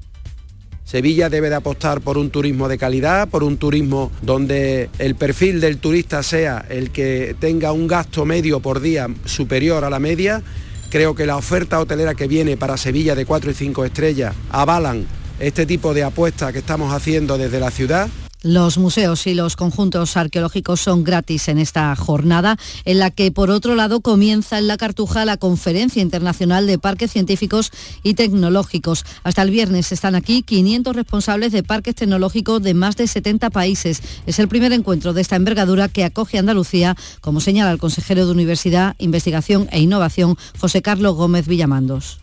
Sevilla 0.90 1.30
debe 1.30 1.50
de 1.50 1.56
apostar 1.56 2.02
por 2.02 2.18
un 2.18 2.32
turismo 2.32 2.68
de 2.68 2.80
calidad, 2.80 3.30
por 3.30 3.44
un 3.44 3.58
turismo 3.58 4.12
donde 4.24 4.90
el 4.98 5.14
perfil 5.14 5.62
del 5.62 5.78
turista 5.78 6.24
sea 6.24 6.66
el 6.68 6.90
que 6.90 7.36
tenga 7.40 7.72
un 7.72 7.86
gasto 7.86 8.26
medio 8.26 8.60
por 8.60 8.80
día 8.80 9.08
superior 9.24 9.86
a 9.86 9.92
la 9.92 10.00
media. 10.00 10.42
Creo 10.90 11.14
que 11.14 11.28
la 11.28 11.38
oferta 11.38 11.80
hotelera 11.80 12.16
que 12.16 12.28
viene 12.28 12.58
para 12.58 12.76
Sevilla 12.76 13.14
de 13.14 13.28
4 13.28 13.52
y 13.52 13.54
5 13.54 13.86
estrellas 13.86 14.34
avalan 14.50 15.06
este 15.40 15.68
tipo 15.68 15.94
de 15.94 16.02
apuestas 16.02 16.54
que 16.54 16.58
estamos 16.58 16.92
haciendo 16.92 17.38
desde 17.38 17.60
la 17.60 17.70
ciudad. 17.70 18.10
Los 18.42 18.78
museos 18.78 19.28
y 19.28 19.34
los 19.34 19.58
conjuntos 19.58 20.16
arqueológicos 20.16 20.80
son 20.80 21.04
gratis 21.04 21.50
en 21.50 21.58
esta 21.58 21.94
jornada, 21.98 22.56
en 22.86 23.00
la 23.00 23.12
que 23.12 23.34
por 23.34 23.52
otro 23.52 23.76
lado 23.76 24.00
comienza 24.00 24.58
en 24.58 24.68
la 24.68 24.78
Cartuja 24.78 25.26
la 25.26 25.36
Conferencia 25.36 26.02
Internacional 26.02 26.66
de 26.66 26.80
Parques 26.80 27.12
Científicos 27.12 27.70
y 28.02 28.14
Tecnológicos. 28.14 29.04
Hasta 29.24 29.42
el 29.42 29.52
viernes 29.52 29.92
están 29.92 30.16
aquí 30.16 30.42
500 30.42 30.96
responsables 30.96 31.52
de 31.52 31.64
parques 31.64 31.96
tecnológicos 31.96 32.64
de 32.64 32.74
más 32.74 32.96
de 32.96 33.08
70 33.08 33.50
países. 33.50 34.02
Es 34.26 34.40
el 34.40 34.48
primer 34.48 34.72
encuentro 34.72 35.12
de 35.12 35.20
esta 35.20 35.36
envergadura 35.36 35.90
que 35.90 36.06
acoge 36.06 36.38
Andalucía, 36.38 36.96
como 37.20 37.42
señala 37.42 37.72
el 37.72 37.78
consejero 37.78 38.26
de 38.26 38.32
Universidad, 38.32 38.96
Investigación 39.00 39.68
e 39.74 39.82
Innovación, 39.82 40.38
José 40.58 40.82
Carlos 40.82 41.16
Gómez 41.16 41.46
Villamandos 41.46 42.20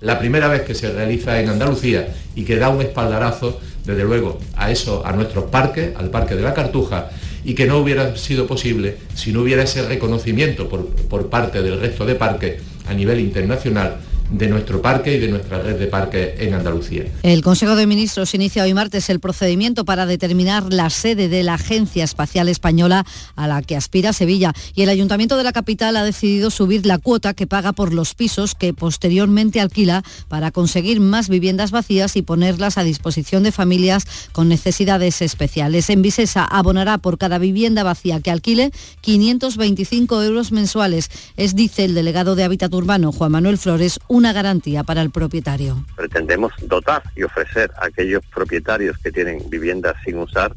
la 0.00 0.18
primera 0.18 0.48
vez 0.48 0.62
que 0.62 0.74
se 0.74 0.90
realiza 0.90 1.40
en 1.40 1.48
Andalucía 1.48 2.08
y 2.34 2.44
que 2.44 2.56
da 2.56 2.68
un 2.68 2.80
espaldarazo, 2.80 3.60
desde 3.84 4.04
luego, 4.04 4.38
a 4.56 4.70
eso, 4.70 5.04
a 5.04 5.12
nuestros 5.12 5.44
parques, 5.44 5.94
al 5.96 6.10
Parque 6.10 6.34
de 6.34 6.42
la 6.42 6.54
Cartuja, 6.54 7.10
y 7.44 7.54
que 7.54 7.66
no 7.66 7.78
hubiera 7.78 8.16
sido 8.16 8.46
posible 8.46 8.96
si 9.14 9.32
no 9.32 9.40
hubiera 9.40 9.62
ese 9.62 9.86
reconocimiento 9.86 10.68
por, 10.68 10.86
por 10.86 11.30
parte 11.30 11.62
del 11.62 11.80
resto 11.80 12.04
de 12.04 12.14
parques 12.14 12.62
a 12.86 12.94
nivel 12.94 13.20
internacional 13.20 13.98
de 14.30 14.48
nuestro 14.48 14.80
parque 14.80 15.14
y 15.14 15.18
de 15.18 15.28
nuestra 15.28 15.60
red 15.60 15.78
de 15.78 15.86
parques 15.86 16.40
en 16.40 16.54
Andalucía. 16.54 17.04
El 17.22 17.42
Consejo 17.42 17.76
de 17.76 17.86
Ministros 17.86 18.34
inicia 18.34 18.62
hoy 18.62 18.74
martes 18.74 19.10
el 19.10 19.20
procedimiento 19.20 19.84
para 19.84 20.06
determinar 20.06 20.72
la 20.72 20.90
sede 20.90 21.28
de 21.28 21.42
la 21.42 21.54
Agencia 21.54 22.04
Espacial 22.04 22.48
Española 22.48 23.04
a 23.36 23.48
la 23.48 23.62
que 23.62 23.76
aspira 23.76 24.12
Sevilla 24.12 24.52
y 24.74 24.82
el 24.82 24.88
Ayuntamiento 24.88 25.36
de 25.36 25.44
la 25.44 25.52
capital 25.52 25.96
ha 25.96 26.04
decidido 26.04 26.50
subir 26.50 26.86
la 26.86 26.98
cuota 26.98 27.34
que 27.34 27.46
paga 27.46 27.72
por 27.72 27.92
los 27.92 28.14
pisos 28.14 28.54
que 28.54 28.72
posteriormente 28.72 29.60
alquila 29.60 30.02
para 30.28 30.50
conseguir 30.50 31.00
más 31.00 31.28
viviendas 31.28 31.70
vacías 31.70 32.16
y 32.16 32.22
ponerlas 32.22 32.78
a 32.78 32.84
disposición 32.84 33.42
de 33.42 33.52
familias 33.52 34.04
con 34.32 34.48
necesidades 34.48 35.22
especiales. 35.22 35.90
En 35.90 36.02
Visesa 36.02 36.44
abonará 36.44 36.98
por 36.98 37.18
cada 37.18 37.38
vivienda 37.38 37.82
vacía 37.82 38.20
que 38.20 38.30
alquile 38.30 38.72
525 39.00 40.22
euros 40.22 40.52
mensuales. 40.52 41.10
Es, 41.36 41.54
dice 41.54 41.84
el 41.84 41.94
delegado 41.94 42.34
de 42.34 42.44
Hábitat 42.44 42.72
Urbano, 42.72 43.12
Juan 43.12 43.32
Manuel 43.32 43.58
Flores, 43.58 43.98
una 44.20 44.34
garantía 44.34 44.84
para 44.84 45.00
el 45.00 45.10
propietario. 45.10 45.82
Pretendemos 45.96 46.52
dotar 46.68 47.02
y 47.16 47.22
ofrecer 47.22 47.70
a 47.80 47.86
aquellos 47.86 48.22
propietarios 48.26 48.98
que 48.98 49.10
tienen 49.10 49.48
viviendas 49.48 49.96
sin 50.04 50.18
usar 50.18 50.54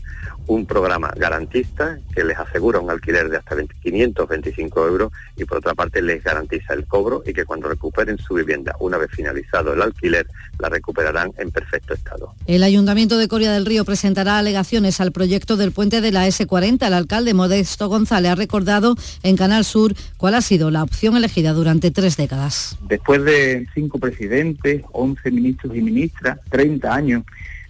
un 0.48 0.66
programa 0.66 1.14
garantista 1.16 1.98
que 2.14 2.24
les 2.24 2.38
asegura 2.38 2.80
un 2.80 2.90
alquiler 2.90 3.30
de 3.30 3.38
hasta 3.38 3.56
525 3.82 4.88
euros 4.88 5.12
y 5.38 5.46
por 5.46 5.60
otra 5.60 5.74
parte 5.74 6.02
les 6.02 6.24
garantiza 6.24 6.74
el 6.74 6.86
cobro 6.86 7.24
y 7.26 7.34
que 7.34 7.46
cuando 7.46 7.70
recuperen 7.70 8.18
su 8.18 8.36
vivienda 8.36 8.76
una 8.80 8.98
vez 8.98 9.10
finalizado 9.12 9.74
el 9.74 9.82
alquiler 9.82 10.28
la 10.60 10.70
recuperarán 10.70 11.32
en 11.38 11.52
perfecto 11.52 11.94
estado. 11.94 12.34
El 12.46 12.64
Ayuntamiento 12.64 13.18
de 13.18 13.28
Coria 13.28 13.52
del 13.52 13.66
Río 13.66 13.86
presentará 13.86 14.38
alegaciones 14.38 15.00
al 15.02 15.12
proyecto 15.12 15.58
del 15.58 15.72
puente 15.72 16.02
de 16.02 16.12
la 16.12 16.28
S40. 16.28 16.88
El 16.88 16.94
alcalde 16.94 17.34
Modesto 17.34 17.88
González 17.88 18.32
ha 18.32 18.36
recordado 18.36 18.96
en 19.24 19.38
Canal 19.38 19.66
Sur 19.66 19.94
cuál 20.18 20.36
ha 20.36 20.42
sido 20.42 20.72
la 20.72 20.84
opción 20.84 21.16
elegida 21.16 21.54
durante 21.54 21.92
tres 21.92 22.18
décadas. 22.18 22.78
Después 22.88 23.24
de 23.24 23.68
cinco 23.74 24.00
presidentes, 24.00 24.84
11 24.92 25.32
ministros 25.32 25.76
y 25.76 25.82
ministras, 25.82 26.40
30 26.50 26.94
años, 26.94 27.24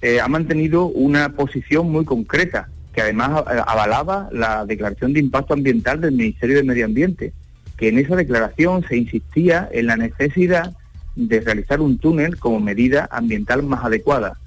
eh, 0.03 0.19
ha 0.19 0.27
mantenido 0.27 0.87
una 0.87 1.29
posición 1.29 1.89
muy 1.89 2.03
concreta, 2.03 2.67
que 2.93 3.01
además 3.01 3.41
avalaba 3.65 4.27
la 4.33 4.65
declaración 4.65 5.13
de 5.13 5.21
impacto 5.21 5.53
ambiental 5.53 6.01
del 6.01 6.11
Ministerio 6.11 6.57
de 6.57 6.63
Medio 6.63 6.83
Ambiente, 6.83 7.31
que 7.77 7.87
en 7.87 7.97
esa 7.97 8.17
declaración 8.17 8.85
se 8.87 8.97
insistía 8.97 9.69
en 9.71 9.87
la 9.87 9.95
necesidad 9.95 10.73
de 11.15 11.39
realizar 11.39 11.79
un 11.79 11.97
túnel 11.99 12.37
como 12.37 12.59
medida 12.59 13.07
ambiental 13.11 13.63
más 13.63 13.85
adecuada. 13.85 14.37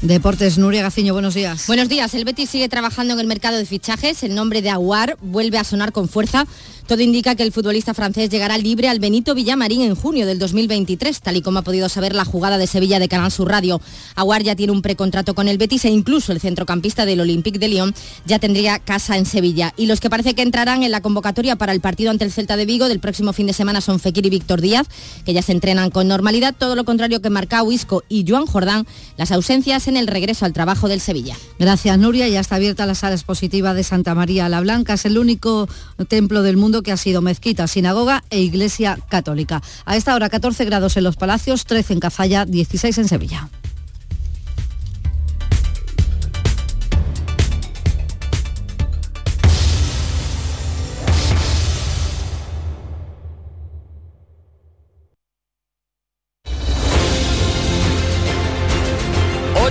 Deportes, 0.00 0.56
Nuria 0.56 0.82
Gaciño, 0.82 1.12
buenos 1.12 1.34
días. 1.34 1.66
Buenos 1.66 1.88
días, 1.88 2.14
el 2.14 2.24
Betis 2.24 2.48
sigue 2.48 2.68
trabajando 2.68 3.14
en 3.14 3.20
el 3.20 3.26
mercado 3.26 3.58
de 3.58 3.66
fichajes, 3.66 4.22
el 4.22 4.34
nombre 4.34 4.62
de 4.62 4.70
Aguar 4.70 5.18
vuelve 5.20 5.58
a 5.58 5.64
sonar 5.64 5.92
con 5.92 6.08
fuerza 6.08 6.46
Todo 6.86 7.02
indica 7.02 7.34
que 7.34 7.42
el 7.42 7.50
futbolista 7.50 7.94
francés 7.94 8.30
llegará 8.30 8.56
libre 8.58 8.88
al 8.88 9.00
Benito 9.00 9.34
Villamarín 9.34 9.82
en 9.82 9.96
junio 9.96 10.24
del 10.24 10.38
2023, 10.38 11.20
tal 11.20 11.36
y 11.36 11.42
como 11.42 11.58
ha 11.58 11.62
podido 11.62 11.88
saber 11.88 12.14
la 12.14 12.24
jugada 12.24 12.58
de 12.58 12.68
Sevilla 12.68 13.00
de 13.00 13.08
Canal 13.08 13.32
Sur 13.32 13.48
Radio. 13.48 13.80
Aguar 14.14 14.44
ya 14.44 14.54
tiene 14.54 14.72
un 14.72 14.82
precontrato 14.82 15.34
con 15.34 15.48
el 15.48 15.58
Betis 15.58 15.84
e 15.84 15.88
incluso 15.88 16.30
el 16.30 16.38
centrocampista 16.38 17.04
del 17.04 17.20
Olympique 17.20 17.58
de 17.58 17.66
Lyon 17.66 17.92
ya 18.24 18.38
tendría 18.38 18.78
casa 18.78 19.16
en 19.16 19.26
Sevilla. 19.26 19.74
Y 19.76 19.86
los 19.86 19.98
que 19.98 20.08
parece 20.08 20.34
que 20.34 20.42
entrarán 20.42 20.84
en 20.84 20.92
la 20.92 21.00
convocatoria 21.00 21.56
para 21.56 21.72
el 21.72 21.80
partido 21.80 22.12
ante 22.12 22.24
el 22.24 22.30
Celta 22.30 22.56
de 22.56 22.66
Vigo 22.66 22.86
del 22.86 23.00
próximo 23.00 23.32
fin 23.32 23.48
de 23.48 23.52
semana 23.52 23.80
son 23.80 23.98
Fekir 23.98 24.24
y 24.24 24.30
Víctor 24.30 24.60
Díaz, 24.60 24.86
que 25.24 25.32
ya 25.32 25.42
se 25.42 25.50
entrenan 25.50 25.90
con 25.90 26.06
normalidad, 26.06 26.54
todo 26.56 26.76
lo 26.76 26.84
contrario 26.84 27.20
que 27.20 27.30
Marcao 27.30 27.72
Isco 27.72 28.04
y 28.08 28.24
Joan 28.28 28.46
Jordán, 28.46 28.86
las 29.16 29.32
ausencias 29.32 29.88
en 29.88 29.96
el 29.96 30.06
regreso 30.06 30.44
al 30.44 30.52
trabajo 30.52 30.86
del 30.86 31.00
Sevilla. 31.00 31.36
Gracias 31.58 31.98
Nuria, 31.98 32.28
ya 32.28 32.38
está 32.38 32.54
abierta 32.54 32.86
la 32.86 32.94
sala 32.94 33.16
expositiva 33.16 33.74
de 33.74 33.82
Santa 33.82 34.14
María 34.14 34.48
la 34.48 34.60
Blanca, 34.60 34.94
es 34.94 35.04
el 35.04 35.18
único 35.18 35.68
templo 36.08 36.42
del 36.42 36.56
mundo 36.56 36.75
que 36.82 36.92
ha 36.92 36.96
sido 36.96 37.22
mezquita, 37.22 37.66
sinagoga 37.66 38.24
e 38.30 38.40
iglesia 38.40 38.98
católica. 39.08 39.62
A 39.84 39.96
esta 39.96 40.14
hora 40.14 40.28
14 40.28 40.64
grados 40.64 40.96
en 40.96 41.04
los 41.04 41.16
Palacios, 41.16 41.64
13 41.64 41.94
en 41.94 42.00
Cazalla, 42.00 42.44
16 42.44 42.98
en 42.98 43.08
Sevilla. 43.08 43.48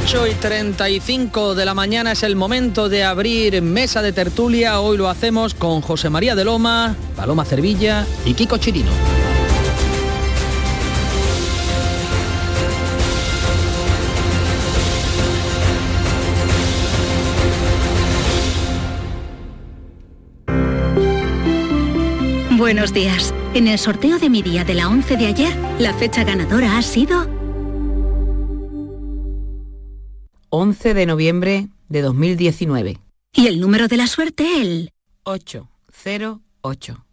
8 0.05 0.27
y 0.27 0.33
35 0.35 1.55
de 1.55 1.65
la 1.65 1.73
mañana 1.73 2.11
es 2.11 2.21
el 2.21 2.35
momento 2.35 2.89
de 2.89 3.03
abrir 3.03 3.59
mesa 3.63 4.03
de 4.03 4.13
tertulia. 4.13 4.79
Hoy 4.79 4.97
lo 4.97 5.09
hacemos 5.09 5.55
con 5.55 5.81
José 5.81 6.11
María 6.11 6.35
de 6.35 6.45
Loma, 6.45 6.95
Paloma 7.15 7.43
Cervilla 7.43 8.05
y 8.23 8.35
Kiko 8.35 8.59
Chirino. 8.59 8.91
Buenos 22.51 22.93
días. 22.93 23.33
En 23.55 23.67
el 23.67 23.79
sorteo 23.79 24.19
de 24.19 24.29
mi 24.29 24.43
día 24.43 24.63
de 24.63 24.75
la 24.75 24.87
11 24.87 25.17
de 25.17 25.25
ayer, 25.25 25.55
la 25.79 25.95
fecha 25.95 26.23
ganadora 26.23 26.77
ha 26.77 26.83
sido 26.83 27.34
11 30.55 30.93
de 30.93 31.05
noviembre 31.05 31.67
de 31.89 32.01
2019. 32.01 32.97
Y 33.33 33.47
el 33.47 33.59
número 33.59 33.89
de 33.89 33.97
la 33.97 34.07
suerte, 34.07 34.61
el 34.61 34.91
808. 35.23 37.05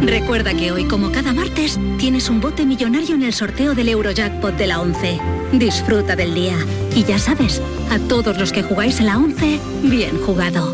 Recuerda 0.00 0.54
que 0.54 0.72
hoy, 0.72 0.84
como 0.84 1.12
cada 1.12 1.34
martes, 1.34 1.78
tienes 1.98 2.30
un 2.30 2.40
bote 2.40 2.64
millonario 2.64 3.14
en 3.14 3.22
el 3.22 3.34
sorteo 3.34 3.74
del 3.74 3.90
Eurojackpot 3.90 4.56
de 4.56 4.66
la 4.66 4.80
11. 4.80 5.20
Disfruta 5.52 6.16
del 6.16 6.32
día. 6.32 6.56
Y 6.96 7.04
ya 7.04 7.18
sabes, 7.18 7.60
a 7.90 7.98
todos 8.08 8.38
los 8.38 8.50
que 8.50 8.62
jugáis 8.62 8.98
en 8.98 9.06
la 9.06 9.18
11, 9.18 9.60
bien 9.82 10.16
jugado. 10.22 10.72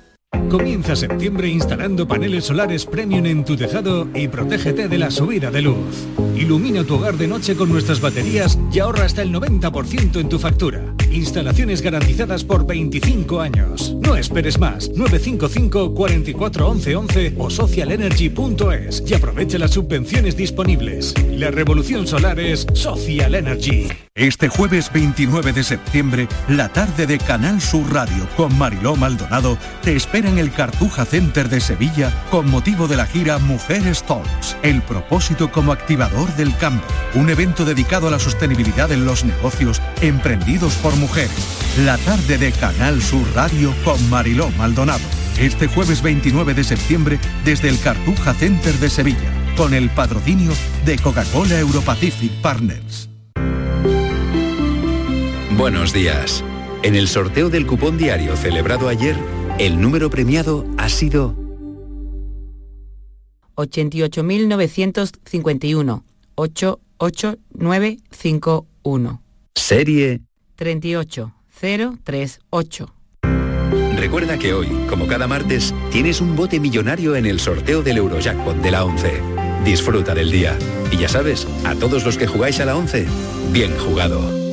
Comienza 0.50 0.94
septiembre 0.94 1.48
instalando 1.48 2.06
paneles 2.06 2.44
solares 2.44 2.86
premium 2.86 3.26
en 3.26 3.44
tu 3.44 3.56
tejado 3.56 4.08
y 4.14 4.28
protégete 4.28 4.88
de 4.88 4.98
la 4.98 5.10
subida 5.10 5.50
de 5.50 5.62
luz. 5.62 6.06
Ilumina 6.36 6.84
tu 6.84 6.94
hogar 6.94 7.16
de 7.16 7.26
noche 7.26 7.56
con 7.56 7.70
nuestras 7.70 8.00
baterías 8.00 8.58
y 8.72 8.78
ahorra 8.78 9.04
hasta 9.04 9.22
el 9.22 9.32
90% 9.32 10.20
en 10.20 10.28
tu 10.28 10.38
factura. 10.38 10.94
Instalaciones 11.10 11.82
garantizadas 11.82 12.44
por 12.44 12.66
25 12.66 13.40
años. 13.40 13.94
No 14.00 14.16
esperes 14.16 14.58
más. 14.58 14.88
955 14.90 15.94
44 15.94 16.68
11 16.68 17.34
o 17.38 17.50
socialenergy.es 17.50 19.02
y 19.06 19.14
aprovecha 19.14 19.58
las 19.58 19.72
subvenciones 19.72 20.36
disponibles. 20.36 21.14
La 21.30 21.50
revolución 21.50 22.06
solar 22.06 22.38
es 22.38 22.66
Social 22.74 23.34
Energy. 23.34 24.05
Este 24.16 24.48
jueves 24.48 24.90
29 24.94 25.52
de 25.52 25.62
septiembre, 25.62 26.26
la 26.48 26.70
tarde 26.70 27.06
de 27.06 27.18
Canal 27.18 27.60
Sur 27.60 27.92
Radio 27.92 28.26
con 28.34 28.56
Mariló 28.56 28.96
Maldonado 28.96 29.58
te 29.82 29.94
espera 29.94 30.30
en 30.30 30.38
el 30.38 30.50
Cartuja 30.50 31.04
Center 31.04 31.50
de 31.50 31.60
Sevilla 31.60 32.10
con 32.30 32.50
motivo 32.50 32.88
de 32.88 32.96
la 32.96 33.04
gira 33.04 33.36
Mujeres 33.36 34.04
Talks, 34.04 34.56
el 34.62 34.80
propósito 34.80 35.52
como 35.52 35.70
activador 35.70 36.34
del 36.36 36.56
cambio, 36.56 36.86
un 37.14 37.28
evento 37.28 37.66
dedicado 37.66 38.08
a 38.08 38.10
la 38.10 38.18
sostenibilidad 38.18 38.90
en 38.90 39.04
los 39.04 39.22
negocios 39.22 39.82
emprendidos 40.00 40.76
por 40.76 40.96
mujeres. 40.96 41.36
La 41.84 41.98
tarde 41.98 42.38
de 42.38 42.52
Canal 42.52 43.02
Sur 43.02 43.26
Radio 43.34 43.74
con 43.84 44.08
Mariló 44.08 44.48
Maldonado. 44.52 45.04
Este 45.38 45.66
jueves 45.66 46.00
29 46.00 46.54
de 46.54 46.64
septiembre 46.64 47.18
desde 47.44 47.68
el 47.68 47.78
Cartuja 47.80 48.32
Center 48.32 48.72
de 48.78 48.88
Sevilla, 48.88 49.30
con 49.58 49.74
el 49.74 49.90
patrocinio 49.90 50.52
de 50.86 50.98
Coca-Cola 50.98 51.58
Europacific 51.58 52.32
Partners. 52.40 53.05
Buenos 55.56 55.92
días. 55.94 56.44
En 56.82 56.94
el 56.94 57.08
sorteo 57.08 57.48
del 57.48 57.66
cupón 57.66 57.96
diario 57.96 58.36
celebrado 58.36 58.88
ayer, 58.88 59.16
el 59.58 59.80
número 59.80 60.10
premiado 60.10 60.66
ha 60.76 60.90
sido 60.90 61.34
88.951 63.54 66.02
88951. 66.34 69.22
Serie 69.54 70.20
38038. 70.56 72.92
Recuerda 73.96 74.38
que 74.38 74.52
hoy, 74.52 74.68
como 74.90 75.06
cada 75.06 75.26
martes, 75.26 75.72
tienes 75.90 76.20
un 76.20 76.36
bote 76.36 76.60
millonario 76.60 77.16
en 77.16 77.24
el 77.24 77.40
sorteo 77.40 77.82
del 77.82 77.96
Eurojackpot 77.96 78.56
de 78.56 78.70
la 78.70 78.84
11. 78.84 79.22
Disfruta 79.64 80.14
del 80.14 80.30
día. 80.30 80.58
Y 80.92 80.98
ya 80.98 81.08
sabes, 81.08 81.48
a 81.64 81.74
todos 81.74 82.04
los 82.04 82.18
que 82.18 82.26
jugáis 82.26 82.60
a 82.60 82.66
la 82.66 82.76
11, 82.76 83.06
bien 83.52 83.74
jugado. 83.78 84.45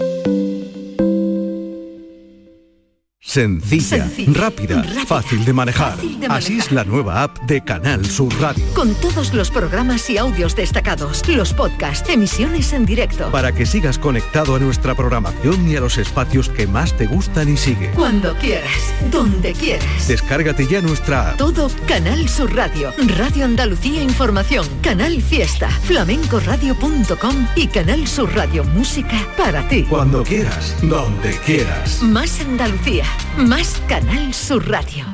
Sencilla, 3.26 4.05
rápida, 4.34 4.84
fácil 5.07 5.45
de 5.45 5.53
manejar. 5.53 5.95
Así 6.28 6.59
es 6.59 6.74
la 6.74 6.84
nueva 6.84 7.24
app 7.24 7.39
de 7.43 7.63
Canal 7.63 8.05
Sur 8.05 8.32
Radio. 8.41 8.63
Con 8.76 8.93
todos 8.95 9.34
los 9.34 9.49
programas 9.49 10.09
y 10.09 10.17
audios 10.17 10.57
destacados, 10.57 11.26
los 11.30 11.53
podcasts, 11.53 12.09
emisiones 12.09 12.74
en 12.74 12.86
directo. 12.86 13.32
Para 13.32 13.53
que 13.53 13.65
sigas 13.65 13.97
conectado 13.97 14.55
a 14.55 14.59
nuestra 14.59 14.93
programación 14.93 15.69
y 15.69 15.78
a 15.78 15.80
los 15.80 15.97
espacios 15.97 16.49
que 16.49 16.67
más 16.67 16.97
te 16.97 17.07
gustan 17.07 17.47
y 17.47 17.55
sigue. 17.55 17.91
Cuando 17.91 18.36
quieras, 18.36 18.93
donde 19.09 19.53
quieras. 19.53 20.07
Descárgate 20.07 20.67
ya 20.67 20.82
nuestra 20.82 21.30
app. 21.30 21.38
Todo 21.38 21.71
Canal 21.88 22.28
Sur 22.28 22.53
Radio, 22.53 22.91
Radio 23.17 23.45
Andalucía 23.45 24.03
Información, 24.03 24.67
Canal 24.82 25.21
Fiesta, 25.21 25.69
flamencoradio.com 25.69 27.47
y 27.55 27.67
Canal 27.67 28.05
Sur 28.05 28.36
Radio 28.36 28.65
Música 28.65 29.17
para 29.38 29.65
ti. 29.69 29.84
Cuando 29.84 30.24
quieras, 30.24 30.76
donde 30.82 31.32
quieras. 31.45 32.03
Más 32.03 32.41
Andalucía. 32.41 33.12
Más 33.38 33.82
Canal 33.88 34.34
Sur 34.34 34.70
Radio. 34.70 35.05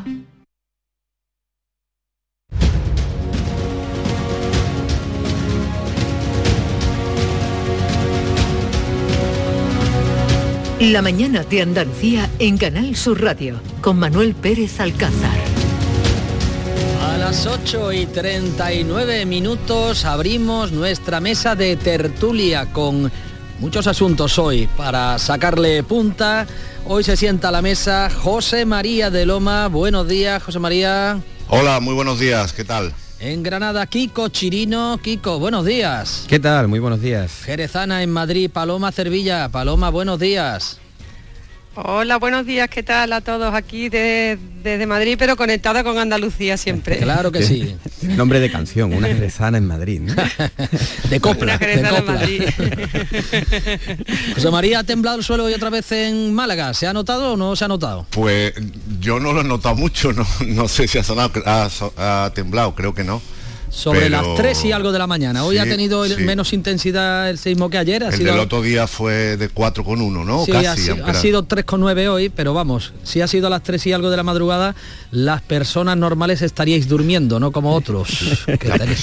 La 10.80 11.02
mañana 11.02 11.44
de 11.44 11.62
Andalucía 11.62 12.30
en 12.40 12.58
Canal 12.58 12.96
Sur 12.96 13.22
Radio 13.22 13.60
con 13.82 14.00
Manuel 14.00 14.34
Pérez 14.34 14.80
Alcázar. 14.80 15.38
A 17.02 17.18
las 17.18 17.46
8 17.46 17.92
y 17.92 18.06
39 18.06 19.26
minutos 19.26 20.06
abrimos 20.06 20.72
nuestra 20.72 21.20
mesa 21.20 21.56
de 21.56 21.76
tertulia 21.76 22.72
con 22.72 23.12
muchos 23.60 23.88
asuntos 23.88 24.40
hoy 24.40 24.68
para 24.78 25.18
sacarle 25.20 25.84
punta. 25.84 26.48
Hoy 26.86 27.04
se 27.04 27.18
sienta 27.18 27.50
a 27.50 27.52
la 27.52 27.62
mesa 27.62 28.10
José 28.10 28.66
María 28.66 29.10
de 29.10 29.26
Loma. 29.26 29.68
Buenos 29.68 30.08
días, 30.08 30.42
José 30.42 30.60
María. 30.60 31.22
Hola, 31.48 31.80
muy 31.80 31.94
buenos 31.94 32.20
días, 32.20 32.54
¿qué 32.54 32.64
tal? 32.64 32.94
En 33.20 33.44
Granada, 33.44 33.86
Kiko 33.86 34.30
Chirino. 34.30 34.98
Kiko, 35.04 35.40
buenos 35.40 35.66
días. 35.66 36.26
¿Qué 36.28 36.40
tal? 36.40 36.68
Muy 36.68 36.80
buenos 36.80 37.02
días. 37.02 37.42
Jerezana 37.44 38.02
en 38.02 38.12
Madrid, 38.12 38.50
Paloma 38.50 38.92
Cervilla. 38.92 39.50
Paloma, 39.50 39.90
buenos 39.90 40.20
días. 40.20 40.80
Hola, 41.76 42.18
buenos 42.18 42.48
días, 42.48 42.68
¿qué 42.68 42.82
tal 42.82 43.14
a 43.14 43.22
todos 43.22 43.54
aquí 43.54 43.90
desde 43.90 44.86
Madrid, 44.88 45.16
pero 45.20 45.36
conectada 45.36 45.84
con 45.84 46.00
Andalucía 46.00 46.58
siempre? 46.58 46.98
Claro 46.98 47.32
que 47.32 47.44
sí. 47.44 47.76
Nombre 48.02 48.40
de 48.40 48.52
canción, 48.52 48.92
una 48.92 49.08
jerezana 49.08 49.60
en 49.60 49.68
Madrid, 49.68 50.02
¿no? 50.02 50.16
de 51.10 51.20
copla. 51.20 51.54
Una 51.54 51.58
jerezana 51.60 51.98
en 52.00 52.06
Madrid. 52.06 52.44
José 54.36 54.50
María, 54.50 54.80
¿ha 54.80 54.84
temblado 54.84 55.18
el 55.18 55.24
suelo 55.24 55.46
hoy 55.46 55.54
otra 55.54 55.70
vez 55.70 55.92
en 55.92 56.34
Málaga? 56.34 56.74
¿Se 56.74 56.88
ha 56.88 56.94
notado 56.94 57.34
o 57.34 57.38
no 57.38 57.56
se 57.56 57.66
ha 57.66 57.68
notado? 57.68 58.08
Pues 58.10 58.54
yo 59.00 59.20
no 59.20 59.32
lo 59.32 59.42
he 59.42 59.44
notado 59.44 59.76
mucho, 59.76 60.12
no, 60.12 60.26
no 60.48 60.68
sé 60.68 60.88
si 60.88 60.98
ha, 60.98 61.04
sonado, 61.04 61.32
ha, 61.46 61.70
ha 61.98 62.32
temblado, 62.34 62.74
creo 62.74 62.96
que 62.96 63.04
no 63.04 63.22
sobre 63.70 64.02
Pero... 64.02 64.22
las 64.22 64.36
3 64.36 64.66
y 64.66 64.72
algo 64.72 64.92
de 64.92 65.00
la 65.00 65.08
mañana. 65.08 65.44
Hoy 65.44 65.56
sí, 65.56 65.60
ha 65.60 65.66
tenido 65.66 66.06
sí. 66.06 66.16
menos 66.24 66.54
intensidad 66.54 67.30
el 67.30 67.38
sismo 67.38 67.70
que 67.70 67.78
ayer. 67.78 68.04
Ha 68.04 68.10
el 68.10 68.16
sido... 68.16 68.32
del 68.32 68.40
otro 68.40 68.62
día 68.62 68.88
fue 68.88 69.38
de 69.38 69.50
4,1, 69.54 70.26
¿no? 70.26 70.46
Sí, 70.46 70.52
Casi, 70.52 70.90
ha, 70.90 71.06
ha 71.06 71.14
sido 71.14 71.48
3,9 71.48 72.08
hoy, 72.08 72.30
pero 72.30 72.54
vamos, 72.54 72.94
si 73.04 73.22
ha 73.22 73.28
sido 73.28 73.48
a 73.48 73.50
las 73.50 73.64
3 73.64 73.88
y 73.88 73.94
algo 73.94 74.10
de 74.10 74.18
la 74.18 74.24
madrugada, 74.24 74.76
las 75.12 75.42
personas 75.42 75.98
normales 75.98 76.42
estaríais 76.42 76.88
durmiendo, 76.88 77.40
no 77.40 77.52
como 77.52 77.74
otros. 77.76 78.46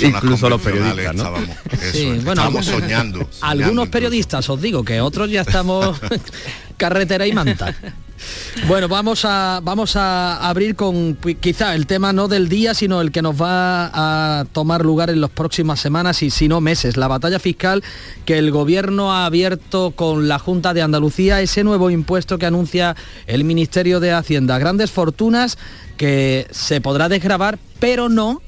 Incluso 0.00 0.48
los 0.48 0.60
periodistas, 0.60 1.14
¿no? 1.14 1.22
Estábamos, 1.22 1.48
eso, 1.72 1.92
sí, 1.92 2.06
bueno, 2.06 2.30
estábamos 2.30 2.66
soñando, 2.66 3.18
soñando. 3.18 3.28
Algunos 3.40 3.88
periodistas, 3.88 4.48
os 4.48 4.60
digo, 4.60 4.84
que 4.84 5.00
otros 5.00 5.30
ya 5.30 5.42
estamos 5.42 5.98
carretera 6.76 7.26
y 7.26 7.32
manta. 7.32 7.74
Bueno, 8.66 8.88
vamos 8.88 9.24
a, 9.24 9.60
vamos 9.62 9.96
a 9.96 10.48
abrir 10.48 10.74
con 10.74 11.16
quizá 11.40 11.74
el 11.74 11.86
tema 11.86 12.12
no 12.12 12.28
del 12.28 12.48
día, 12.48 12.74
sino 12.74 13.00
el 13.00 13.12
que 13.12 13.22
nos 13.22 13.40
va 13.40 13.90
a 13.92 14.44
tomar 14.46 14.84
lugar 14.84 15.10
en 15.10 15.20
las 15.20 15.30
próximas 15.30 15.80
semanas 15.80 16.22
y 16.22 16.30
si 16.30 16.48
no 16.48 16.60
meses. 16.60 16.96
La 16.96 17.08
batalla 17.08 17.38
fiscal 17.38 17.84
que 18.24 18.38
el 18.38 18.50
gobierno 18.50 19.12
ha 19.12 19.26
abierto 19.26 19.92
con 19.92 20.28
la 20.28 20.38
Junta 20.38 20.74
de 20.74 20.82
Andalucía, 20.82 21.42
ese 21.42 21.64
nuevo 21.64 21.90
impuesto 21.90 22.38
que 22.38 22.46
anuncia 22.46 22.96
el 23.26 23.44
Ministerio 23.44 24.00
de 24.00 24.12
Hacienda. 24.12 24.58
Grandes 24.58 24.90
fortunas 24.90 25.58
que 25.96 26.46
se 26.50 26.80
podrá 26.80 27.08
desgravar, 27.08 27.58
pero 27.78 28.08
no 28.08 28.40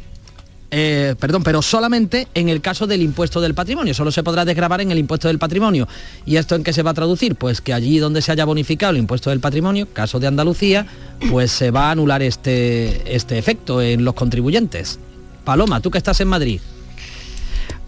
eh, 0.71 1.15
perdón, 1.19 1.43
pero 1.43 1.63
solamente 1.63 2.29
en 2.35 2.49
el 2.49 2.61
caso 2.61 2.87
del 2.87 3.03
impuesto 3.03 3.41
del 3.41 3.55
patrimonio, 3.55 3.95
solo 3.95 4.11
se 4.11 4.23
podrá 4.23 4.45
desgravar 4.45 4.81
en 4.81 4.91
el 4.91 4.99
impuesto 4.99 5.29
del 5.29 5.39
patrimonio. 5.39 5.89
¿Y 6.27 6.37
esto 6.37 6.55
en 6.55 6.63
qué 6.63 6.73
se 6.73 6.83
va 6.83 6.91
a 6.91 6.95
traducir? 6.95 7.37
Pues 7.37 7.61
que 7.61 7.73
allí 7.73 7.99
donde 7.99 8.23
se 8.23 8.33
haya 8.33 8.45
bonificado 8.45 8.93
el 8.93 8.99
impuesto 8.99 9.31
del 9.31 9.41
patrimonio, 9.41 9.89
caso 9.93 10.21
de 10.21 10.27
Andalucía, 10.27 10.87
pues 11.31 11.51
se 11.51 11.71
va 11.71 11.89
a 11.89 11.93
anular 11.93 12.23
este, 12.23 13.15
este 13.15 13.39
efecto 13.39 13.81
en 13.81 14.05
los 14.05 14.15
contribuyentes. 14.15 14.99
Paloma, 15.45 15.81
tú 15.81 15.91
que 15.91 15.99
estás 15.99 16.21
en 16.21 16.29
Madrid. 16.29 16.61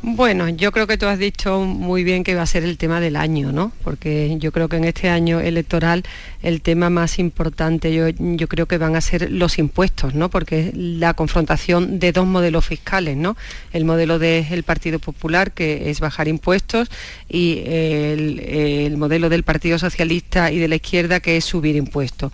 Bueno, 0.02 0.48
yo 0.48 0.72
creo 0.72 0.86
que 0.86 0.96
tú 0.96 1.04
has 1.06 1.18
dicho 1.18 1.60
muy 1.60 2.04
bien 2.04 2.24
que 2.24 2.34
va 2.34 2.42
a 2.42 2.46
ser 2.46 2.64
el 2.64 2.78
tema 2.78 3.00
del 3.00 3.16
año, 3.16 3.52
¿no? 3.52 3.70
Porque 3.84 4.34
yo 4.38 4.50
creo 4.50 4.66
que 4.66 4.76
en 4.76 4.84
este 4.84 5.10
año 5.10 5.40
electoral 5.40 6.04
el 6.42 6.62
tema 6.62 6.90
más 6.90 7.18
importante 7.18 7.92
yo, 7.92 8.48
creo 8.48 8.66
que 8.66 8.78
van 8.78 8.96
a 8.96 9.00
ser 9.00 9.30
los 9.30 9.58
impuestos, 9.58 10.14
¿no? 10.14 10.30
Porque 10.30 10.68
es 10.68 10.74
la 10.74 11.14
confrontación 11.14 11.98
de 11.98 12.12
dos 12.12 12.26
modelos 12.26 12.66
fiscales, 12.66 13.16
¿no? 13.16 13.36
El 13.72 13.84
modelo 13.84 14.18
del 14.18 14.62
Partido 14.62 14.98
Popular, 14.98 15.52
que 15.52 15.90
es 15.90 16.00
bajar 16.00 16.28
impuestos, 16.28 16.90
y 17.28 17.62
el, 17.66 18.40
el 18.40 18.96
modelo 18.96 19.28
del 19.28 19.42
Partido 19.42 19.78
Socialista 19.78 20.50
y 20.50 20.58
de 20.58 20.68
la 20.68 20.76
izquierda, 20.76 21.20
que 21.20 21.36
es 21.36 21.44
subir 21.44 21.76
impuestos. 21.76 22.32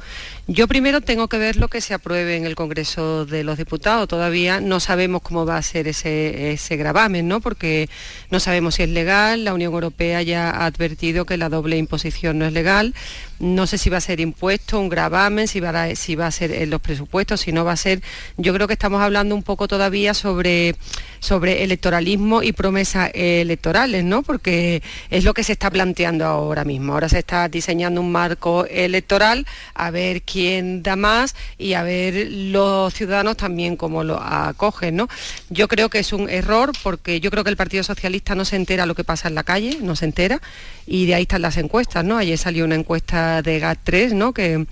Yo 0.49 0.69
primero 0.69 1.01
tengo 1.01 1.27
que 1.27 1.39
ver 1.39 1.57
lo 1.57 1.67
que 1.67 1.81
se 1.81 1.93
apruebe 1.93 2.37
en 2.37 2.45
el 2.45 2.55
Congreso 2.55 3.27
de 3.27 3.43
los 3.43 3.59
Diputados. 3.59 4.07
Todavía 4.07 4.61
no 4.61 4.79
sabemos 4.79 5.23
cómo 5.23 5.45
va 5.45 5.57
a 5.57 5.63
ser 5.63 5.89
ese, 5.89 6.53
ese 6.53 6.77
gravamen, 6.77 7.27
¿no? 7.27 7.41
Porque 7.41 7.89
no 8.31 8.39
sabemos 8.39 8.77
si 8.77 8.85
es 8.85 8.89
legal. 8.89 9.45
La 9.45 9.55
Unión 9.55 9.73
Europea 9.73 10.23
ya 10.23 10.51
ha 10.51 10.67
advertido 10.67 11.25
que 11.25 11.37
la 11.37 11.49
doble 11.49 11.79
imposición 11.79 12.39
no 12.39 12.47
es 12.47 12.53
legal. 12.53 12.95
No 13.39 13.67
sé 13.67 13.79
si 13.79 13.91
va 13.91 13.99
a 13.99 14.01
ser 14.01 14.21
impuesto, 14.21 14.81
un 14.81 14.89
gravamen, 14.89 15.49
si 15.49 15.61
va, 15.61 15.85
a, 15.85 15.95
si 15.95 16.15
va 16.15 16.27
a 16.27 16.31
ser 16.31 16.53
en 16.53 16.71
los 16.71 16.81
presupuestos, 16.81 17.41
si 17.41 17.53
no 17.53 17.65
va 17.65 17.73
a 17.73 17.77
ser. 17.77 18.01
Yo 18.37 18.55
creo 18.55 18.67
que 18.67 18.73
estamos 18.73 19.03
hablando 19.03 19.35
un 19.35 19.43
poco 19.43 19.69
todavía 19.69 20.15
sobre, 20.15 20.77
sobre 21.21 21.65
electoralismo 21.65 22.43
y 22.43 22.53
promesas 22.53 23.11
electorales, 23.15 24.05
¿no? 24.05 24.23
Porque 24.23 24.83
es 25.11 25.25
lo 25.25 25.35
que 25.35 25.45
se 25.45 25.53
está 25.53 25.71
planteando 25.71 26.25
ahora 26.25 26.65
mismo. 26.65 26.95
Ahora 26.95 27.09
se 27.09 27.19
está 27.19 27.49
diseñando 27.49 28.01
un 28.01 28.13
marco 28.13 28.67
electoral 28.67 29.47
a 29.75 29.91
ver 29.91 30.23
quién 30.23 30.83
da 30.83 30.97
más 30.97 31.35
y 31.59 31.75
a 31.75 31.83
ver 31.83 32.29
los 32.31 32.95
ciudadanos 32.95 33.37
también 33.37 33.77
cómo 33.77 34.05
lo 34.05 34.21
acogen, 34.21 34.97
¿no? 34.97 35.09
Yo 35.51 35.69
creo 35.69 35.91
que 35.91 35.99
es 35.99 36.13
un 36.13 36.29
error 36.31 36.73
porque 36.83 37.21
yo 37.21 37.31
creo 37.31 37.45
que 37.45 37.51
el 37.51 37.57
Partido 37.57 37.83
Socialista 37.83 38.35
no 38.35 38.45
se 38.45 38.57
entera 38.57 38.87
lo 38.87 38.95
que 38.95 39.05
pasa 39.05 39.29
en 39.29 39.35
la 39.35 39.45
calle, 39.45 39.79
no 39.83 39.97
se 39.97 40.05
entera, 40.07 40.41
y 40.87 41.07
de 41.07 41.15
ahí 41.15 41.23
están 41.23 41.43
las 41.43 41.57
encuestas, 41.57 42.05
¿no? 42.05 42.17
Ayer 42.17 42.39
salió 42.39 42.65
una 42.65 42.77
encuesta 42.77 43.26
de 43.43 43.61
GAT3, 43.61 44.13
¿no? 44.13 44.33
Que, 44.33 44.67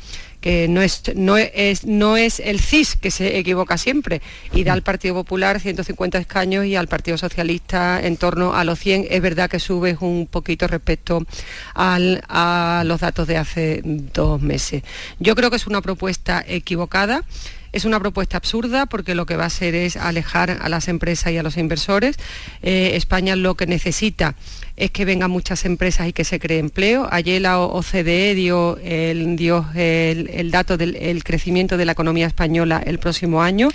que 0.44 0.68
no 0.68 0.82
es, 0.82 1.02
no, 1.16 1.38
es, 1.38 1.86
no 1.86 2.18
es 2.18 2.38
el 2.38 2.60
CIS 2.60 2.96
que 2.96 3.10
se 3.10 3.38
equivoca 3.38 3.78
siempre 3.78 4.20
y 4.52 4.62
da 4.62 4.74
al 4.74 4.82
Partido 4.82 5.14
Popular 5.14 5.58
150 5.58 6.18
escaños 6.18 6.66
y 6.66 6.76
al 6.76 6.86
Partido 6.86 7.16
Socialista 7.16 7.98
en 8.02 8.18
torno 8.18 8.54
a 8.54 8.62
los 8.64 8.78
100. 8.78 9.06
Es 9.08 9.22
verdad 9.22 9.48
que 9.48 9.58
sube 9.58 9.96
un 10.00 10.26
poquito 10.26 10.68
respecto 10.68 11.24
al, 11.72 12.22
a 12.28 12.82
los 12.84 13.00
datos 13.00 13.26
de 13.26 13.38
hace 13.38 13.80
dos 13.84 14.42
meses. 14.42 14.82
Yo 15.18 15.34
creo 15.34 15.48
que 15.48 15.56
es 15.56 15.66
una 15.66 15.80
propuesta 15.80 16.44
equivocada. 16.46 17.24
Es 17.72 17.84
una 17.84 17.98
propuesta 17.98 18.36
absurda 18.36 18.86
porque 18.86 19.16
lo 19.16 19.26
que 19.26 19.36
va 19.36 19.44
a 19.44 19.46
hacer 19.48 19.74
es 19.74 19.96
alejar 19.96 20.58
a 20.60 20.68
las 20.68 20.86
empresas 20.86 21.32
y 21.32 21.38
a 21.38 21.42
los 21.42 21.56
inversores. 21.56 22.16
Eh, 22.62 22.92
España 22.94 23.34
lo 23.34 23.56
que 23.56 23.66
necesita 23.66 24.36
es 24.76 24.90
que 24.90 25.04
vengan 25.04 25.30
muchas 25.30 25.64
empresas 25.64 26.08
y 26.08 26.12
que 26.12 26.24
se 26.24 26.40
cree 26.40 26.58
empleo. 26.58 27.06
Ayer 27.10 27.40
la 27.40 27.60
OCDE 27.60 28.34
dio 28.34 28.76
el, 28.78 29.36
dio 29.36 29.66
el, 29.74 30.28
el 30.32 30.50
dato 30.50 30.76
del 30.76 30.96
el 30.96 31.22
crecimiento 31.22 31.76
de 31.76 31.84
la 31.84 31.92
economía 31.92 32.26
española 32.26 32.82
el 32.84 32.98
próximo 32.98 33.42
año 33.42 33.68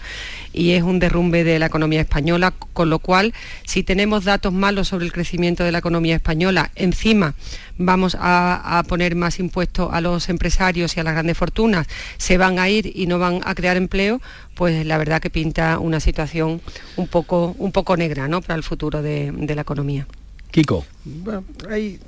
y 0.51 0.71
es 0.71 0.83
un 0.83 0.99
derrumbe 0.99 1.43
de 1.43 1.59
la 1.59 1.67
economía 1.67 2.01
española, 2.01 2.53
con 2.73 2.89
lo 2.89 2.99
cual 2.99 3.33
si 3.65 3.83
tenemos 3.83 4.25
datos 4.25 4.51
malos 4.51 4.89
sobre 4.89 5.05
el 5.05 5.13
crecimiento 5.13 5.63
de 5.63 5.71
la 5.71 5.77
economía 5.77 6.15
española, 6.15 6.71
encima 6.75 7.35
vamos 7.77 8.17
a, 8.19 8.79
a, 8.79 8.83
poner 8.83 9.15
más 9.15 9.39
impuestos 9.39 9.89
a 9.93 10.01
los 10.01 10.27
empresarios 10.27 10.97
y 10.97 10.99
a 10.99 11.03
las 11.03 11.13
grandes 11.13 11.37
fortunas, 11.37 11.87
se 12.17 12.37
van 12.37 12.59
a 12.59 12.67
ir 12.67 12.91
y 12.93 13.07
no 13.07 13.19
van 13.19 13.41
a 13.45 13.55
crear 13.55 13.77
empleo, 13.77 14.21
pues 14.55 14.85
la 14.85 14.97
verdad 14.97 15.21
que 15.21 15.29
pinta 15.29 15.79
una 15.79 15.99
situación 15.99 16.61
un 16.97 17.07
poco, 17.07 17.55
un 17.57 17.71
poco 17.71 17.95
negra 17.95 18.27
¿no? 18.27 18.41
para 18.41 18.55
el 18.55 18.63
futuro 18.63 19.01
de, 19.01 19.31
de 19.31 19.55
la 19.55 19.61
economía. 19.61 20.07
Kiko. 20.51 20.83
Bueno, 21.05 21.43
hay, 21.69 21.99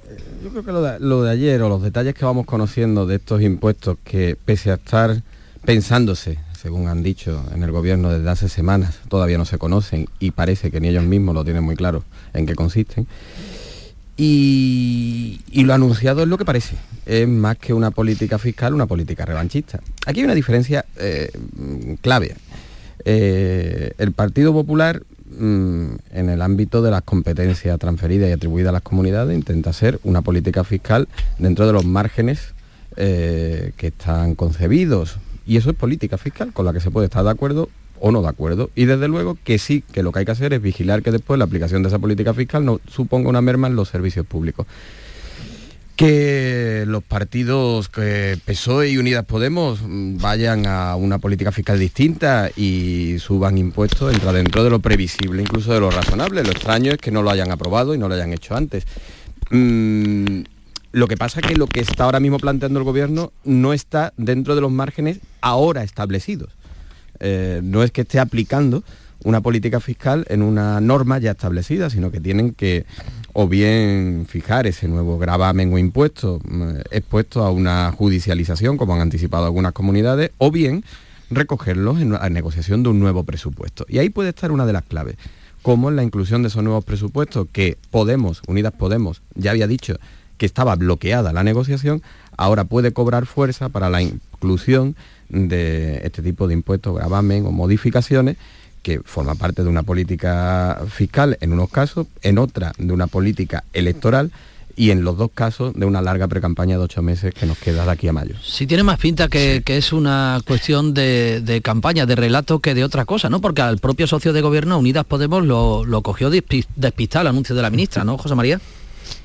yo 0.43 0.49
creo 0.49 0.63
que 0.63 0.71
lo 0.71 1.21
de, 1.23 1.29
ayer 1.29 1.61
o 1.61 1.69
los 1.69 1.81
detalles 1.81 2.15
que 2.15 2.25
vamos 2.25 2.45
conociendo 2.45 3.05
de 3.05 3.15
estos 3.15 3.41
impuestos 3.41 3.97
que 4.03 4.35
pese 4.43 4.71
a 4.71 4.75
estar 4.75 5.21
pensándose, 5.63 6.39
según 6.59 6.87
han 6.87 7.03
dicho 7.03 7.43
en 7.53 7.61
el 7.63 7.71
gobierno 7.71 8.09
desde 8.09 8.29
hace 8.29 8.49
semanas, 8.49 8.99
todavía 9.09 9.37
no 9.37 9.45
se 9.45 9.57
conocen 9.57 10.07
y 10.19 10.31
parece 10.31 10.71
que 10.71 10.79
ni 10.79 10.87
ellos 10.87 11.03
mismos 11.03 11.35
lo 11.35 11.43
tienen 11.43 11.63
muy 11.63 11.75
claro 11.75 12.03
en 12.33 12.45
qué 12.45 12.55
consisten. 12.55 13.07
Y, 14.17 15.41
y, 15.51 15.63
lo 15.63 15.73
anunciado 15.73 16.21
es 16.21 16.27
lo 16.27 16.37
que 16.37 16.45
parece, 16.45 16.75
es 17.05 17.27
más 17.27 17.57
que 17.57 17.73
una 17.73 17.89
política 17.89 18.37
fiscal, 18.37 18.73
una 18.73 18.85
política 18.85 19.25
revanchista. 19.25 19.79
Aquí 20.05 20.19
hay 20.19 20.25
una 20.25 20.35
diferencia 20.35 20.85
eh, 20.97 21.31
clave. 22.01 22.35
Eh, 23.05 23.93
el 23.97 24.11
Partido 24.11 24.53
Popular 24.53 25.01
en 25.39 26.29
el 26.29 26.41
ámbito 26.41 26.82
de 26.82 26.91
las 26.91 27.01
competencias 27.03 27.77
transferidas 27.79 28.29
y 28.29 28.34
atribuidas 28.34 28.69
a 28.69 28.73
las 28.73 28.82
comunidades, 28.82 29.36
intenta 29.36 29.69
hacer 29.69 29.99
una 30.03 30.21
política 30.21 30.63
fiscal 30.63 31.07
dentro 31.39 31.65
de 31.67 31.73
los 31.73 31.86
márgenes 31.86 32.53
eh, 32.97 33.71
que 33.77 33.88
están 33.88 34.36
concebidos. 34.36 35.17
Y 35.45 35.57
eso 35.57 35.69
es 35.71 35.75
política 35.75 36.17
fiscal 36.17 36.53
con 36.53 36.65
la 36.65 36.73
que 36.73 36.79
se 36.79 36.91
puede 36.91 37.05
estar 37.05 37.23
de 37.23 37.32
acuerdo 37.32 37.69
o 37.99 38.11
no 38.11 38.21
de 38.21 38.29
acuerdo. 38.29 38.69
Y 38.75 38.86
desde 38.86 39.07
luego 39.07 39.38
que 39.43 39.57
sí, 39.57 39.84
que 39.91 40.03
lo 40.03 40.11
que 40.11 40.19
hay 40.19 40.25
que 40.25 40.32
hacer 40.32 40.53
es 40.53 40.61
vigilar 40.61 41.01
que 41.01 41.11
después 41.11 41.38
la 41.38 41.45
aplicación 41.45 41.84
de 41.84 41.89
esa 41.89 41.99
política 41.99 42.34
fiscal 42.34 42.65
no 42.65 42.79
suponga 42.88 43.29
una 43.29 43.41
merma 43.41 43.67
en 43.67 43.75
los 43.75 43.89
servicios 43.89 44.25
públicos 44.25 44.67
que 46.01 46.83
los 46.87 47.03
partidos 47.03 47.87
que 47.87 48.35
PSOE 48.43 48.89
y 48.89 48.97
Unidas 48.97 49.23
Podemos 49.23 49.81
vayan 49.83 50.65
a 50.65 50.95
una 50.95 51.19
política 51.19 51.51
fiscal 51.51 51.77
distinta 51.77 52.49
y 52.55 53.17
suban 53.19 53.59
impuestos 53.59 54.11
entra 54.11 54.33
dentro 54.33 54.63
de 54.63 54.71
lo 54.71 54.79
previsible, 54.79 55.43
incluso 55.43 55.71
de 55.71 55.79
lo 55.79 55.91
razonable. 55.91 56.43
Lo 56.43 56.49
extraño 56.49 56.91
es 56.91 56.97
que 56.97 57.11
no 57.11 57.21
lo 57.21 57.29
hayan 57.29 57.51
aprobado 57.51 57.93
y 57.93 57.99
no 57.99 58.09
lo 58.09 58.15
hayan 58.15 58.33
hecho 58.33 58.55
antes. 58.55 58.85
Mm, 59.51 60.41
lo 60.91 61.07
que 61.07 61.17
pasa 61.17 61.39
es 61.39 61.45
que 61.45 61.55
lo 61.55 61.67
que 61.67 61.81
está 61.81 62.05
ahora 62.05 62.19
mismo 62.19 62.39
planteando 62.39 62.79
el 62.79 62.85
gobierno 62.85 63.31
no 63.43 63.71
está 63.71 64.11
dentro 64.17 64.55
de 64.55 64.61
los 64.61 64.71
márgenes 64.71 65.19
ahora 65.39 65.83
establecidos. 65.83 66.49
Eh, 67.19 67.61
no 67.63 67.83
es 67.83 67.91
que 67.91 68.01
esté 68.01 68.19
aplicando 68.19 68.83
una 69.24 69.41
política 69.41 69.80
fiscal 69.80 70.26
en 70.30 70.41
una 70.41 70.82
norma 70.82 71.19
ya 71.19 71.32
establecida, 71.32 71.89
sino 71.89 72.11
que 72.11 72.19
tienen 72.19 72.53
que 72.53 72.86
o 73.34 73.47
bien 73.47 74.26
fijar 74.28 74.67
ese 74.67 74.88
nuevo 74.88 75.17
gravamen 75.17 75.74
o 75.74 75.78
impuesto 75.78 76.41
expuesto 76.91 77.43
a 77.43 77.51
una 77.51 77.91
judicialización, 77.91 78.78
como 78.78 78.93
han 78.95 79.01
anticipado 79.01 79.45
algunas 79.45 79.74
comunidades, 79.74 80.32
o 80.38 80.51
bien 80.51 80.84
recogerlos 81.30 82.01
en 82.01 82.11
la 82.11 82.30
negociación 82.30 82.84
de 82.84 82.89
un 82.89 82.99
nuevo 82.99 83.24
presupuesto. 83.24 83.86
Y 83.88 83.99
ahí 83.99 84.09
puede 84.09 84.30
estar 84.30 84.51
una 84.51 84.65
de 84.65 84.74
las 84.74 84.84
claves, 84.84 85.15
como 85.61 85.89
en 85.89 85.95
la 85.95 86.03
inclusión 86.03 86.41
de 86.41 86.49
esos 86.49 86.63
nuevos 86.63 86.84
presupuestos 86.84 87.47
que 87.51 87.78
Podemos, 87.89 88.41
Unidas 88.47 88.74
Podemos, 88.74 89.22
ya 89.36 89.51
había 89.51 89.67
dicho 89.67 89.95
que 90.38 90.45
estaba 90.45 90.76
bloqueada 90.76 91.32
la 91.32 91.43
negociación, 91.43 92.01
ahora 92.36 92.65
puede 92.65 92.91
cobrar 92.91 93.28
fuerza 93.28 93.69
para 93.69 93.89
la 93.89 94.01
inclusión 94.01 94.95
de 95.30 96.01
este 96.03 96.22
tipo 96.22 96.47
de 96.47 96.55
impuestos, 96.55 96.95
gravamen 96.95 97.45
o 97.45 97.51
modificaciones 97.51 98.38
que 98.82 98.99
forma 99.03 99.36
parte 99.36 99.63
de 99.63 99.69
una 99.69 99.84
política 99.84 100.82
fiscal 100.89 101.38
en 101.41 101.53
unos 101.53 101.69
casos, 101.69 102.07
en 102.21 102.38
otra 102.38 102.73
de 102.77 102.93
una 102.93 103.07
política 103.07 103.63
electoral 103.73 104.32
y 104.75 104.91
en 104.91 105.03
los 105.03 105.17
dos 105.17 105.32
casos 105.34 105.73
de 105.75 105.86
una 105.86 106.01
larga 106.01 106.27
precampaña 106.27 106.77
de 106.77 106.84
ocho 106.84 107.01
meses 107.01 107.34
que 107.34 107.45
nos 107.45 107.57
queda 107.57 107.86
de 107.86 107.91
aquí 107.91 108.07
a 108.07 108.13
mayo. 108.13 108.36
Si 108.41 108.65
tiene 108.65 108.84
más 108.84 108.99
pinta 108.99 109.27
que, 109.27 109.61
es 109.65 109.93
una 109.93 110.39
cuestión 110.45 110.93
de, 110.93 111.61
campaña, 111.63 112.05
de 112.05 112.15
relato 112.15 112.59
que 112.59 112.73
de 112.73 112.84
otra 112.84 113.05
cosa, 113.05 113.29
¿no? 113.29 113.41
Porque 113.41 113.61
al 113.61 113.79
propio 113.79 114.07
socio 114.07 114.34
de 114.34 114.41
gobierno, 114.41 114.79
Unidas 114.79 115.05
Podemos, 115.05 115.45
lo, 115.45 115.86
lo 115.86 116.01
cogió 116.01 116.29
despistado 116.29 117.21
el 117.21 117.27
anuncio 117.27 117.55
de 117.55 117.61
la 117.61 117.69
ministra, 117.69 118.03
¿no, 118.03 118.17
José 118.17 118.36
María? 118.36 118.59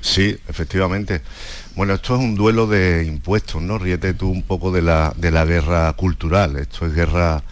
Sí, 0.01 0.37
efectivamente. 0.47 1.21
Bueno, 1.75 1.93
esto 1.93 2.15
es 2.15 2.21
un 2.21 2.35
duelo 2.35 2.67
de 2.67 3.05
impuestos, 3.05 3.61
¿no? 3.61 3.77
Ríete 3.77 4.13
tú 4.13 4.29
un 4.29 4.43
poco 4.43 4.71
de 4.71 4.81
la, 4.81 5.13
de 5.15 5.31
la 5.31 5.45
guerra 5.45 5.91
cultural. 5.93 6.57
Esto 6.57 6.85
es 6.85 6.93
guerra 6.93 7.43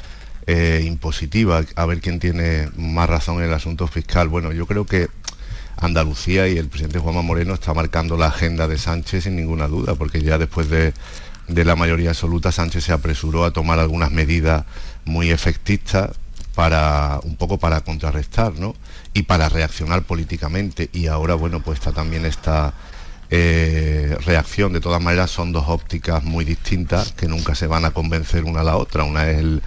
eh, 0.47 0.83
impositiva, 0.85 1.63
a 1.75 1.85
ver 1.85 2.01
quién 2.01 2.19
tiene 2.19 2.69
más 2.77 3.09
razón 3.09 3.37
en 3.37 3.45
el 3.45 3.53
asunto 3.53 3.87
fiscal. 3.87 4.27
Bueno, 4.29 4.51
yo 4.51 4.67
creo 4.67 4.85
que 4.85 5.07
Andalucía 5.77 6.47
y 6.47 6.57
el 6.57 6.67
presidente 6.67 6.99
Juanma 6.99 7.21
Moreno 7.21 7.53
está 7.53 7.73
marcando 7.73 8.17
la 8.17 8.27
agenda 8.27 8.67
de 8.67 8.77
Sánchez 8.77 9.23
sin 9.23 9.35
ninguna 9.35 9.67
duda, 9.67 9.95
porque 9.95 10.21
ya 10.21 10.37
después 10.37 10.69
de, 10.69 10.93
la 11.47 11.75
mayoría 11.75 12.09
absoluta 12.09 12.51
Sánchez 12.51 12.85
se 12.85 12.93
apresuró 12.93 13.43
a 13.45 13.51
tomar 13.51 13.79
algunas 13.79 14.11
medidas 14.11 14.65
muy 15.03 15.31
efectistas 15.31 16.11
para 16.53 17.19
un 17.23 17.35
poco 17.35 17.57
para 17.57 17.81
contrarrestar, 17.81 18.53
¿no? 18.53 18.75
Y 19.13 19.23
para 19.23 19.49
reaccionar 19.49 20.03
políticamente. 20.03 20.89
Y 20.93 21.07
ahora, 21.07 21.35
bueno, 21.35 21.61
pues 21.61 21.79
está 21.79 21.91
también 21.91 22.25
esta 22.25 22.73
eh, 23.29 24.15
reacción. 24.25 24.73
De 24.73 24.79
todas 24.79 25.01
maneras, 25.01 25.31
son 25.31 25.51
dos 25.51 25.65
ópticas 25.67 26.23
muy 26.23 26.45
distintas 26.45 27.11
que 27.13 27.27
nunca 27.27 27.55
se 27.55 27.67
van 27.67 27.85
a 27.85 27.91
convencer 27.91 28.43
una 28.43 28.61
a 28.61 28.63
la 28.63 28.77
otra. 28.77 29.03
Una 29.03 29.29
es 29.29 29.39
el, 29.39 29.61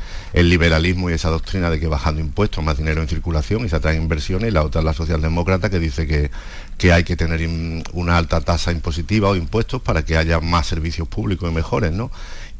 liberalismo 0.48 1.10
y 1.10 1.14
esa 1.14 1.30
doctrina 1.30 1.70
de 1.70 1.80
que 1.80 1.86
bajando 1.86 2.20
impuestos, 2.20 2.62
más 2.64 2.78
dinero 2.78 3.02
en 3.02 3.08
circulación 3.08 3.64
y 3.64 3.68
se 3.68 3.76
atraen 3.76 4.02
inversiones, 4.02 4.50
y 4.50 4.52
la 4.52 4.62
otra 4.62 4.80
es 4.80 4.84
la 4.84 4.94
socialdemócrata 4.94 5.70
que 5.70 5.78
dice 5.78 6.06
que, 6.06 6.30
que 6.76 6.92
hay 6.92 7.04
que 7.04 7.16
tener 7.16 7.48
una 7.92 8.16
alta 8.16 8.40
tasa 8.40 8.72
impositiva 8.72 9.28
o 9.28 9.36
impuestos 9.36 9.82
para 9.82 10.04
que 10.04 10.16
haya 10.16 10.40
más 10.40 10.66
servicios 10.66 11.08
públicos 11.08 11.50
y 11.50 11.54
mejores, 11.54 11.92
¿no? 11.92 12.10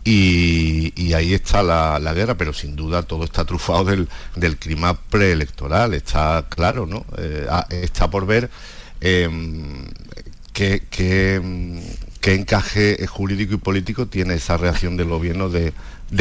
Y, 0.04 1.12
ahí 1.12 1.34
está 1.34 1.62
la, 1.62 2.14
guerra, 2.14 2.36
pero 2.36 2.52
sin 2.54 2.76
duda 2.76 3.02
todo 3.02 3.24
está 3.24 3.44
trufado 3.44 3.84
del, 3.84 4.08
del 4.36 4.56
clima 4.56 4.94
preelectoral, 4.94 5.92
está 5.92 6.46
claro, 6.48 6.86
¿no? 6.86 7.04
Eh, 7.18 7.46
ah, 7.50 7.66
está 7.68 8.08
por 8.08 8.24
ver 8.24 8.48
em, 9.00 9.84
qué, 10.58 11.40
encaje 12.34 13.06
jurídico 13.06 13.54
y 13.54 13.58
político 13.58 14.06
tiene 14.06 14.34
esa 14.34 14.56
reacción 14.56 14.96
del 14.96 15.08
gobierno 15.08 15.48
de, 15.48 15.72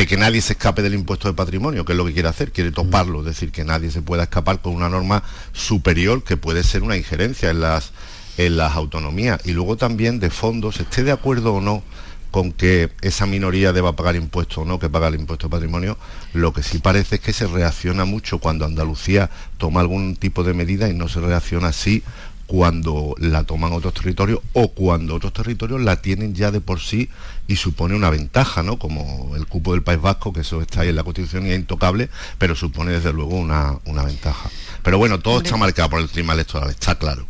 que 0.08 0.18
nadie 0.18 0.42
se 0.42 0.54
escape 0.54 0.82
del 0.82 0.94
impuesto 0.94 1.28
de 1.28 1.34
patrimonio, 1.34 1.84
que 1.84 1.94
es 1.94 1.98
lo 1.98 2.06
que 2.06 2.14
quiere 2.14 2.30
hacer, 2.30 2.52
quiere 2.52 2.72
toparlo, 2.72 3.22
es 3.22 3.26
decir, 3.26 3.52
que 3.52 3.64
nadie 3.64 3.92
se 3.92 4.02
pueda 4.02 4.24
escapar 4.24 4.62
con 4.62 4.74
una 4.74 4.90
norma 4.90 5.24
superior 5.54 6.24
que 6.24 6.38
puede 6.38 6.64
ser 6.64 6.84
una 6.84 6.98
injerencia 6.98 7.50
en 7.50 7.62
las, 7.62 7.92
en 8.38 8.58
las 8.58 8.76
autonomías. 8.76 9.42
Y 9.46 9.52
luego 9.52 9.76
también 9.76 10.20
de 10.20 10.30
fondos, 10.30 10.80
esté 10.80 11.04
de 11.04 11.12
acuerdo 11.12 11.56
o 11.56 11.62
no 11.62 11.84
con 12.32 12.52
que 12.52 12.92
esa 13.02 13.26
minoría 13.26 13.74
deba 13.74 13.96
pagar 13.96 14.16
impuestos 14.16 14.60
o 14.60 14.66
no, 14.66 14.80
que 14.80 14.90
paga 14.90 15.08
el 15.08 15.16
impuesto 15.16 15.48
de 15.48 15.52
patrimonio, 15.52 15.98
lo 16.34 16.54
que 16.54 16.62
sí 16.62 16.78
parece 16.78 17.16
es 17.16 17.22
que 17.22 17.34
se 17.34 17.48
reacciona 17.48 18.06
mucho 18.06 18.40
cuando 18.40 18.66
Andalucía 18.66 19.30
toma 19.58 19.80
algún 19.80 20.16
tipo 20.16 20.44
de 20.44 20.54
medida 20.54 20.90
y 20.90 20.94
no 20.94 21.08
se 21.08 21.20
reacciona 21.20 21.70
así 21.70 22.04
cuando 22.48 23.14
la 23.20 23.43
toman 23.43 23.74
otros 23.74 23.93
territorios 23.93 24.39
o 24.54 24.70
cuando 24.70 25.16
otros 25.16 25.34
territorios 25.34 25.82
la 25.82 26.02
tienen 26.02 26.34
ya 26.34 26.50
de 26.50 26.62
por 26.62 26.80
sí 26.80 27.10
y 27.45 27.58
supone 27.58 27.93
una 27.93 28.10
ventaja, 28.10 28.64
¿no? 28.64 28.80
Como 28.80 29.36
el 29.36 29.45
cupo 29.48 29.74
del 29.74 29.84
País 29.84 30.02
Vasco, 30.02 30.34
que 30.34 30.41
eso 30.41 30.62
está 30.62 30.82
ahí 30.82 30.89
en 30.89 30.95
la 30.95 31.04
Constitución 31.04 31.45
y 31.45 31.52
es 31.52 31.60
intocable, 31.60 32.10
pero 32.38 32.56
supone 32.56 32.93
desde 32.93 33.14
luego 33.14 33.36
una, 33.36 33.80
ventaja. 34.06 34.50
Pero 34.82 34.98
bueno, 34.98 35.20
todo 35.20 35.39
está 35.39 35.58
marcado 35.58 35.89
por 35.89 36.02
el 36.02 36.08
clima 36.08 36.34
electoral, 36.34 36.70
está 36.70 36.95
claro. 36.95 37.28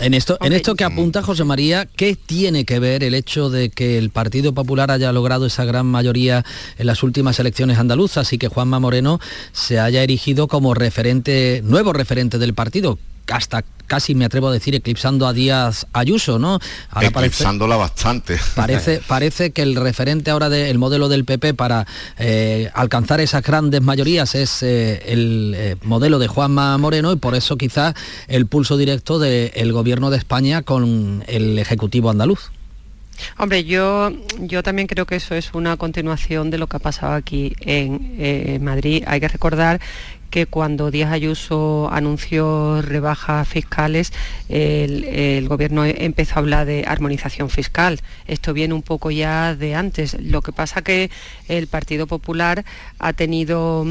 En 0.00 0.12
esto, 0.12 0.36
en 0.40 0.52
esto 0.52 0.74
que 0.74 0.82
apunta 0.82 1.22
José 1.22 1.44
María, 1.44 1.86
¿qué 1.86 2.16
tiene 2.16 2.64
que 2.64 2.80
ver 2.80 3.04
el 3.04 3.14
hecho 3.14 3.48
de 3.48 3.70
que 3.70 3.96
el 3.96 4.10
Partido 4.10 4.52
Popular 4.52 4.90
haya 4.90 5.12
logrado 5.12 5.46
esa 5.46 5.64
gran 5.64 5.86
mayoría 5.86 6.44
en 6.78 6.86
las 6.86 7.02
últimas 7.04 7.38
elecciones 7.38 7.78
andaluzas 7.78 8.32
y 8.32 8.38
que 8.38 8.48
Juanma 8.48 8.80
Moreno 8.80 9.20
se 9.52 9.78
haya 9.78 10.02
erigido 10.02 10.48
como 10.48 10.74
referente, 10.74 11.62
nuevo 11.64 11.92
referente 11.92 12.38
del 12.38 12.54
partido? 12.54 12.98
Hasta 13.32 13.64
casi 13.86 14.14
me 14.14 14.24
atrevo 14.24 14.48
a 14.48 14.52
decir 14.52 14.74
eclipsando 14.74 15.26
a 15.26 15.32
Díaz 15.32 15.86
Ayuso, 15.92 16.38
¿no? 16.38 16.58
Eclipsándola 17.00 17.76
bastante. 17.76 18.38
Parece, 18.54 19.00
parece 19.06 19.50
que 19.52 19.62
el 19.62 19.76
referente 19.76 20.30
ahora 20.30 20.48
del 20.48 20.78
modelo 20.78 21.08
del 21.08 21.24
PP 21.24 21.54
para 21.54 21.86
eh, 22.18 22.70
alcanzar 22.74 23.20
esas 23.20 23.42
grandes 23.42 23.82
mayorías 23.82 24.34
es 24.34 24.62
eh, 24.62 25.02
el 25.06 25.54
eh, 25.56 25.76
modelo 25.82 26.18
de 26.18 26.28
Juanma 26.28 26.76
Moreno 26.78 27.12
y 27.12 27.16
por 27.16 27.34
eso 27.34 27.56
quizás 27.56 27.94
el 28.28 28.46
pulso 28.46 28.76
directo 28.76 29.18
del 29.18 29.72
gobierno 29.72 30.10
de 30.10 30.18
España 30.18 30.62
con 30.62 31.24
el 31.26 31.58
Ejecutivo 31.58 32.10
andaluz. 32.10 32.50
Hombre, 33.38 33.62
yo, 33.62 34.10
yo 34.40 34.64
también 34.64 34.88
creo 34.88 35.06
que 35.06 35.14
eso 35.14 35.36
es 35.36 35.54
una 35.54 35.76
continuación 35.76 36.50
de 36.50 36.58
lo 36.58 36.66
que 36.66 36.78
ha 36.78 36.80
pasado 36.80 37.12
aquí 37.12 37.54
en 37.60 38.64
Madrid. 38.64 39.04
Hay 39.06 39.20
que 39.20 39.28
recordar 39.28 39.80
que 40.34 40.46
cuando 40.46 40.90
Díaz 40.90 41.12
Ayuso 41.12 41.88
anunció 41.92 42.82
rebajas 42.82 43.46
fiscales, 43.46 44.12
el, 44.48 45.46
gobierno 45.46 45.84
empezó 45.84 46.34
a 46.34 46.38
hablar 46.38 46.66
de 46.66 46.82
armonización 46.88 47.50
fiscal. 47.50 48.00
Esto 48.26 48.52
viene 48.52 48.74
un 48.74 48.82
poco 48.82 49.12
ya 49.12 49.54
de 49.54 49.76
antes. 49.76 50.20
Lo 50.20 50.42
que 50.42 50.50
pasa 50.50 50.82
que 50.82 51.08
el 51.46 51.68
Partido 51.68 52.08
Popular 52.08 52.64
ha 52.98 53.12
tenido 53.12 53.86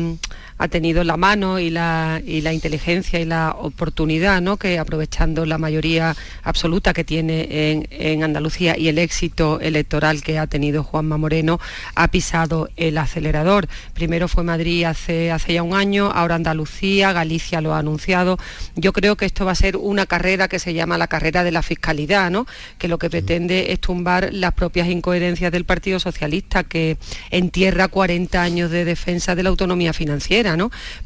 ha 0.64 0.70
tenido 0.70 1.03
la 1.03 1.18
mano 1.18 1.59
y 1.59 1.70
la, 1.70 2.22
inteligencia 2.26 3.20
y 3.20 3.26
la 3.26 3.53
oportunidad, 3.59 4.41
¿no? 4.41 4.55
que 4.55 4.80
aprovechando 4.80 5.45
la 5.45 5.57
mayoría 5.57 6.16
absoluta 6.41 6.93
que 6.93 7.03
tiene 7.03 7.89
en, 7.89 8.24
Andalucía 8.24 8.78
y 8.78 8.88
el 8.88 8.97
éxito 8.97 9.59
electoral 9.59 10.24
que 10.24 10.39
ha 10.39 10.47
tenido 10.47 10.82
Juanma 10.82 11.18
Moreno, 11.18 11.59
ha 11.95 12.07
pisado 12.07 12.70
el 12.78 12.97
acelerador. 12.97 13.68
Primero 13.93 14.30
fue 14.30 14.45
Madrid 14.45 14.86
hace, 14.86 15.34
hace 15.34 15.55
ya 15.55 15.64
un 15.64 15.74
año, 15.74 16.11
ahora 16.16 16.36
Andalucía, 16.36 17.11
Galicia 17.11 17.59
lo 17.59 17.74
ha 17.74 17.80
anunciado. 17.80 18.38
Yo 18.78 18.93
creo 18.93 19.18
que 19.18 19.26
esto 19.26 19.43
va 19.43 19.51
a 19.51 19.55
ser 19.55 19.76
una 19.76 20.05
carrera 20.05 20.47
que 20.47 20.59
se 20.59 20.74
llama 20.74 20.97
la 20.97 21.07
carrera 21.07 21.43
de 21.43 21.51
la 21.51 21.61
fiscalidad, 21.61 22.32
¿no? 22.32 22.47
que 22.78 22.88
lo 22.88 22.97
que 22.97 23.09
pretende 23.09 23.74
es 23.74 23.82
tumbar 23.82 24.30
las 24.32 24.53
propias 24.53 24.88
incoherencias 24.88 25.51
del 25.51 25.66
Partido 25.66 25.99
Socialista, 25.99 26.64
que 26.64 26.97
entierra 27.32 27.89
40 27.89 28.41
años 28.41 28.72
de 28.72 28.86
defensa 28.86 29.36
de 29.36 29.43
la 29.43 29.49
autonomía 29.49 29.91
financiera. 29.91 30.53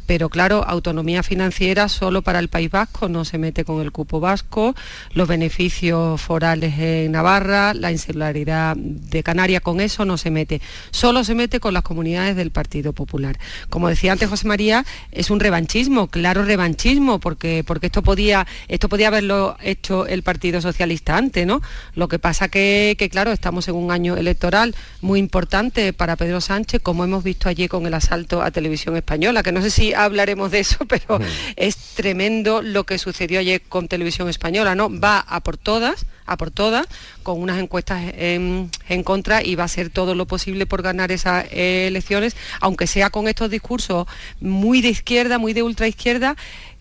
Pero 0.05 0.29
claro, 0.29 0.63
autonomía 0.67 1.23
financiera 1.23 1.89
solo 1.89 2.21
para 2.21 2.39
el 2.39 2.47
País 2.47 2.71
Vasco, 2.71 3.09
no 3.09 3.25
se 3.25 3.37
mete 3.37 3.65
con 3.65 3.81
el 3.81 3.91
cupo 3.91 4.19
vasco, 4.19 4.75
los 5.13 5.27
beneficios 5.27 6.21
forales 6.21 6.79
en 6.79 7.11
Navarra, 7.11 7.73
la 7.73 7.91
insularidad 7.91 8.75
de 8.77 9.23
Canarias, 9.23 9.61
con 9.61 9.81
eso 9.81 10.05
no 10.05 10.17
se 10.17 10.31
mete. 10.31 10.61
Solo 10.91 11.23
se 11.23 11.35
mete 11.35 11.59
con 11.59 11.73
las 11.73 11.83
comunidades 11.83 12.35
del 12.35 12.51
Partido 12.51 12.93
Popular. 12.93 13.37
Como 13.69 13.89
decía 13.89 14.11
antes 14.11 14.29
José 14.29 14.47
María, 14.47 14.85
es 15.11 15.29
un 15.29 15.39
revanchismo, 15.39 16.07
claro 16.07 16.43
revanchismo, 16.43 17.19
porque, 17.19 17.63
porque 17.65 17.87
esto, 17.87 18.01
podía, 18.01 18.47
esto 18.67 18.89
podía 18.89 19.07
haberlo 19.07 19.57
hecho 19.61 20.07
el 20.07 20.23
Partido 20.23 20.61
Socialista 20.61 21.17
antes, 21.17 21.45
¿no? 21.45 21.61
Lo 21.95 22.07
que 22.07 22.19
pasa 22.19 22.47
que, 22.47 22.95
que, 22.97 23.09
claro, 23.09 23.31
estamos 23.31 23.67
en 23.67 23.75
un 23.75 23.91
año 23.91 24.15
electoral 24.17 24.75
muy 25.01 25.19
importante 25.19 25.93
para 25.93 26.15
Pedro 26.15 26.41
Sánchez, 26.41 26.81
como 26.81 27.03
hemos 27.03 27.23
visto 27.23 27.49
allí 27.49 27.67
con 27.67 27.85
el 27.85 27.93
asalto 27.93 28.41
a 28.41 28.51
Televisión 28.51 28.95
Española 28.95 29.36
que 29.43 29.51
no 29.51 29.61
sé 29.61 29.69
si 29.69 29.93
hablaremos 29.93 30.51
de 30.51 30.59
eso, 30.59 30.85
pero 30.87 31.19
es 31.55 31.77
tremendo 31.95 32.61
lo 32.61 32.85
que 32.85 32.97
sucedió 32.97 33.39
ayer 33.39 33.61
con 33.61 33.87
Televisión 33.87 34.29
Española, 34.29 34.75
¿no? 34.75 34.89
Va 34.89 35.19
a 35.19 35.41
por 35.41 35.57
todas, 35.57 36.05
a 36.25 36.37
por 36.37 36.51
todas, 36.51 36.87
con 37.23 37.41
unas 37.41 37.59
encuestas 37.59 38.01
en, 38.15 38.69
contra 39.03 39.43
y 39.43 39.55
va 39.55 39.63
a 39.63 39.65
hacer 39.65 39.89
todo 39.89 40.15
lo 40.15 40.25
posible 40.25 40.65
por 40.65 40.81
ganar 40.81 41.11
esas 41.11 41.45
elecciones, 41.51 42.35
aunque 42.59 42.87
sea 42.87 43.09
con 43.09 43.27
estos 43.27 43.49
discursos 43.49 44.07
muy 44.39 44.81
de 44.81 44.89
izquierda, 44.89 45.37
muy 45.37 45.53
de 45.53 45.63
ultraizquierda, 45.63 46.35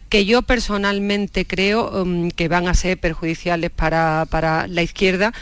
que 0.09 0.25
yo 0.25 0.43
personalmente 0.43 1.47
creo 1.47 2.03
um, 2.03 2.31
que 2.31 2.49
van 2.49 2.69
a 2.69 2.75
ser 2.75 2.99
perjudiciales 2.99 3.71
para, 3.71 4.27
para 4.31 4.69
la 4.69 4.83
izquierda 4.83 5.33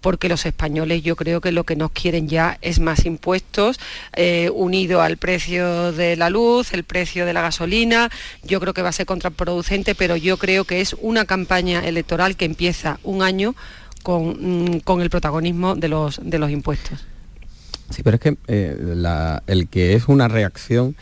porque 0.00 0.28
los 0.28 0.46
españoles 0.46 1.02
yo 1.02 1.16
creo 1.16 1.40
que 1.40 1.52
lo 1.52 1.64
que 1.64 1.76
nos 1.76 1.90
quieren 1.90 2.28
ya 2.28 2.58
es 2.62 2.80
más 2.80 3.04
impuestos, 3.04 3.78
eh, 4.14 4.50
unido 4.54 5.02
al 5.02 5.16
precio 5.16 5.92
de 5.92 6.16
la 6.16 6.30
luz, 6.30 6.72
el 6.72 6.84
precio 6.84 7.26
de 7.26 7.32
la 7.32 7.42
gasolina, 7.42 8.10
yo 8.42 8.60
creo 8.60 8.74
que 8.74 8.82
va 8.82 8.88
a 8.88 8.92
ser 8.92 9.06
contraproducente, 9.06 9.94
pero 9.94 10.16
yo 10.16 10.36
creo 10.36 10.64
que 10.64 10.80
es 10.80 10.96
una 11.00 11.24
campaña 11.24 11.86
electoral 11.86 12.36
que 12.36 12.44
empieza 12.44 12.98
un 13.02 13.22
año 13.22 13.54
con, 14.02 14.78
mm, 14.84 15.00
el 15.00 15.10
protagonismo 15.10 15.76
de 15.76 15.88
los, 15.88 16.20
de 16.22 16.38
los 16.38 16.50
impuestos. 16.50 17.06
Sí, 17.90 18.02
pero 18.02 18.16
es 18.16 18.20
que 18.20 18.36
eh, 18.46 18.76
el 19.46 19.68
que 19.68 19.94
es 19.94 20.06
una 20.06 20.28
reacción 20.28 20.96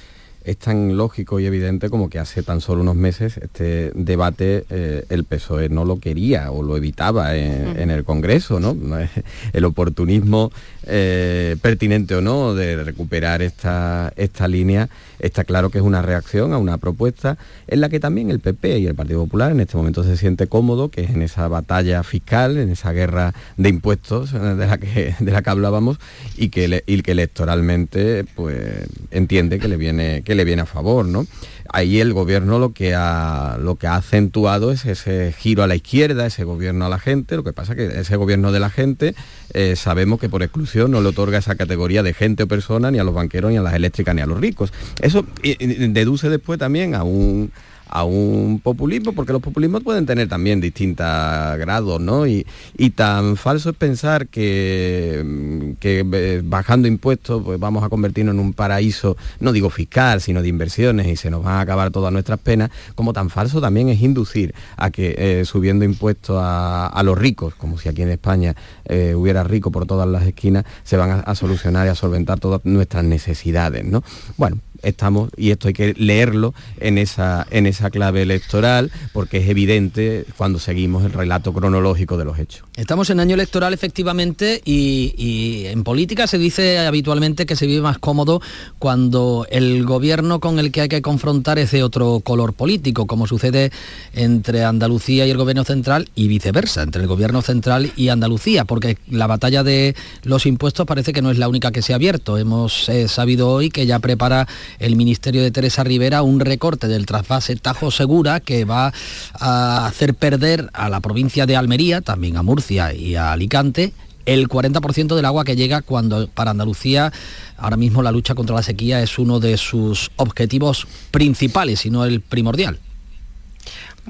es 0.49 0.57
tan 0.57 0.97
lógico 0.97 1.41
y 1.41 1.47
evidente 1.47 1.91
como 1.91 2.09
que 2.09 2.19
hace 2.19 2.43
tan 2.43 2.63
solo 2.63 2.81
unos 2.81 2.97
meses 2.97 3.37
este 3.37 3.93
debate 3.95 4.65
eh, 4.71 5.05
el 5.11 5.25
PSOE 5.25 5.69
no 5.69 5.85
lo 5.85 6.01
quería 6.01 6.51
o 6.51 6.63
lo 6.63 6.79
evitaba 6.79 7.37
en, 7.37 7.79
en 7.79 7.91
el 7.91 8.03
Congreso, 8.05 8.59
¿no? 8.59 8.75
El 9.53 9.65
oportunismo 9.65 10.51
eh, 10.89 11.57
pertinente 11.61 12.15
o 12.15 12.21
no 12.21 12.55
de 12.55 12.83
recuperar 12.83 13.43
esta, 13.43 14.13
esta 14.17 14.49
línea 14.49 14.89
está 15.19 15.45
claro 15.45 15.71
que 15.71 15.79
es 15.79 15.85
una 15.85 16.03
reacción 16.03 16.53
a 16.53 16.59
una 16.59 16.79
propuesta 16.79 17.39
en 17.67 17.81
la 17.81 17.89
que 17.89 18.01
también 18.01 18.31
el 18.31 18.41
PP 18.41 18.79
y 18.79 18.87
el 18.87 18.95
Partido 18.95 19.23
Popular 19.25 19.53
en 19.53 19.61
este 19.61 19.77
momento 19.77 20.05
se 20.05 20.17
siente 20.17 20.47
cómodo, 20.47 20.91
que 20.91 21.03
es 21.03 21.11
en 21.11 21.23
esa 21.23 21.49
batalla 21.49 22.03
fiscal, 22.03 22.57
en 22.57 22.71
esa 22.71 22.93
guerra 22.93 23.35
de 23.57 23.69
impuestos 23.69 24.33
eh, 24.33 24.39
de 24.39 24.67
la 24.67 24.79
que, 24.79 25.15
de 25.21 25.33
la 25.33 25.43
que 25.43 25.51
hablábamos 25.51 25.99
y 26.37 26.49
que, 26.49 26.83
que 26.87 27.13
electoralmente 27.13 28.25
pues 28.35 28.89
entiende 29.11 29.59
que 29.59 29.69
le 29.69 29.77
viene, 29.77 30.23
que 30.23 30.35
le 30.35 30.45
viene 30.45 30.63
a 30.63 30.67
favor, 30.67 31.07
¿no? 31.07 31.27
Ahí 31.71 32.01
el 32.01 32.13
gobierno 32.13 32.59
lo 32.59 32.73
que 32.73 32.95
ha 32.95 33.59
lo 33.61 33.77
que 33.77 33.87
ha 33.87 33.97
acentuado 33.97 34.73
es 34.73 34.87
ese 34.87 35.33
giro 35.33 35.63
a 35.63 35.67
la 35.67 35.77
izquierda, 35.77 36.27
ese 36.27 36.45
gobierno 36.45 36.87
a 36.87 36.89
la 36.89 36.99
gente, 36.99 37.37
lo 37.37 37.45
que 37.45 37.53
pasa 37.53 37.75
que 37.75 37.87
ese 38.01 38.17
gobierno 38.17 38.53
de 38.53 38.61
la 38.61 38.71
gente 38.71 39.15
eh, 39.53 39.77
sabemos 39.77 40.19
que 40.21 40.29
por 40.29 40.43
exclusión 40.43 40.91
no 40.91 41.01
le 41.01 41.09
otorga 41.09 41.39
esa 41.39 41.57
categoría 41.57 42.03
de 42.03 42.15
gente 42.15 42.45
o 42.45 42.49
persona 42.49 42.91
ni 42.91 42.99
a 42.99 43.05
los 43.05 43.15
banqueros, 43.15 43.51
ni 43.51 43.59
a 43.59 43.63
las 43.63 43.75
eléctricas, 43.75 44.15
ni 44.15 44.23
a 44.23 44.27
los 44.27 44.41
ricos. 44.41 44.73
Eso 45.01 45.25
deduce 45.43 46.29
después 46.29 46.59
también 46.59 46.95
a 46.95 47.03
un 47.03 47.53
a 47.89 48.05
un 48.05 48.61
populismo, 48.63 49.13
porque 49.13 49.33
los 49.33 49.43
populismos 49.43 49.83
pueden 49.83 50.07
tener 50.07 50.29
también 50.29 50.61
distintos 50.61 51.07
grados, 51.07 52.01
¿no? 52.01 52.27
Y, 52.27 52.47
y 52.77 52.91
tan 52.91 53.37
falso 53.37 53.71
es 53.71 53.77
pensar 53.77 54.29
que, 54.29 55.23
mm, 55.25 55.73
que 55.81 56.07
eh, 56.13 56.43
bajando 56.45 56.89
impuestos 56.89 57.43
pues 57.45 57.59
vamos 57.59 57.85
a 57.85 57.89
convertirnos 57.89 58.35
en 58.35 58.41
un 58.41 58.53
paraíso, 58.53 59.17
no 59.41 59.53
digo 59.53 59.71
fiscal, 59.71 60.21
sino 60.21 60.43
de 60.43 60.49
inversiones 60.49 61.07
y 61.07 61.17
se 61.17 61.31
nos 61.31 61.43
van 61.43 61.55
a 61.55 61.61
acabar 61.61 61.91
todas 61.91 62.13
nuestras 62.13 62.39
penas, 62.39 62.71
como 62.95 63.13
tan 63.13 63.31
falso 63.31 63.61
también 63.61 63.89
es 63.89 64.01
inducir 64.01 64.55
a 64.77 64.91
que 64.91 65.15
eh, 65.19 65.45
subiendo 65.45 65.85
impuestos 65.85 66.37
a, 66.41 66.87
a 66.87 67.03
los 67.03 67.19
ricos, 67.19 67.55
como 67.55 67.79
si 67.79 67.89
aquí 67.89 68.03
en 68.03 68.11
España 68.11 68.55
eh, 68.85 69.15
hubiera 69.15 69.45
rico 69.45 69.71
por 69.71 69.87
todas 69.87 70.09
las 70.09 70.25
esquinas, 70.25 70.65
se 70.85 70.97
van 70.97 71.11
a, 71.11 71.21
a 71.21 71.35
solucionar 71.35 71.87
y 71.87 71.91
a 71.91 71.95
solventar 71.95 72.41
todas 72.41 72.61
nuestras 72.65 73.05
necesidades, 73.05 73.85
¿no? 73.85 74.03
Bueno, 74.37 74.59
estamos, 74.83 75.31
y 75.37 75.51
esto 75.51 75.69
hay 75.69 75.75
que 75.75 75.95
leerlo 75.95 76.55
en 76.81 76.99
esa, 76.99 77.47
en 77.51 77.67
esa 77.67 77.91
clave 77.91 78.23
electoral, 78.23 78.91
porque 79.13 79.39
es 79.39 79.49
evidente 79.49 80.25
cuando 80.37 80.59
seguimos 80.59 81.05
el 81.05 81.13
relato 81.13 81.53
cronológico 81.53 82.17
de 82.17 82.25
los 82.25 82.39
hechos. 82.39 82.65
Estamos 82.77 83.11
en 83.11 83.21
año 83.21 83.35
electoral 83.35 83.75
efectivamente 83.75 84.61
y, 84.65 85.65
en 85.67 85.85
política 85.85 86.27
se 86.27 86.39
dice 86.39 86.79
habitualmente 86.79 87.47
que 87.47 87.57
se 87.57 87.67
vive 87.67 87.83
más 87.83 87.99
cómodo 87.99 88.41
cuando 88.79 89.47
el 89.51 89.85
gobierno 89.85 90.41
con 90.41 90.59
el 90.59 90.71
que 90.71 90.83
hay 90.83 90.89
que 90.89 91.03
confrontar 91.03 91.59
es 91.59 91.71
de 91.73 91.83
otro 91.83 92.21
color 92.23 92.53
político, 92.53 93.07
como 93.07 93.27
sucede 93.27 93.71
entre 94.13 94.65
Andalucía 94.65 95.27
y 95.27 95.31
el 95.31 95.37
gobierno 95.37 95.65
central 95.65 96.09
y 96.15 96.29
viceversa, 96.29 96.83
entre 96.83 97.03
el 97.03 97.09
gobierno 97.09 97.43
central 97.43 97.93
y 97.97 98.09
Andalucía, 98.09 98.65
porque 98.65 98.99
la 99.11 99.27
batalla 99.27 99.63
de 99.63 99.95
los 100.23 100.47
impuestos 100.47 100.87
parece 100.87 101.13
que 101.13 101.23
no 101.23 101.31
es 101.31 101.39
la 101.39 101.49
única 101.49 101.73
que 101.73 101.83
se 101.83 101.93
ha 101.93 101.97
abierto. 101.97 102.39
Hemos 102.39 102.89
eh, 102.89 103.09
sabido 103.09 103.49
hoy 103.51 103.71
que 103.71 103.87
ya 103.87 103.99
prepara 103.99 104.47
el 104.79 104.97
Ministerio 104.97 105.43
de 105.43 105.51
Teresa 105.51 105.85
Rivera 105.85 106.23
un 106.23 106.41
recorte 106.41 106.89
del 106.89 107.07
trasvase 107.07 107.57
Tajo 107.57 107.91
Segura 107.91 108.41
que 108.41 108.65
va 108.65 108.93
a 109.35 109.87
hacer 109.87 110.15
perder 110.15 110.71
a 110.73 110.89
la 110.89 111.01
provincia 111.01 111.47
de 111.47 111.57
Almería, 111.57 112.01
también 112.01 112.37
a 112.37 112.43
Murcia 112.43 112.93
y 112.93 113.15
a 113.15 113.33
Alicante, 113.33 113.93
el 114.27 114.49
40% 114.49 115.17
del 115.17 115.25
agua 115.25 115.45
que 115.45 115.57
llega 115.57 115.81
cuando 115.81 116.29
para 116.29 116.51
Andalucía 116.51 117.13
ahora 117.57 117.79
mismo 117.79 118.03
la 118.03 118.13
lucha 118.13 118.35
contra 118.35 118.57
la 118.57 118.63
sequía 118.63 119.03
es 119.03 119.19
uno 119.19 119.41
de 119.41 119.57
sus 119.57 120.11
objetivos 120.17 120.87
principales 121.11 121.87
y 121.87 121.91
no 121.91 122.05
el 122.05 122.21
primordial. 122.21 122.79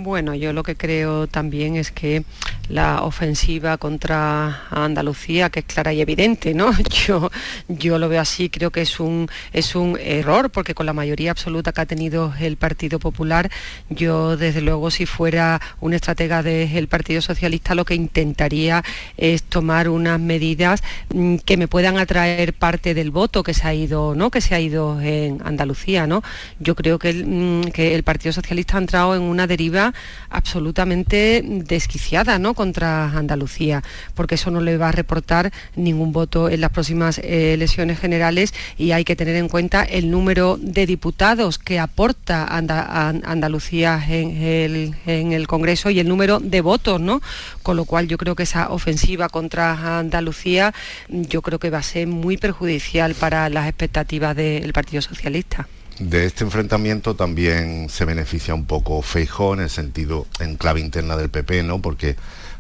Bueno, 0.00 0.36
yo 0.36 0.52
lo 0.52 0.62
que 0.62 0.76
creo 0.76 1.26
también 1.26 1.74
es 1.74 1.90
que 1.90 2.22
la 2.68 3.02
ofensiva 3.02 3.78
contra 3.78 4.68
Andalucía, 4.70 5.50
que 5.50 5.58
es 5.60 5.66
clara 5.66 5.92
y 5.92 6.00
evidente, 6.00 6.54
¿no? 6.54 6.70
Yo, 7.08 7.30
yo 7.68 7.98
lo 7.98 8.08
veo 8.08 8.20
así, 8.20 8.50
creo 8.50 8.70
que 8.70 8.82
es 8.82 9.00
un, 9.00 9.28
es 9.52 9.74
un 9.74 9.98
error, 10.00 10.50
porque 10.50 10.74
con 10.74 10.84
la 10.84 10.92
mayoría 10.92 11.30
absoluta 11.30 11.72
que 11.72 11.80
ha 11.80 11.86
tenido 11.86 12.34
el 12.38 12.56
Partido 12.56 12.98
Popular, 12.98 13.50
yo 13.88 14.36
desde 14.36 14.60
luego 14.60 14.90
si 14.90 15.06
fuera 15.06 15.60
un 15.80 15.94
estratega 15.94 16.42
del 16.42 16.88
Partido 16.88 17.22
Socialista 17.22 17.74
lo 17.74 17.84
que 17.84 17.94
intentaría 17.94 18.84
es 19.16 19.42
tomar 19.42 19.88
unas 19.88 20.20
medidas 20.20 20.82
mm, 21.14 21.36
que 21.36 21.56
me 21.56 21.68
puedan 21.68 21.98
atraer 21.98 22.52
parte 22.52 22.94
del 22.94 23.10
voto 23.10 23.42
que 23.42 23.54
se 23.54 23.66
ha 23.66 23.74
ido, 23.74 24.14
¿no? 24.14 24.30
Que 24.30 24.40
se 24.40 24.54
ha 24.54 24.60
ido 24.60 25.00
en 25.00 25.40
Andalucía, 25.44 26.06
¿no? 26.06 26.22
Yo 26.58 26.74
creo 26.74 26.98
que 26.98 27.10
el, 27.10 27.26
mm, 27.26 27.70
que 27.72 27.94
el 27.94 28.02
Partido 28.02 28.32
Socialista 28.32 28.76
ha 28.76 28.80
entrado 28.80 29.14
en 29.14 29.22
una 29.22 29.46
deriva 29.46 29.87
absolutamente 30.30 31.42
desquiciada 31.44 32.38
¿no? 32.38 32.54
contra 32.54 33.10
Andalucía, 33.12 33.82
porque 34.14 34.36
eso 34.36 34.50
no 34.50 34.60
le 34.60 34.76
va 34.78 34.88
a 34.88 34.92
reportar 34.92 35.52
ningún 35.76 36.12
voto 36.12 36.48
en 36.48 36.60
las 36.60 36.70
próximas 36.70 37.18
eh, 37.18 37.54
elecciones 37.54 37.98
generales 37.98 38.54
y 38.76 38.92
hay 38.92 39.04
que 39.04 39.16
tener 39.16 39.36
en 39.36 39.48
cuenta 39.48 39.82
el 39.84 40.10
número 40.10 40.58
de 40.60 40.86
diputados 40.86 41.58
que 41.58 41.78
aporta 41.78 42.46
Anda- 42.46 43.08
An- 43.08 43.22
Andalucía 43.26 44.02
en 44.08 44.42
el, 44.42 44.94
en 45.06 45.32
el 45.32 45.46
Congreso 45.46 45.90
y 45.90 46.00
el 46.00 46.08
número 46.08 46.38
de 46.40 46.60
votos, 46.60 47.00
¿no? 47.00 47.20
Con 47.62 47.76
lo 47.76 47.84
cual 47.84 48.08
yo 48.08 48.18
creo 48.18 48.34
que 48.34 48.44
esa 48.44 48.70
ofensiva 48.70 49.28
contra 49.28 49.98
Andalucía 49.98 50.72
yo 51.08 51.42
creo 51.42 51.58
que 51.58 51.70
va 51.70 51.78
a 51.78 51.82
ser 51.82 52.06
muy 52.06 52.36
perjudicial 52.36 53.14
para 53.14 53.48
las 53.48 53.68
expectativas 53.68 54.34
del 54.36 54.72
Partido 54.72 55.02
Socialista. 55.02 55.68
De 55.98 56.26
este 56.26 56.44
enfrentamiento 56.44 57.16
también 57.16 57.88
se 57.90 58.04
beneficia 58.04 58.54
un 58.54 58.66
poco 58.66 59.02
Feijó 59.02 59.54
en 59.54 59.60
el 59.60 59.70
sentido, 59.70 60.26
en 60.38 60.56
clave 60.56 60.78
interna 60.80 61.16
del 61.16 61.28
PP, 61.28 61.64
¿no? 61.64 61.82
Porque 61.82 62.14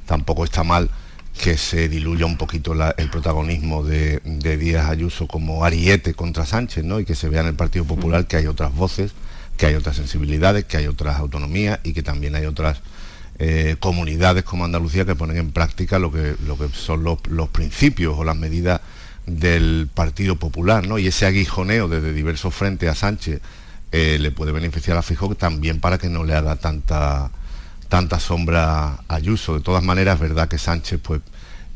tampoco 0.06 0.44
está 0.44 0.64
mal 0.64 0.90
que 1.40 1.56
se 1.56 1.88
diluya 1.88 2.26
un 2.26 2.36
poquito 2.36 2.74
el 2.96 3.10
protagonismo 3.10 3.84
de, 3.84 4.20
de 4.24 4.56
Díaz 4.56 4.90
Ayuso 4.90 5.28
como 5.28 5.64
ariete 5.64 6.14
contra 6.14 6.46
Sánchez, 6.46 6.84
¿no? 6.84 6.98
Y 6.98 7.04
que 7.04 7.14
se 7.14 7.28
vea 7.28 7.42
en 7.42 7.46
el 7.46 7.54
Partido 7.54 7.84
Popular 7.84 8.26
que 8.26 8.36
hay 8.36 8.48
otras 8.48 8.74
voces, 8.74 9.12
que 9.56 9.66
hay 9.66 9.76
otras 9.76 9.94
sensibilidades, 9.94 10.64
que 10.64 10.76
hay 10.76 10.88
otras 10.88 11.16
autonomías 11.16 11.78
y 11.84 11.92
que 11.92 12.02
también 12.02 12.34
hay 12.34 12.46
otras 12.46 12.80
eh, 13.38 13.76
comunidades 13.78 14.42
como 14.42 14.64
Andalucía 14.64 15.04
que 15.04 15.14
ponen 15.14 15.36
en 15.36 15.52
práctica 15.52 16.00
lo 16.00 16.10
que, 16.10 16.34
lo 16.44 16.58
que 16.58 16.68
son 16.70 17.04
los, 17.04 17.24
los 17.28 17.48
principios 17.50 18.18
o 18.18 18.24
las 18.24 18.36
medidas 18.36 18.80
del 19.28 19.88
Partido 19.92 20.36
Popular, 20.36 20.86
¿no? 20.86 20.98
Y 20.98 21.06
ese 21.06 21.26
aguijoneo 21.26 21.88
desde 21.88 22.12
diversos 22.12 22.54
frentes 22.54 22.88
a 22.88 22.94
Sánchez 22.94 23.40
eh, 23.92 24.18
le 24.20 24.30
puede 24.30 24.52
beneficiar 24.52 24.96
a 24.96 25.02
Fijó 25.02 25.34
también 25.34 25.80
para 25.80 25.98
que 25.98 26.08
no 26.08 26.24
le 26.24 26.34
haga 26.34 26.56
tanta 26.56 27.30
tanta 27.88 28.20
sombra 28.20 28.84
a 28.84 29.04
Ayuso. 29.08 29.54
De 29.54 29.60
todas 29.60 29.82
maneras, 29.82 30.16
es 30.16 30.20
verdad 30.20 30.48
que 30.48 30.58
Sánchez 30.58 31.00
pues 31.02 31.20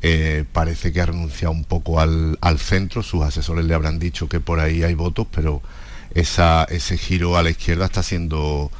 eh, 0.02 0.44
parece 0.52 0.92
que 0.92 1.00
ha 1.00 1.06
renunciado 1.06 1.52
un 1.52 1.64
poco 1.64 2.00
al, 2.00 2.38
al 2.40 2.58
centro, 2.58 3.02
sus 3.02 3.22
asesores 3.22 3.64
le 3.64 3.74
habrán 3.74 3.98
dicho 3.98 4.28
que 4.28 4.40
por 4.40 4.60
ahí 4.60 4.82
hay 4.82 4.94
votos, 4.94 5.26
pero 5.30 5.62
esa, 6.14 6.64
ese 6.64 6.98
giro 6.98 7.36
a 7.36 7.42
la 7.42 7.50
izquierda 7.50 7.86
está 7.86 8.02
siendo 8.02 8.70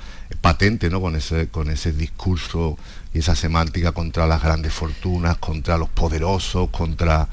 patente, 0.40 0.90
¿no? 0.90 1.00
Con 1.00 1.16
ese, 1.16 1.48
con 1.48 1.70
ese 1.70 1.92
discurso 1.92 2.76
y 3.14 3.18
esa 3.18 3.34
semántica 3.34 3.92
contra 3.92 4.26
las 4.26 4.42
grandes 4.42 4.72
fortunas, 4.72 5.36
contra 5.38 5.78
los 5.78 5.88
poderosos, 5.90 6.70
contra, 6.70 7.28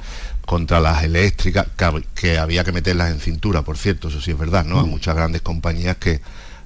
contra 0.50 0.80
las 0.80 1.04
eléctricas, 1.04 1.68
que, 1.76 1.84
hab- 1.84 2.04
que 2.12 2.36
había 2.36 2.64
que 2.64 2.72
meterlas 2.72 3.12
en 3.12 3.20
cintura, 3.20 3.62
por 3.62 3.78
cierto, 3.78 4.08
eso 4.08 4.20
sí 4.20 4.32
es 4.32 4.36
verdad, 4.38 4.64
¿no? 4.64 4.80
Hay 4.80 4.86
muchas 4.88 5.14
grandes 5.14 5.42
compañías 5.42 5.96
que, 5.98 6.20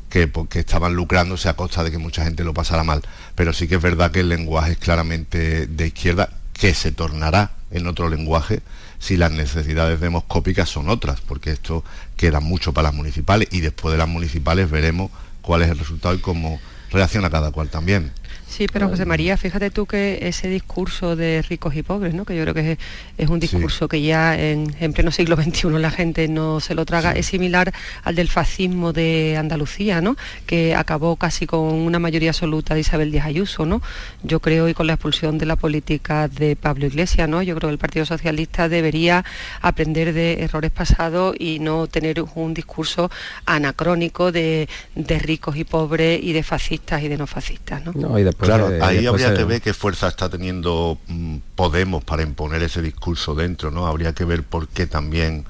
que, 0.09 0.26
po- 0.26 0.49
que 0.49 0.61
estaban 0.61 0.95
lucrándose 0.95 1.51
a 1.51 1.53
costa 1.55 1.85
de 1.85 1.91
que 1.91 1.99
mucha 1.99 2.24
gente 2.24 2.45
lo 2.45 2.55
pasara 2.55 2.82
mal. 2.82 3.03
Pero 3.35 3.53
sí 3.53 3.68
que 3.68 3.74
es 3.74 3.82
verdad 3.82 4.11
que 4.11 4.20
el 4.20 4.30
lenguaje 4.30 4.72
es 4.72 4.78
claramente 4.78 5.66
de 5.66 5.87
izquierda, 5.87 6.30
que 6.55 6.72
se 6.72 6.93
tornará 6.93 7.51
en 7.72 7.87
otro 7.87 8.09
lenguaje 8.09 8.62
si 8.99 9.18
las 9.18 9.32
necesidades 9.32 10.01
demoscópicas 10.01 10.70
son 10.70 10.89
otras, 10.89 11.20
porque 11.20 11.51
esto 11.51 11.85
queda 12.16 12.41
mucho 12.41 12.72
para 12.72 12.89
las 12.89 12.95
municipales 12.95 13.49
y 13.51 13.61
después 13.61 13.93
de 13.93 13.99
las 13.99 14.09
municipales 14.09 14.70
veremos 14.70 15.11
cuál 15.43 15.61
es 15.61 15.68
el 15.68 15.78
resultado 15.78 16.14
y 16.14 16.20
cómo 16.20 16.59
reacciona 16.91 17.28
cada 17.28 17.51
cual 17.51 17.68
también. 17.68 18.12
Sí, 18.55 18.67
pero 18.73 18.89
José 18.89 19.05
María, 19.05 19.37
fíjate 19.37 19.71
tú 19.71 19.85
que 19.85 20.29
ese 20.29 20.49
discurso 20.49 21.17
de 21.17 21.43
ricos 21.43 21.75
y 21.75 21.83
pobres, 21.83 22.15
¿no? 22.15 22.25
que 22.25 22.37
yo 22.37 22.43
creo 22.43 22.55
que 22.55 22.73
es, 22.73 22.79
es 23.19 23.29
un 23.29 23.41
discurso 23.41 23.89
que 23.89 24.01
ya 24.01 24.39
en, 24.39 24.75
en 24.79 24.93
pleno 24.93 25.11
siglo 25.11 25.35
XXI 25.35 25.71
la 25.71 25.91
gente 25.91 26.29
no 26.29 26.61
se 26.61 26.77
lo 26.77 26.85
traga, 26.85 27.13
es 27.13 27.27
similar 27.27 27.73
al 28.05 28.15
del 28.15 28.29
fascismo 28.29 28.93
de 28.93 29.37
Andalucía, 29.37 30.01
¿no? 30.01 30.17
que 30.47 30.77
acabó 30.77 31.17
casi 31.17 31.47
con 31.47 31.61
una 31.61 31.99
mayoría 31.99 32.31
absoluta 32.31 32.75
de 32.75 32.81
Isabel 32.81 33.11
Díaz 33.11 33.27
Ayuso. 33.27 33.67
¿no? 33.67 33.83
Yo 34.23 34.39
creo, 34.39 34.69
y 34.69 34.75
con 34.75 34.87
la 34.87 34.93
expulsión 34.93 35.37
de 35.37 35.47
la 35.47 35.57
política 35.57 36.29
de 36.29 36.55
Pablo 36.55 36.87
Iglesias, 36.87 37.29
¿no? 37.29 37.43
yo 37.43 37.57
creo 37.57 37.71
que 37.71 37.73
el 37.73 37.79
Partido 37.79 38.07
Socialista 38.07 38.69
debería 38.69 39.25
aprender 39.63 40.13
de 40.13 40.45
errores 40.45 40.71
pasados 40.71 41.35
y 41.41 41.59
no 41.59 41.89
tener 41.89 42.25
un 42.37 42.55
discurso 42.55 43.11
anacrónico 43.47 44.31
de, 44.31 44.69
de 44.95 45.19
ricos 45.19 45.57
y 45.57 45.65
pobres 45.65 46.23
y 46.23 46.33
de 46.33 46.45
fascistas 46.45 46.65
fascistas 46.65 47.03
y 47.03 47.09
de 47.09 47.17
no 47.17 47.27
fascistas. 47.27 47.85
¿no? 47.85 47.93
Claro, 48.45 48.71
ahí 48.83 49.07
habría 49.07 49.35
que 49.35 49.45
ver 49.45 49.61
qué 49.61 49.75
fuerza 49.75 50.09
está 50.09 50.29
teniendo 50.29 50.99
mm, 51.07 51.37
Podemos 51.55 52.05
para 52.05 52.23
imponer 52.23 52.63
ese 52.63 52.83
discurso 52.83 53.35
dentro, 53.35 53.71
¿no? 53.71 53.87
Habría 53.87 54.13
que 54.13 54.25
ver 54.25 54.43
por 54.43 54.69
qué 54.69 54.87
también, 54.87 55.45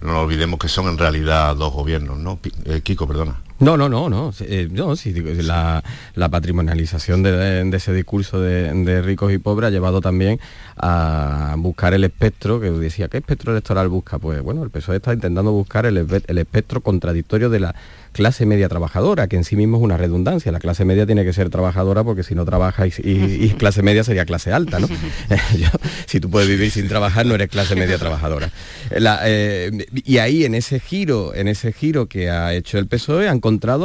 no 0.00 0.20
olvidemos 0.20 0.58
que 0.58 0.68
son 0.68 0.88
en 0.88 0.98
realidad 0.98 1.54
dos 1.56 1.72
gobiernos, 1.72 2.18
¿no? 2.18 2.38
Eh, 2.64 2.80
Kiko, 2.82 3.06
perdona. 3.06 3.40
No, 3.60 3.76
no, 3.76 3.90
no, 3.90 4.08
no. 4.08 4.32
Eh, 4.40 4.68
no 4.70 4.96
sí, 4.96 5.12
la, 5.12 5.82
patrimonialización 6.30 7.22
de, 7.22 7.70
ese 7.74 7.92
discurso 7.92 8.40
de, 8.40 9.02
ricos 9.02 9.32
y 9.32 9.38
pobres 9.38 9.68
ha 9.68 9.70
llevado 9.70 10.00
también 10.00 10.40
a 10.76 11.54
buscar 11.58 11.92
el 11.92 12.04
espectro, 12.04 12.58
que 12.58 12.70
decía, 12.70 13.08
¿qué 13.08 13.18
espectro 13.18 13.52
electoral 13.52 13.88
busca? 13.88 14.18
Pues 14.18 14.40
bueno, 14.42 14.62
el 14.62 14.70
PSOE 14.70 14.96
está 14.96 15.12
intentando 15.12 15.52
buscar 15.52 15.84
el, 15.84 15.98
el 15.98 16.38
espectro 16.38 16.80
contradictorio 16.80 17.50
de 17.50 17.60
la 17.60 17.74
clase 18.12 18.46
media 18.46 18.68
trabajadora, 18.68 19.28
que 19.28 19.36
en 19.36 19.44
sí 19.44 19.56
mismo 19.56 19.76
es 19.76 19.82
una 19.82 19.96
redundancia. 19.96 20.50
La 20.52 20.58
clase 20.58 20.84
media 20.84 21.06
tiene 21.06 21.24
que 21.24 21.32
ser 21.32 21.50
trabajadora 21.50 22.04
porque 22.04 22.22
si 22.22 22.34
no 22.34 22.44
trabaja 22.44 22.86
y, 22.86 23.54
clase 23.58 23.82
media 23.82 24.04
sería 24.04 24.24
clase 24.24 24.52
alta, 24.52 24.78
¿no? 24.80 24.88
si 26.06 26.20
tú 26.20 26.30
puedes 26.30 26.48
vivir 26.48 26.70
sin 26.70 26.88
trabajar 26.88 27.26
no 27.26 27.34
eres 27.34 27.48
clase 27.48 27.76
media 27.76 27.98
trabajadora. 27.98 28.50
Eh, 28.90 29.86
y 29.94 30.18
ahí 30.18 30.44
en 30.44 30.54
ese 30.54 30.80
giro, 30.80 31.34
en 31.34 31.48
ese 31.48 31.72
giro 31.72 32.06
que 32.06 32.30
ha 32.30 32.54
hecho 32.54 32.78
el 32.78 32.86
PSOE, 32.86 33.28
ha 33.28 33.32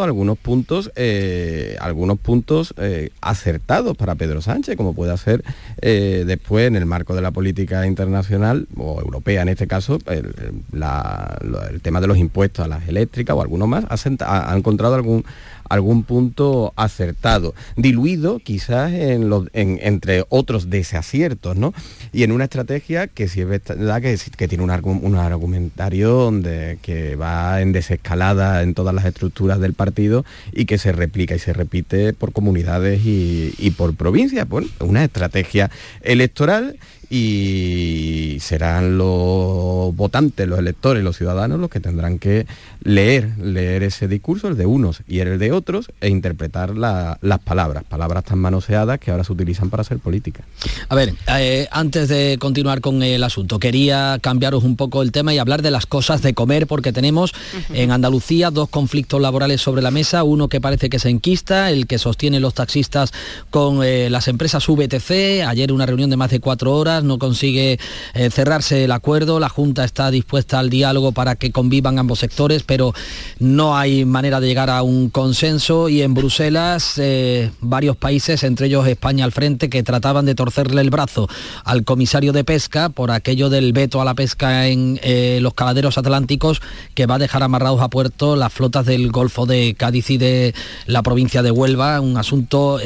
algunos 0.03 0.38
puntos, 0.38 0.91
eh, 0.95 1.78
algunos 1.80 2.20
puntos 2.20 2.74
eh, 2.78 3.09
acertados 3.22 3.97
para 3.97 4.16
Pedro 4.16 4.41
Sánchez, 4.41 4.76
como 4.76 4.93
puede 4.93 5.11
hacer 5.11 5.43
después 5.82 6.68
en 6.68 6.76
el 6.76 6.86
marco 6.86 7.16
de 7.16 7.22
la 7.22 7.32
política 7.32 7.86
internacional 7.86 8.68
o 8.78 8.99
europea 9.01 9.41
en 9.41 9.49
este 9.49 9.68
caso, 9.68 9.99
el 10.07 11.82
tema 11.82 12.01
de 12.01 12.07
los 12.07 12.18
impuestos 12.18 12.66
a 12.66 12.68
las 12.68 12.88
eléctricas 12.88 13.36
o 13.36 13.41
algunos 13.41 13.68
más, 13.68 13.86
ha, 13.89 14.55
encontrado 14.55 14.95
algún, 14.95 15.26
algún 15.70 16.03
punto 16.03 16.74
acertado, 16.76 17.53
diluido 17.76 18.39
quizás 18.39 18.93
en 18.93 19.32
entre 19.53 20.26
otros 20.30 20.70
desaciertos, 20.70 21.55
¿no? 21.55 21.74
Y 22.13 22.24
en 22.24 22.32
una 22.32 22.45
estrategia 22.45 23.07
que 23.07 23.28
sí 23.28 23.41
es 23.41 23.47
verdad 23.47 24.01
que, 24.01 24.18
que 24.38 24.47
tiene 24.47 24.63
un, 24.63 25.16
argumentario 25.16 26.09
donde, 26.09 26.78
que 26.82 27.16
va 27.16 27.61
en 27.61 27.72
desescalada 27.72 28.61
en 28.63 28.74
todas 28.74 28.93
las 28.93 29.05
estructuras 29.05 29.59
del 29.59 29.74
partido 29.74 30.26
y 30.51 30.66
que 30.66 30.78
se 30.78 30.91
replica 30.91 31.36
y 31.36 31.39
se 31.39 31.53
repite 31.53 32.13
por 32.13 32.32
comunidades 32.32 33.05
y, 33.05 33.53
y 33.57 33.72
por 33.72 33.95
provincias. 33.95 34.47
Bueno, 34.47 34.68
una 34.80 35.03
estrategia 35.03 35.72
electoral 36.01 36.78
y 37.09 38.37
serán 38.41 38.97
los 38.97 39.95
votantes, 39.95 40.47
los 40.47 40.59
electores, 40.59 41.03
los 41.03 41.17
ciudadanos 41.17 41.59
los 41.59 41.69
que 41.69 41.79
tendrán 41.79 42.19
que 42.19 42.45
leer, 42.83 43.37
leer 43.39 43.83
ese 43.83 44.07
discurso, 44.07 44.47
el 44.47 44.57
de 44.57 44.65
unos 44.65 45.01
y 45.07 45.19
el 45.19 45.39
de 45.39 45.51
otros, 45.51 45.91
e 46.01 46.09
interpretar 46.09 46.75
las 46.75 47.39
palabras, 47.43 47.83
palabras 47.83 48.23
tan 48.23 48.39
manoseadas 48.39 48.99
que 48.99 49.11
ahora 49.11 49.23
se 49.23 49.33
utilizan 49.33 49.69
para 49.69 49.81
hacer 49.81 49.99
política. 49.99 50.43
A 50.89 50.95
ver, 50.95 51.13
eh, 51.37 51.67
antes 51.71 52.07
de 52.09 52.37
continuar 52.39 52.81
con 52.81 53.03
el 53.03 53.23
asunto, 53.23 53.59
quería 53.59 54.19
cambiaros 54.21 54.63
un 54.63 54.75
poco 54.75 55.01
el 55.01 55.11
tema 55.11 55.33
y 55.33 55.37
hablar 55.37 55.61
de 55.61 55.71
las 55.71 55.85
cosas 55.85 56.21
de 56.21 56.33
comer, 56.33 56.67
porque 56.67 56.91
tenemos 56.91 57.33
en 57.73 57.91
Andalucía 57.91 58.51
dos 58.51 58.69
conflictos 58.69 59.21
laborales 59.21 59.61
sobre 59.61 59.81
la 59.81 59.91
mesa, 59.91 60.23
uno 60.23 60.47
que 60.47 60.61
parece 60.61 60.89
que 60.89 60.99
se 60.99 61.09
enquista, 61.09 61.71
el 61.71 61.87
que 61.87 61.97
sostienen 61.97 62.41
los 62.41 62.53
taxistas 62.53 63.13
con 63.49 63.83
eh, 63.83 64.09
las 64.09 64.27
empresas 64.27 64.65
VTC, 64.67 65.45
ayer 65.47 65.71
una 65.71 65.85
reunión 65.85 66.09
de 66.09 66.17
más 66.17 66.31
de 66.31 66.39
cuatro 66.39 66.73
horas, 66.73 67.03
no 67.05 67.17
consigue 67.17 67.79
eh, 68.13 68.29
cerrarse 68.29 68.83
el 68.83 68.91
acuerdo, 68.91 69.39
la 69.39 69.49
Junta 69.49 69.83
está 69.83 70.11
dispuesta 70.11 70.59
al 70.59 70.69
diálogo 70.69 71.11
para 71.11 71.35
que 71.35 71.51
convivan 71.51 71.99
ambos 71.99 72.19
sectores, 72.19 72.63
pero 72.63 72.93
no 73.39 73.77
hay 73.77 74.05
manera 74.05 74.39
de 74.39 74.47
llegar 74.47 74.69
a 74.69 74.81
un 74.83 75.09
consenso. 75.09 75.89
Y 75.89 76.01
en 76.01 76.13
Bruselas 76.13 76.95
eh, 76.97 77.51
varios 77.61 77.97
países, 77.97 78.43
entre 78.43 78.67
ellos 78.67 78.87
España 78.87 79.25
al 79.25 79.31
frente, 79.31 79.69
que 79.69 79.83
trataban 79.83 80.25
de 80.25 80.35
torcerle 80.35 80.81
el 80.81 80.89
brazo 80.89 81.27
al 81.63 81.83
comisario 81.83 82.33
de 82.33 82.43
pesca 82.43 82.89
por 82.89 83.11
aquello 83.11 83.49
del 83.49 83.73
veto 83.73 84.01
a 84.01 84.05
la 84.05 84.13
pesca 84.13 84.67
en 84.67 84.99
eh, 85.03 85.39
los 85.41 85.53
caladeros 85.53 85.97
atlánticos 85.97 86.61
que 86.93 87.05
va 87.05 87.15
a 87.15 87.19
dejar 87.19 87.43
amarrados 87.43 87.81
a 87.81 87.89
puerto 87.89 88.35
las 88.35 88.51
flotas 88.51 88.85
del 88.85 89.11
Golfo 89.11 89.45
de 89.45 89.75
Cádiz 89.77 90.09
y 90.09 90.17
de 90.17 90.53
la 90.85 91.03
provincia 91.03 91.41
de 91.41 91.51
Huelva, 91.51 92.01
un 92.01 92.17
asunto 92.17 92.79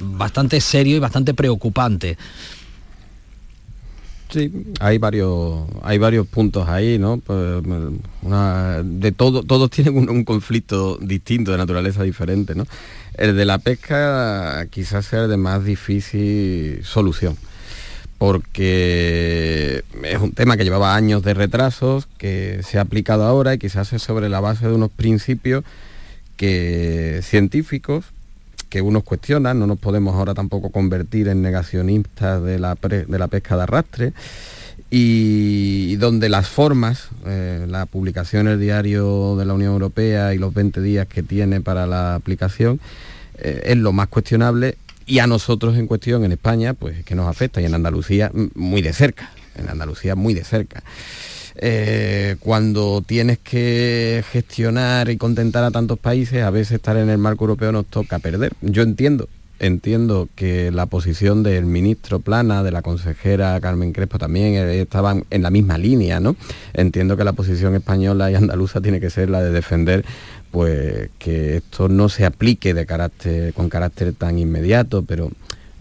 bastante 0.00 0.60
serio 0.60 0.96
y 0.96 0.98
bastante 0.98 1.34
preocupante. 1.34 2.16
Sí, 4.30 4.52
hay 4.78 4.98
varios, 4.98 5.66
hay 5.82 5.98
varios 5.98 6.26
puntos 6.26 6.68
ahí, 6.68 6.98
¿no? 6.98 7.18
Pues, 7.18 7.62
de 8.84 9.12
todo, 9.12 9.42
todos 9.42 9.70
tienen 9.70 10.08
un, 10.08 10.24
conflicto 10.24 10.98
distinto, 10.98 11.50
de 11.50 11.58
naturaleza 11.58 12.04
diferente, 12.04 12.54
¿no? 12.54 12.66
El 13.14 13.36
de 13.36 13.44
la 13.44 13.58
pesca 13.58 14.66
quizás 14.70 15.06
sea 15.06 15.24
el 15.24 15.30
de 15.30 15.36
más 15.36 15.64
difícil 15.64 16.80
solución, 16.84 17.36
porque 18.18 19.82
es 20.04 20.18
un 20.20 20.32
tema 20.32 20.56
que 20.56 20.64
llevaba 20.64 20.94
años 20.94 21.24
de 21.24 21.34
retrasos, 21.34 22.06
que 22.16 22.60
se 22.62 22.78
ha 22.78 22.82
aplicado 22.82 23.24
ahora 23.24 23.54
y 23.54 23.58
quizás 23.58 23.92
es 23.92 24.02
sobre 24.02 24.28
la 24.28 24.38
base 24.38 24.68
de 24.68 24.74
unos 24.74 24.90
principios 24.92 25.64
que 26.36 27.20
científicos, 27.24 28.04
que 28.70 28.80
unos 28.80 29.02
cuestionan, 29.02 29.58
no 29.58 29.66
nos 29.66 29.78
podemos 29.78 30.14
ahora 30.14 30.32
tampoco 30.32 30.70
convertir 30.70 31.28
en 31.28 31.42
negacionistas 31.42 32.42
de 32.42 32.58
la, 32.58 32.76
de 32.76 33.18
la 33.18 33.28
pesca 33.28 33.56
de 33.56 33.62
arrastre, 33.64 34.12
y 34.90 35.96
donde 35.96 36.28
las 36.28 36.48
formas, 36.48 37.08
eh, 37.26 37.66
la 37.68 37.86
publicación 37.86 38.46
en 38.46 38.54
el 38.54 38.60
diario 38.60 39.36
de 39.36 39.44
la 39.44 39.54
Unión 39.54 39.72
Europea 39.72 40.34
y 40.34 40.38
los 40.38 40.54
20 40.54 40.80
días 40.80 41.06
que 41.06 41.22
tiene 41.22 41.60
para 41.60 41.86
la 41.86 42.14
aplicación, 42.14 42.80
eh, 43.38 43.62
es 43.66 43.76
lo 43.76 43.92
más 43.92 44.08
cuestionable 44.08 44.76
y 45.06 45.18
a 45.18 45.26
nosotros 45.26 45.76
en 45.76 45.86
cuestión 45.86 46.24
en 46.24 46.32
España, 46.32 46.74
pues 46.74 47.04
que 47.04 47.14
nos 47.14 47.28
afecta 47.28 47.60
y 47.60 47.64
en 47.64 47.74
Andalucía 47.74 48.30
muy 48.54 48.82
de 48.82 48.92
cerca, 48.92 49.30
en 49.56 49.68
Andalucía 49.68 50.14
muy 50.14 50.34
de 50.34 50.44
cerca. 50.44 50.82
Eh, 51.62 52.36
cuando 52.40 53.02
tienes 53.06 53.38
que 53.38 54.24
gestionar 54.32 55.10
y 55.10 55.18
contentar 55.18 55.62
a 55.62 55.70
tantos 55.70 55.98
países, 55.98 56.42
a 56.42 56.48
veces 56.48 56.76
estar 56.76 56.96
en 56.96 57.10
el 57.10 57.18
marco 57.18 57.44
europeo 57.44 57.70
nos 57.70 57.84
toca 57.84 58.18
perder. 58.18 58.54
Yo 58.62 58.82
entiendo, 58.82 59.28
entiendo 59.58 60.30
que 60.34 60.70
la 60.70 60.86
posición 60.86 61.42
del 61.42 61.66
ministro 61.66 62.20
Plana, 62.20 62.62
de 62.62 62.70
la 62.70 62.80
consejera 62.80 63.60
Carmen 63.60 63.92
Crespo 63.92 64.18
también 64.18 64.54
eh, 64.54 64.80
estaban 64.80 65.26
en 65.28 65.42
la 65.42 65.50
misma 65.50 65.76
línea, 65.76 66.18
¿no? 66.18 66.34
Entiendo 66.72 67.18
que 67.18 67.24
la 67.24 67.34
posición 67.34 67.74
española 67.74 68.30
y 68.30 68.36
andaluza 68.36 68.80
tiene 68.80 68.98
que 68.98 69.10
ser 69.10 69.28
la 69.28 69.42
de 69.42 69.50
defender 69.50 70.02
pues 70.50 71.10
que 71.18 71.58
esto 71.58 71.90
no 71.90 72.08
se 72.08 72.24
aplique 72.24 72.74
con 73.54 73.68
carácter 73.68 74.14
tan 74.14 74.38
inmediato, 74.38 75.02
pero 75.02 75.30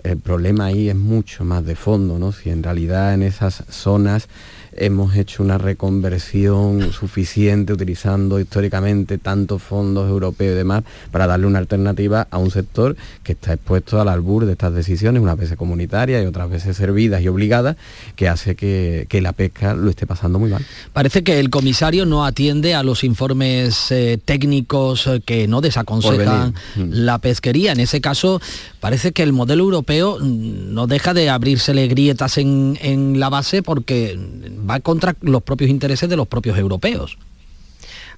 el 0.03 0.17
problema 0.17 0.65
ahí 0.65 0.89
es 0.89 0.95
mucho 0.95 1.43
más 1.43 1.65
de 1.65 1.75
fondo, 1.75 2.19
¿no? 2.19 2.33
Si 2.33 2.49
en 2.49 2.63
realidad 2.63 3.13
en 3.13 3.23
esas 3.23 3.63
zonas 3.69 4.27
hemos 4.73 5.15
hecho 5.15 5.43
una 5.43 5.57
reconversión 5.57 6.91
suficiente 6.99 7.73
utilizando 7.73 8.39
históricamente 8.39 9.17
tantos 9.17 9.61
fondos 9.61 10.09
europeos 10.09 10.53
y 10.53 10.55
demás 10.55 10.83
para 11.11 11.27
darle 11.27 11.47
una 11.47 11.59
alternativa 11.59 12.27
a 12.29 12.37
un 12.37 12.51
sector 12.51 12.95
que 13.23 13.33
está 13.33 13.53
expuesto 13.53 13.99
al 13.99 14.09
albur 14.09 14.45
de 14.45 14.53
estas 14.53 14.73
decisiones, 14.73 15.21
unas 15.21 15.37
veces 15.37 15.57
comunitarias 15.57 16.23
y 16.23 16.25
otras 16.25 16.49
veces 16.49 16.77
servidas 16.77 17.21
y 17.21 17.27
obligadas, 17.27 17.77
que 18.15 18.27
hace 18.27 18.55
que, 18.55 19.07
la 19.19 19.33
pesca 19.33 19.73
lo 19.73 19.89
esté 19.89 20.07
pasando 20.07 20.39
muy 20.39 20.49
mal. 20.49 20.65
Parece 20.93 21.23
que 21.23 21.41
el 21.41 21.49
comisario 21.49 22.05
no 22.05 22.25
atiende 22.25 22.73
a 22.73 22.83
los 22.83 23.03
informes 23.03 23.91
eh, 23.91 24.17
técnicos 24.23 25.07
eh, 25.07 25.21
que 25.25 25.45
no 25.45 25.59
desaconsejan 25.59 26.53
mm. 26.75 26.83
la 26.91 27.19
pesquería. 27.19 27.73
En 27.73 27.81
ese 27.81 27.99
caso, 27.99 28.41
parece 28.79 29.11
que 29.11 29.23
el 29.23 29.33
modelo 29.33 29.65
europeo 29.65 30.17
mm, 30.19 30.73
no 30.73 30.87
deja 30.87 31.13
de 31.13 31.29
abrírsele 31.29 31.87
grietas 31.87 32.37
en, 32.37 32.77
en 32.81 33.19
la 33.19 33.27
base 33.27 33.61
porque 33.61 34.17
va 34.59 34.79
contra 34.79 35.15
los 35.21 35.43
propios 35.43 35.69
intereses 35.69 36.09
de 36.09 36.17
los 36.17 36.27
propios 36.27 36.57
europeos. 36.57 37.17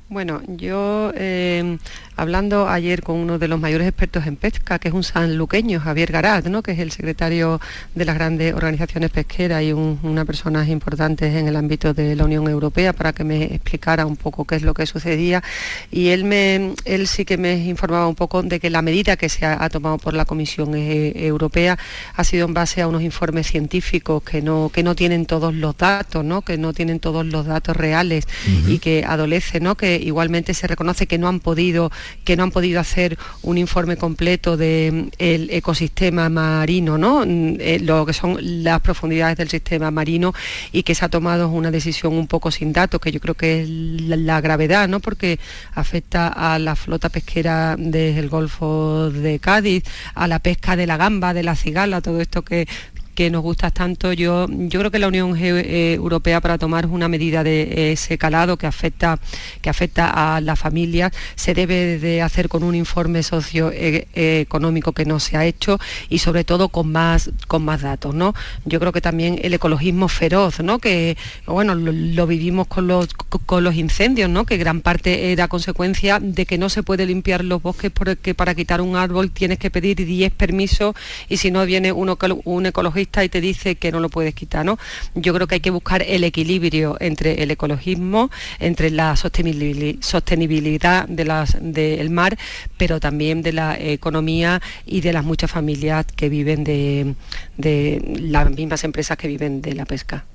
Bueno, 0.10 0.42
yo 0.46 1.14
eh, 1.16 1.78
hablando 2.22 2.70
ayer 2.70 3.02
con 3.02 3.16
uno 3.16 3.40
de 3.40 3.48
los 3.48 3.60
mayores 3.60 3.88
expertos 3.88 4.28
en 4.28 4.36
pesca, 4.36 4.78
que 4.78 4.90
es 4.90 4.94
un 4.94 5.04
sanluqueño, 5.04 5.80
Javier 5.80 6.12
Garat, 6.12 6.46
¿no? 6.46 6.62
que 6.62 6.74
es 6.74 6.80
el 6.80 6.92
secretario 6.92 7.60
de 7.96 8.06
las 8.06 8.14
grandes 8.14 8.54
organizaciones 8.54 9.10
pesqueras 9.10 9.64
y 9.64 9.74
una 9.74 10.24
persona 10.24 10.68
importante 10.68 11.40
en 11.40 11.48
el 11.48 11.56
ámbito 11.56 11.96
de 11.96 12.16
la 12.16 12.26
Unión 12.26 12.48
Europea, 12.48 12.94
para 12.94 13.12
que 13.12 13.24
me 13.24 13.46
explicara 13.46 14.06
un 14.06 14.18
poco 14.18 14.46
qué 14.46 14.58
es 14.58 14.62
lo 14.62 14.76
que 14.76 14.86
sucedía. 14.86 15.42
Y 15.90 16.10
él, 16.10 16.24
me, 16.24 16.76
él 16.86 17.08
sí 17.08 17.26
que 17.26 17.38
me 17.38 17.56
informaba 17.58 18.08
un 18.08 18.14
poco 18.14 18.44
de 18.44 18.60
que 18.60 18.70
la 18.70 18.84
medida 18.84 19.18
que 19.18 19.28
se 19.28 19.48
ha, 19.48 19.68
tomado 19.70 19.98
por 19.98 20.14
la 20.14 20.26
Comisión 20.26 20.76
eh, 20.76 21.26
Europea 21.26 21.80
ha 22.14 22.24
sido 22.24 22.46
en 22.46 22.54
base 22.54 22.84
a 22.84 22.88
unos 22.88 23.02
informes 23.02 23.48
científicos 23.48 24.22
que 24.22 24.44
no, 24.44 24.70
que 24.72 24.84
no 24.84 24.94
tienen 24.94 25.26
todos 25.26 25.56
los 25.56 25.76
datos, 25.76 26.24
¿no? 26.24 26.44
que 26.44 26.60
no 26.60 26.72
tienen 26.72 27.00
todos 27.00 27.26
los 27.26 27.48
datos 27.48 27.76
reales 27.76 28.28
y 28.68 28.78
que 28.78 29.06
adolece, 29.08 29.60
¿no? 29.60 29.76
que 29.76 29.96
igualmente 29.96 30.54
se 30.54 30.68
reconoce 30.68 31.08
que 31.08 31.18
no 31.18 31.28
han 31.28 31.40
podido 31.40 31.92
que 32.24 32.36
no 32.36 32.44
han 32.44 32.52
podido 32.52 32.80
hacer 32.80 33.18
un 33.44 33.58
informe 33.58 33.98
completo 33.98 34.58
del 34.58 35.12
ecosistema 35.20 36.30
marino, 36.30 36.98
¿no? 36.98 37.26
Mm, 37.26 37.58
eh, 37.60 37.80
lo 37.82 38.06
que 38.06 38.14
son 38.14 38.38
las 38.64 38.82
profundidades 38.82 39.38
del 39.38 39.50
sistema 39.50 39.92
marino 39.92 40.34
y 40.72 40.84
que 40.84 40.96
se 40.96 41.06
ha 41.06 41.10
tomado 41.10 41.50
una 41.50 41.72
decisión 41.72 42.14
un 42.14 42.28
poco 42.28 42.52
sin 42.52 42.74
datos, 42.74 43.02
que 43.02 43.12
yo 43.12 43.20
creo 43.20 43.36
que 43.36 43.62
es 43.62 43.70
la, 43.70 44.42
gravedad, 44.42 44.88
¿no? 44.88 45.00
porque 45.00 45.40
afecta 45.74 46.28
a 46.28 46.58
la 46.58 46.76
flota 46.76 47.10
pesquera 47.10 47.76
del 47.78 48.30
Golfo 48.30 49.10
de 49.12 49.40
Cádiz, 49.40 49.84
a 50.16 50.28
la 50.28 50.40
pesca 50.40 50.76
de 50.76 50.88
la 50.88 50.98
gamba, 50.98 51.34
de 51.34 51.44
la 51.44 51.56
cigala, 51.56 52.02
todo 52.02 52.22
esto 52.22 52.42
que 52.44 52.68
que 53.16 53.30
nos 53.30 53.42
gusta 53.42 53.72
tanto. 53.72 54.14
Yo, 54.14 54.48
yo 54.50 54.80
creo 54.80 54.92
que 54.92 55.00
la 55.00 55.08
Unión 55.08 55.36
eh, 55.38 55.94
Europea 55.94 56.42
para 56.42 56.58
tomar 56.58 56.86
una 56.86 57.08
medida 57.08 57.44
de 57.44 57.92
ese 57.92 58.18
calado 58.18 58.58
que 58.58 58.68
afecta, 58.68 59.20
que 59.62 59.70
afecta 59.70 60.36
a 60.36 60.42
las 60.42 60.60
familias 60.60 61.12
se 61.36 61.54
debe 61.54 62.00
de 62.00 62.22
hacer 62.22 62.50
con 62.50 62.64
un 62.64 62.76
informe 62.76 63.24
socioeconómico 63.24 64.94
que 64.94 65.06
no 65.06 65.20
se 65.20 65.38
ha 65.38 65.46
hecho 65.46 65.80
y 66.10 66.20
sobre 66.20 66.44
todo 66.44 66.70
con 66.70 66.92
más, 66.92 67.32
con 67.48 67.64
más 67.64 67.82
datos. 67.82 68.16
¿no? 68.16 68.34
Yo 68.66 68.80
creo 68.80 68.92
que 68.92 69.02
también 69.02 69.40
el 69.42 69.54
ecologismo 69.54 70.08
feroz, 70.08 70.60
¿no? 70.62 70.80
que 70.80 71.18
bueno, 71.46 71.76
lo, 71.76 72.28
vivimos 72.28 72.68
con 72.68 72.88
los, 72.88 73.14
con 73.14 73.64
los 73.64 73.76
incendios, 73.76 74.30
¿no? 74.30 74.46
que 74.46 74.58
gran 74.58 74.82
parte 74.82 75.32
era 75.32 75.48
consecuencia 75.48 76.20
de 76.20 76.46
que 76.46 76.58
no 76.58 76.70
se 76.70 76.84
puede 76.84 77.06
limpiar 77.06 77.44
los 77.44 77.62
bosques 77.62 77.92
porque 77.92 78.34
para 78.34 78.56
quitar 78.56 78.82
un 78.82 78.96
árbol 78.96 79.32
tienes 79.32 79.60
que 79.60 79.70
pedir 79.70 80.06
10 80.06 80.32
permisos 80.34 80.96
y 81.30 81.38
si 81.38 81.52
no 81.52 81.66
viene 81.66 81.92
uno, 81.92 82.18
un 82.46 82.66
ecologista 82.66 83.01
y 83.02 83.30
te 83.30 83.42
dice 83.42 83.76
que 83.76 83.92
no 83.92 84.00
lo 84.00 84.10
puedes 84.10 84.34
quitar, 84.34 84.66
¿no? 84.66 84.78
Yo 85.16 85.34
creo 85.34 85.48
que 85.48 85.56
hay 85.56 85.62
que 85.62 85.72
buscar 85.72 86.04
el 86.04 86.24
equilibrio 86.24 86.98
entre 87.00 87.44
el 87.44 87.52
ecologismo, 87.52 88.30
entre 88.60 88.90
la 88.92 89.16
sostenibilidad 89.16 91.08
del 91.08 92.10
mar, 92.10 92.38
pero 92.78 93.00
también 93.00 93.42
de 93.42 93.54
la 93.54 93.78
economía 93.80 94.62
y 94.86 95.02
de 95.02 95.14
las 95.14 95.24
muchas 95.24 95.52
familias 95.52 96.06
que 96.16 96.30
viven 96.30 96.64
de, 96.64 97.16
las 97.58 98.52
mismas 98.52 98.84
empresas 98.84 99.18
que 99.18 99.28
viven 99.28 99.62
de 99.62 99.74
la 99.74 99.86
pesca. 99.86 100.26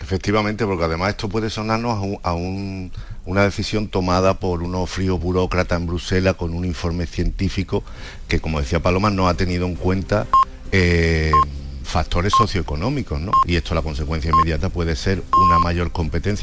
Efectivamente, 0.00 0.66
porque 0.66 0.84
además 0.84 1.10
esto 1.10 1.28
puede 1.28 1.50
sonarnos 1.50 2.18
a, 2.22 2.34
una 2.34 3.42
decisión 3.44 3.88
tomada 3.88 4.40
por 4.40 4.62
unos 4.62 4.90
fríos 4.90 5.20
burócratas 5.20 5.80
en 5.80 5.86
Bruselas 5.86 6.34
con 6.34 6.52
un 6.52 6.64
informe 6.64 7.06
científico 7.06 7.84
que, 8.26 8.40
como 8.40 8.60
decía 8.60 8.80
Paloma, 8.80 9.10
no 9.10 9.28
ha 9.28 9.34
tenido 9.34 9.66
en 9.66 9.76
cuenta 9.76 10.26
eh, 10.72 11.30
factores 11.94 12.32
socioeconómicos, 12.36 13.20
¿no? 13.20 13.30
Y 13.46 13.54
esto 13.54 13.72
la 13.72 13.80
consecuencia 13.80 14.28
inmediata 14.28 14.68
puede 14.68 14.96
ser 14.96 15.22
una 15.46 15.60
mayor 15.60 15.92
competencia 15.92 16.42